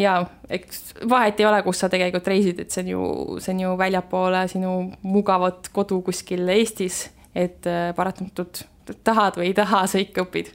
ja 0.00 0.14
eks 0.48 0.94
vahet 1.10 1.40
ei 1.40 1.48
ole, 1.48 1.60
kus 1.66 1.84
sa 1.84 1.90
tegelikult 1.92 2.32
reisid, 2.32 2.64
et 2.64 2.72
see 2.72 2.86
on 2.86 2.90
ju, 2.94 3.04
see 3.44 3.52
on 3.56 3.62
ju 3.66 3.76
väljapoole 3.80 4.46
sinu 4.48 4.74
mugavat 5.04 5.68
kodu 5.76 6.00
kuskil 6.08 6.48
Eestis, 6.56 7.04
et 7.36 7.68
äh, 7.68 7.90
paratamatult 7.96 8.64
tahad 9.04 9.36
või 9.36 9.50
ei 9.50 9.58
taha, 9.58 9.84
sa 9.90 10.00
ikka 10.00 10.24
õpid 10.24 10.54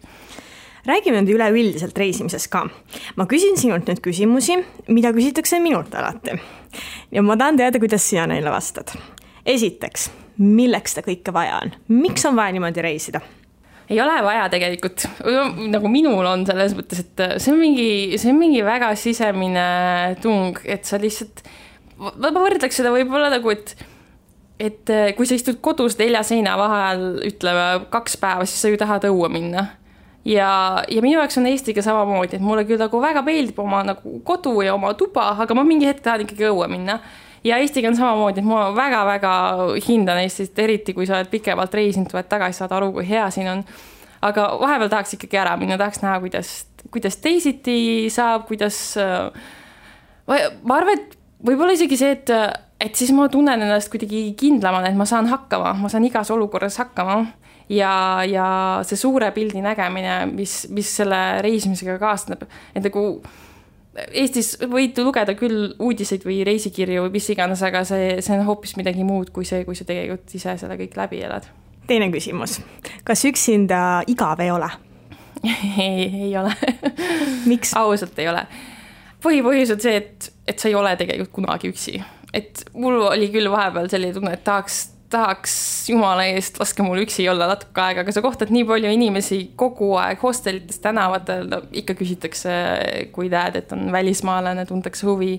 räägime 0.86 1.22
nüüd 1.22 1.36
üleüldiselt 1.38 1.98
reisimisest 1.98 2.50
ka. 2.52 2.66
ma 3.16 3.28
küsin 3.30 3.56
sinult 3.60 3.88
nüüd 3.88 4.02
küsimusi, 4.04 4.58
mida 4.88 5.14
küsitakse 5.16 5.60
minult 5.64 5.96
alati. 5.96 6.36
ja 7.12 7.24
ma 7.24 7.38
tahan 7.38 7.58
teada, 7.58 7.80
kuidas 7.80 8.10
sina 8.10 8.28
neile 8.28 8.52
vastad. 8.52 8.92
esiteks, 9.46 10.10
milleks 10.42 10.96
seda 10.96 11.06
kõike 11.08 11.34
vaja 11.36 11.62
on, 11.62 11.74
miks 11.94 12.26
on 12.30 12.38
vaja 12.38 12.56
niimoodi 12.56 12.86
reisida? 12.86 13.22
ei 13.90 14.00
ole 14.02 14.16
vaja 14.24 14.46
tegelikult, 14.50 15.06
nagu 15.74 15.90
minul 15.92 16.26
on 16.26 16.46
selles 16.48 16.72
mõttes, 16.78 17.04
et 17.04 17.24
see 17.44 17.52
on 17.54 17.60
mingi, 17.60 17.88
see 18.22 18.32
on 18.32 18.40
mingi 18.40 18.64
väga 18.66 18.94
sisemine 19.00 19.66
tung, 20.24 20.60
et 20.64 20.88
sa 20.88 21.00
lihtsalt, 21.02 21.44
ma 22.00 22.32
võrdleks 22.34 22.80
seda 22.80 22.94
võib-olla 22.96 23.32
nagu, 23.34 23.54
et 23.54 23.76
et 24.64 24.92
kui 25.18 25.28
sa 25.28 25.36
istud 25.36 25.58
kodus 25.66 25.98
nelja 26.00 26.22
seina 26.24 26.54
vahel, 26.60 27.18
ütleme 27.26 27.88
kaks 27.92 28.16
päeva, 28.22 28.46
siis 28.48 28.62
sa 28.64 28.70
ju 28.72 28.80
tahad 28.80 29.04
õue 29.10 29.28
minna. 29.34 29.66
ja, 30.24 30.84
ja 30.88 31.04
minu 31.04 31.18
jaoks 31.18 31.38
on 31.42 31.50
Eestiga 31.50 31.84
samamoodi, 31.84 32.38
et 32.38 32.46
mulle 32.46 32.64
küll 32.70 32.80
nagu 32.80 33.02
väga 33.04 33.26
meeldib 33.26 33.60
oma 33.60 33.82
nagu 33.84 34.22
kodu 34.24 34.62
ja 34.64 34.78
oma 34.78 34.94
tuba, 34.96 35.34
aga 35.44 35.58
ma 35.58 35.66
mingi 35.68 35.90
hetk 35.90 36.06
tahan 36.06 36.24
ikkagi 36.24 36.48
õue 36.48 36.70
minna 36.72 37.02
ja 37.44 37.58
Eestiga 37.62 37.90
on 37.92 37.98
samamoodi, 37.98 38.42
et 38.42 38.48
ma 38.48 38.68
väga-väga 38.76 39.34
hindan 39.88 40.22
Eestit, 40.24 40.60
eriti 40.60 40.96
kui 40.96 41.08
sa 41.10 41.18
oled 41.20 41.32
pikemalt 41.32 41.74
reisinud, 41.74 42.10
tuled 42.12 42.30
tagasi, 42.32 42.62
saad 42.62 42.76
aru, 42.78 42.92
kui 42.98 43.08
hea 43.10 43.26
siin 43.34 43.50
on. 43.52 43.66
aga 44.24 44.46
vahepeal 44.60 44.92
tahaks 44.92 45.18
ikkagi 45.18 45.40
ära 45.42 45.58
minna, 45.60 45.78
tahaks 45.78 46.00
näha, 46.00 46.20
kuidas, 46.24 46.54
kuidas 46.92 47.18
teisiti 47.20 48.10
saab, 48.14 48.48
kuidas. 48.48 48.78
ma 50.28 50.78
arvan, 50.78 50.96
et 50.96 51.18
võib-olla 51.44 51.76
isegi 51.76 52.00
see, 52.00 52.16
et, 52.16 52.32
et 52.80 52.96
siis 52.96 53.12
ma 53.16 53.28
tunnen 53.32 53.62
ennast 53.62 53.92
kuidagi 53.92 54.30
kindlamana, 54.40 54.90
et 54.90 55.00
ma 55.00 55.08
saan 55.10 55.28
hakkama, 55.32 55.76
ma 55.82 55.92
saan 55.92 56.08
igas 56.08 56.32
olukorras 56.32 56.80
hakkama 56.80 57.26
ja, 57.70 58.24
ja 58.28 58.48
see 58.88 59.00
suure 59.00 59.32
pildi 59.36 59.64
nägemine, 59.64 60.24
mis, 60.32 60.64
mis 60.74 60.96
selle 61.02 61.20
reisimisega 61.44 61.98
kaasneb, 62.02 62.46
et 62.76 62.84
nagu 62.84 63.04
Eestis 63.94 64.56
võid 64.66 64.98
lugeda 65.06 65.36
küll 65.38 65.76
uudiseid 65.84 66.24
või 66.26 66.40
reisikirju 66.48 67.04
või 67.06 67.12
mis 67.14 67.28
iganes, 67.30 67.62
aga 67.66 67.84
see, 67.86 68.16
see 68.26 68.34
on 68.40 68.48
hoopis 68.48 68.74
midagi 68.80 69.06
muud 69.06 69.30
kui 69.36 69.46
see, 69.46 69.62
kui 69.68 69.78
sa 69.78 69.86
tegelikult 69.86 70.34
ise 70.34 70.56
selle 70.58 70.78
kõik 70.80 70.98
läbi 70.98 71.22
elad. 71.22 71.46
teine 71.88 72.10
küsimus, 72.14 72.58
kas 73.06 73.26
üksinda 73.30 74.02
igav 74.10 74.42
ei 74.42 74.50
ole 74.52 74.72
ei, 75.78 76.08
ei 76.24 76.38
ole 76.38 76.56
miks? 77.46 77.76
ausalt 77.84 78.18
ei 78.20 78.32
ole. 78.32 78.46
põhipõhjus 79.24 79.76
on 79.76 79.86
see, 79.86 80.02
et, 80.02 80.32
et 80.48 80.60
sa 80.60 80.72
ei 80.72 80.76
ole 80.80 80.96
tegelikult 80.98 81.36
kunagi 81.36 81.70
üksi. 81.74 82.00
et 82.34 82.66
mul 82.74 82.98
oli 83.12 83.30
küll 83.34 83.52
vahepeal 83.52 83.92
selline 83.92 84.18
tunne, 84.18 84.34
et 84.34 84.44
tahaks 84.44 84.88
tahaks 85.14 85.54
jumala 85.92 86.26
eest, 86.32 86.58
laske 86.62 86.86
mul 86.86 87.04
üksi 87.04 87.26
olla 87.32 87.48
natuke 87.52 87.82
aega, 87.84 88.04
aga 88.04 88.16
sa 88.16 88.24
kohtad 88.26 88.52
nii 88.54 88.66
palju 88.70 88.92
inimesi 88.94 89.40
kogu 89.60 89.94
aeg 90.02 90.22
hostelites, 90.24 90.80
tänavatel, 90.84 91.46
no 91.52 91.62
ikka 91.76 91.96
küsitakse, 92.00 92.56
kui 93.16 93.30
näed, 93.34 93.60
et 93.62 93.76
on 93.76 93.92
välismaalane, 93.94 94.66
tuntakse 94.70 95.08
huvi. 95.10 95.38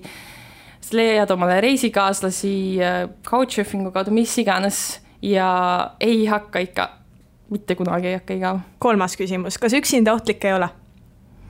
sa 0.84 0.98
leiad 0.98 1.30
omale 1.32 1.60
reisikaaslasi 1.64 2.54
couchsurfing'u 3.24 3.92
kaudu, 3.92 4.12
mis 4.12 4.36
iganes 4.38 5.00
ja 5.24 5.48
ei 6.00 6.26
hakka 6.28 6.60
ikka, 6.60 6.88
mitte 7.50 7.74
kunagi 7.74 8.12
ei 8.12 8.18
hakka 8.18 8.34
igav. 8.36 8.62
kolmas 8.78 9.16
küsimus, 9.16 9.58
kas 9.58 9.72
üksinda 9.72 10.12
ohtlik 10.12 10.44
ei 10.44 10.56
ole? 10.58 10.68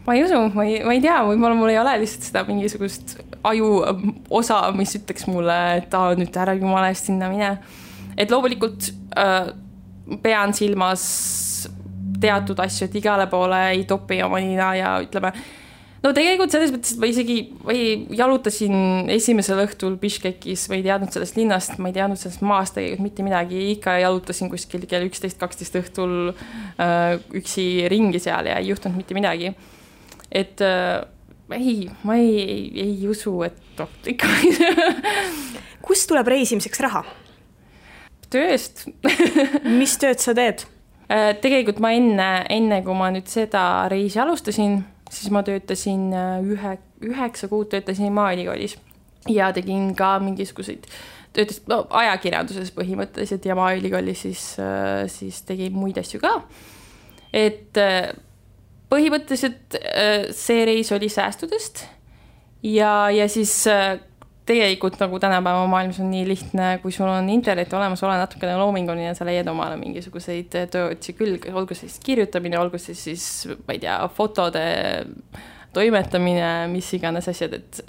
ma 0.06 0.14
ei 0.14 0.24
usu, 0.24 0.38
ma 0.54 0.64
ei, 0.64 0.82
ma 0.84 0.92
ei 0.92 1.00
tea, 1.00 1.16
võib-olla 1.24 1.56
mul 1.56 1.72
ei 1.72 1.80
ole 1.80 1.96
lihtsalt 2.02 2.28
seda 2.28 2.44
mingisugust 2.48 3.16
aju 3.44 3.70
osa, 4.30 4.60
mis 4.76 4.92
ütleks 4.98 5.26
mulle, 5.30 5.56
et 5.80 5.96
aa, 5.96 6.12
nüüd 6.18 6.36
ära 6.36 6.54
jumala 6.58 6.90
eest 6.92 7.08
sinna 7.08 7.30
mine 7.32 7.54
et 8.16 8.30
loomulikult 8.30 8.90
äh, 9.18 9.52
pean 10.22 10.54
silmas 10.54 11.04
teatud 12.20 12.60
asju, 12.62 12.88
et 12.88 12.96
igale 13.00 13.26
poole 13.30 13.60
ei 13.72 13.84
topi 13.88 14.20
oma 14.24 14.40
nina 14.42 14.70
ja 14.78 14.94
ütleme, 15.04 15.32
no 16.04 16.12
tegelikult 16.16 16.52
selles 16.52 16.72
mõttes, 16.72 16.94
et 16.94 17.00
ma 17.02 17.08
isegi, 17.10 17.38
ma 17.64 17.76
jalutasin 18.20 19.10
esimesel 19.14 19.62
õhtul 19.64 19.96
Biškekis, 20.00 20.66
ma 20.70 20.78
ei 20.78 20.84
teadnud 20.86 21.14
sellest 21.14 21.38
linnast, 21.40 21.78
ma 21.80 21.90
ei 21.90 21.96
teadnud 21.96 22.20
sellest 22.20 22.44
maast 22.46 22.76
tegelikult 22.78 23.06
mitte 23.08 23.26
midagi, 23.26 23.62
ikka 23.74 23.96
jalutasin 24.02 24.52
kuskil 24.52 24.86
kell 24.90 25.08
üksteist, 25.08 25.40
kaksteist 25.40 25.80
õhtul 25.80 26.14
äh, 26.30 27.16
üksi 27.40 27.88
ringi 27.92 28.22
seal 28.22 28.52
ja 28.52 28.60
ei 28.60 28.70
juhtunud 28.72 29.00
mitte 29.00 29.16
midagi. 29.16 29.54
et 30.32 30.60
äh, 30.64 31.02
ei, 31.54 31.90
ma 32.02 32.16
ei, 32.20 32.38
ei, 32.40 32.70
ei 32.86 33.08
usu, 33.08 33.36
et 33.46 33.80
ohtlik 33.80 34.24
kust 35.84 36.08
tuleb 36.08 36.28
reisimiseks 36.32 36.80
raha? 36.84 37.04
Tööst 38.34 38.86
mis 39.80 39.98
tööd 40.02 40.22
sa 40.22 40.34
teed? 40.36 40.66
Äh, 41.04 41.34
tegelikult 41.36 41.82
ma 41.84 41.92
enne, 41.92 42.28
enne 42.50 42.80
kui 42.84 42.96
ma 42.96 43.10
nüüd 43.12 43.28
seda 43.28 43.84
reisi 43.92 44.20
alustasin, 44.22 44.78
siis 45.12 45.28
ma 45.34 45.42
töötasin 45.44 46.06
äh, 46.16 46.38
ühe, 46.54 46.76
üheksa 47.04 47.48
kuud 47.50 47.68
töötasin 47.74 48.14
Maaülikoolis 48.16 48.78
ja 49.28 49.50
tegin 49.52 49.90
ka 49.98 50.14
mingisuguseid, 50.24 50.86
töötasin 51.36 51.68
no, 51.68 51.82
ajakirjanduses 52.00 52.72
põhimõtteliselt 52.76 53.44
ja 53.44 53.56
Maaülikoolis 53.58 54.24
siis, 54.24 54.46
äh, 54.62 55.04
siis 55.12 55.42
tegin 55.44 55.76
muid 55.76 56.00
asju 56.00 56.22
ka. 56.24 56.38
et 57.34 57.76
põhimõtteliselt 58.88 59.76
see 60.38 60.64
reis 60.64 60.92
oli 60.94 61.08
säästudest 61.10 61.82
ja, 62.62 63.10
ja 63.10 63.26
siis 63.28 63.56
tegelikult 64.44 64.98
nagu 65.00 65.18
tänapäeva 65.20 65.64
maailmas 65.70 66.00
on 66.04 66.10
nii 66.12 66.26
lihtne, 66.28 66.66
kui 66.82 66.92
sul 66.92 67.08
on 67.08 67.28
internet 67.32 67.72
olemas, 67.72 68.02
ole 68.04 68.18
natukene 68.20 68.58
loominguline, 68.60 69.14
sa 69.16 69.24
leiad 69.24 69.48
omale 69.48 69.78
mingisuguseid 69.80 70.52
tööotsi 70.72 71.14
külge, 71.16 71.52
olgu 71.56 71.76
siis 71.78 71.96
kirjutamine, 72.04 72.58
olgu 72.60 72.80
siis 72.82 73.00
siis, 73.08 73.24
ma 73.64 73.76
ei 73.76 73.80
tea, 73.86 73.96
fotode 74.12 74.66
toimetamine, 75.74 76.68
mis 76.72 76.92
iganes 76.98 77.28
asjad, 77.32 77.56
et 77.56 77.80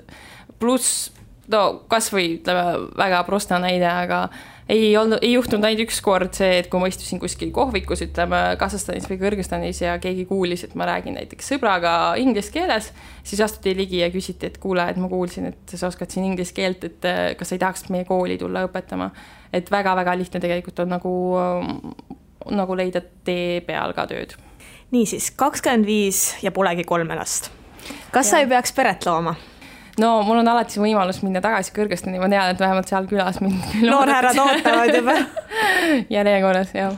pluss 0.59 1.11
no 1.51 1.63
kasvõi 1.91 2.37
ütleme 2.39 2.65
väga 2.97 3.21
prosta 3.27 3.59
näide, 3.61 3.89
aga 3.91 4.25
ei 4.69 4.97
olnud, 4.97 5.21
ei 5.21 5.35
juhtunud 5.35 5.65
ainult 5.67 5.85
üks 5.85 5.99
kord 6.03 6.33
see, 6.37 6.59
et 6.61 6.69
kui 6.71 6.81
ma 6.81 6.89
istusin 6.89 7.19
kuskil 7.21 7.51
kohvikus, 7.53 8.01
ütleme 8.05 8.39
Kasahstanis 8.59 9.05
või 9.09 9.19
Kõrgõzstanis 9.21 9.81
ja 9.83 9.95
keegi 10.01 10.25
kuulis, 10.29 10.65
et 10.65 10.73
ma 10.79 10.87
räägin 10.89 11.17
näiteks 11.19 11.51
sõbraga 11.53 11.93
inglise 12.21 12.53
keeles, 12.53 12.89
siis 13.23 13.43
astuti 13.45 13.75
ligi 13.77 14.01
ja 14.01 14.09
küsiti, 14.13 14.49
et 14.49 14.57
kuule, 14.61 14.87
et 14.89 14.97
ma 15.01 15.09
kuulsin, 15.11 15.51
et 15.51 15.75
sa 15.77 15.89
oskad 15.91 16.09
siin 16.13 16.25
inglise 16.31 16.55
keelt, 16.57 16.83
et 16.87 17.09
eh, 17.09 17.23
kas 17.37 17.53
sa 17.53 17.57
ei 17.57 17.61
tahaks 17.61 17.89
meie 17.93 18.09
kooli 18.09 18.39
tulla 18.41 18.65
õpetama. 18.65 19.11
et 19.53 19.69
väga-väga 19.71 20.17
lihtne 20.17 20.41
tegelikult 20.43 20.79
on 20.83 20.89
nagu, 20.91 21.13
nagu 22.51 22.75
leida 22.75 23.01
tee 23.23 23.61
peal 23.61 23.93
ka 23.93 24.07
tööd. 24.09 24.33
niisiis, 24.91 25.29
kakskümmend 25.31 25.85
viis 25.85 26.35
ja 26.41 26.51
polegi 26.51 26.83
kolme 26.83 27.15
last. 27.15 27.51
kas 28.11 28.25
ja. 28.25 28.31
sa 28.31 28.39
ei 28.39 28.47
peaks 28.49 28.73
peret 28.73 29.05
looma? 29.05 29.35
No 30.01 30.11
mul 30.27 30.41
on 30.41 30.51
alati 30.51 30.81
võimalus 30.81 31.21
minna 31.23 31.41
tagasi 31.43 31.73
Kõrgõzstani, 31.75 32.19
ma 32.21 32.29
tean, 32.31 32.53
et 32.53 32.61
vähemalt 32.61 32.91
seal 32.91 33.07
külas 33.09 33.39
mind 33.43 33.77
noorhärrad 33.85 34.39
ootavad 34.43 34.93
juba 34.95 35.17
järjekorras, 36.15 36.73
jah. 36.75 36.97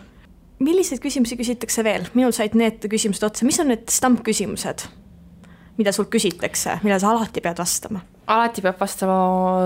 milliseid 0.63 1.03
küsimusi 1.03 1.37
küsitakse 1.39 1.85
veel? 1.87 2.07
minul 2.17 2.35
said 2.35 2.57
need 2.57 2.83
küsimused 2.89 3.25
otsa, 3.27 3.45
mis 3.47 3.59
on 3.63 3.71
need 3.73 3.87
stampküsimused, 3.93 4.87
mida 5.77 5.93
sult 5.95 6.11
küsitakse, 6.13 6.79
millele 6.83 7.01
sa 7.03 7.13
alati 7.13 7.43
pead 7.45 7.61
vastama? 7.61 8.03
alati 8.27 8.65
peab 8.65 8.81
vastama 8.81 9.21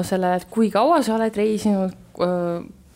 sellele, 0.08 0.42
et 0.42 0.52
kui 0.52 0.70
kaua 0.74 1.02
sa 1.06 1.16
oled 1.18 1.38
reisinud, 1.40 1.96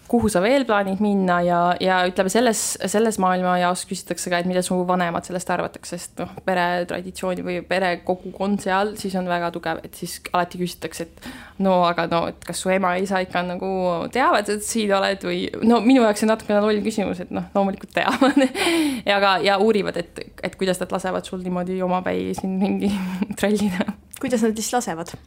kuhu 0.08 0.30
sa 0.30 0.42
veel 0.44 0.66
plaanid 0.68 1.00
minna 1.02 1.40
ja, 1.42 1.60
ja 1.82 1.98
ütleme, 2.06 2.30
selles, 2.30 2.60
selles 2.92 3.18
maailmajaos 3.22 3.86
küsitakse 3.90 4.30
ka, 4.30 4.40
et 4.42 4.50
mida 4.50 4.62
su 4.66 4.78
vanemad 4.88 5.26
sellest 5.26 5.50
arvatakse, 5.56 5.98
sest 5.98 6.22
noh, 6.22 6.36
peretraditsiooni 6.46 7.46
või 7.46 7.58
perekogukond 7.66 8.62
seal 8.62 8.94
siis 9.00 9.16
on 9.18 9.30
väga 9.30 9.50
tugev, 9.56 9.82
et 9.86 9.98
siis 9.98 10.20
alati 10.32 10.62
küsitakse, 10.62 11.08
et 11.08 11.66
no 11.66 11.80
aga 11.88 12.06
no, 12.12 12.22
et 12.30 12.46
kas 12.46 12.62
su 12.62 12.74
ema 12.74 12.94
ja 12.96 13.04
isa 13.06 13.24
ikka 13.26 13.44
nagu 13.48 13.72
teavad, 14.14 14.54
et 14.54 14.66
siin 14.66 14.94
oled 14.94 15.26
või 15.26 15.42
no 15.66 15.82
minu 15.86 16.06
jaoks 16.06 16.26
on 16.28 16.34
natukene 16.36 16.62
loll 16.62 16.86
küsimus, 16.86 17.26
et 17.26 17.34
noh, 17.34 17.50
loomulikult 17.58 17.96
teavad 17.98 18.40
ja 19.10 19.20
ka, 19.24 19.36
ja 19.46 19.58
uurivad, 19.64 19.98
et, 20.04 20.26
et 20.46 20.60
kuidas 20.60 20.82
nad 20.84 20.94
lasevad 20.94 21.26
sul 21.26 21.42
niimoodi 21.42 21.82
omapäi 21.86 22.30
siin 22.38 22.60
mingi 22.62 22.94
trallida. 23.40 23.90
kuidas 24.22 24.46
nad 24.46 24.54
siis 24.54 24.74
lasevad? 24.78 25.18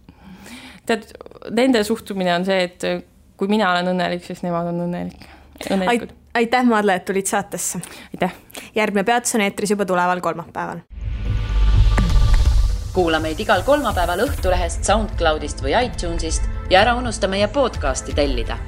tead, 0.88 1.10
nende 1.50 1.82
suhtumine 1.84 2.38
on 2.38 2.46
see, 2.46 2.62
et 2.70 2.92
kui 3.38 3.48
mina 3.48 3.70
olen 3.72 3.92
õnnelik, 3.94 4.24
siis 4.26 4.42
nemad 4.42 4.68
on 4.72 4.82
õnnelik, 4.88 5.26
õnnelikud. 5.70 6.14
aitäh, 6.38 6.64
Marle, 6.66 6.98
et 6.98 7.04
tulid 7.08 7.26
saatesse. 7.30 7.80
aitäh. 8.14 8.34
järgmine 8.74 9.04
peatus 9.04 9.34
on 9.38 9.46
eetris 9.46 9.70
juba 9.70 9.86
tuleval 9.86 10.20
kolmapäeval. 10.20 10.82
kuula 12.92 13.20
meid 13.22 13.40
igal 13.40 13.62
kolmapäeval 13.62 14.26
Õhtulehest, 14.26 14.82
SoundCloudist 14.84 15.62
või 15.62 15.76
iTunesist 15.84 16.50
ja 16.70 16.82
ära 16.82 16.96
unusta 16.98 17.28
meie 17.28 17.48
podcasti 17.48 18.14
tellida 18.14 18.58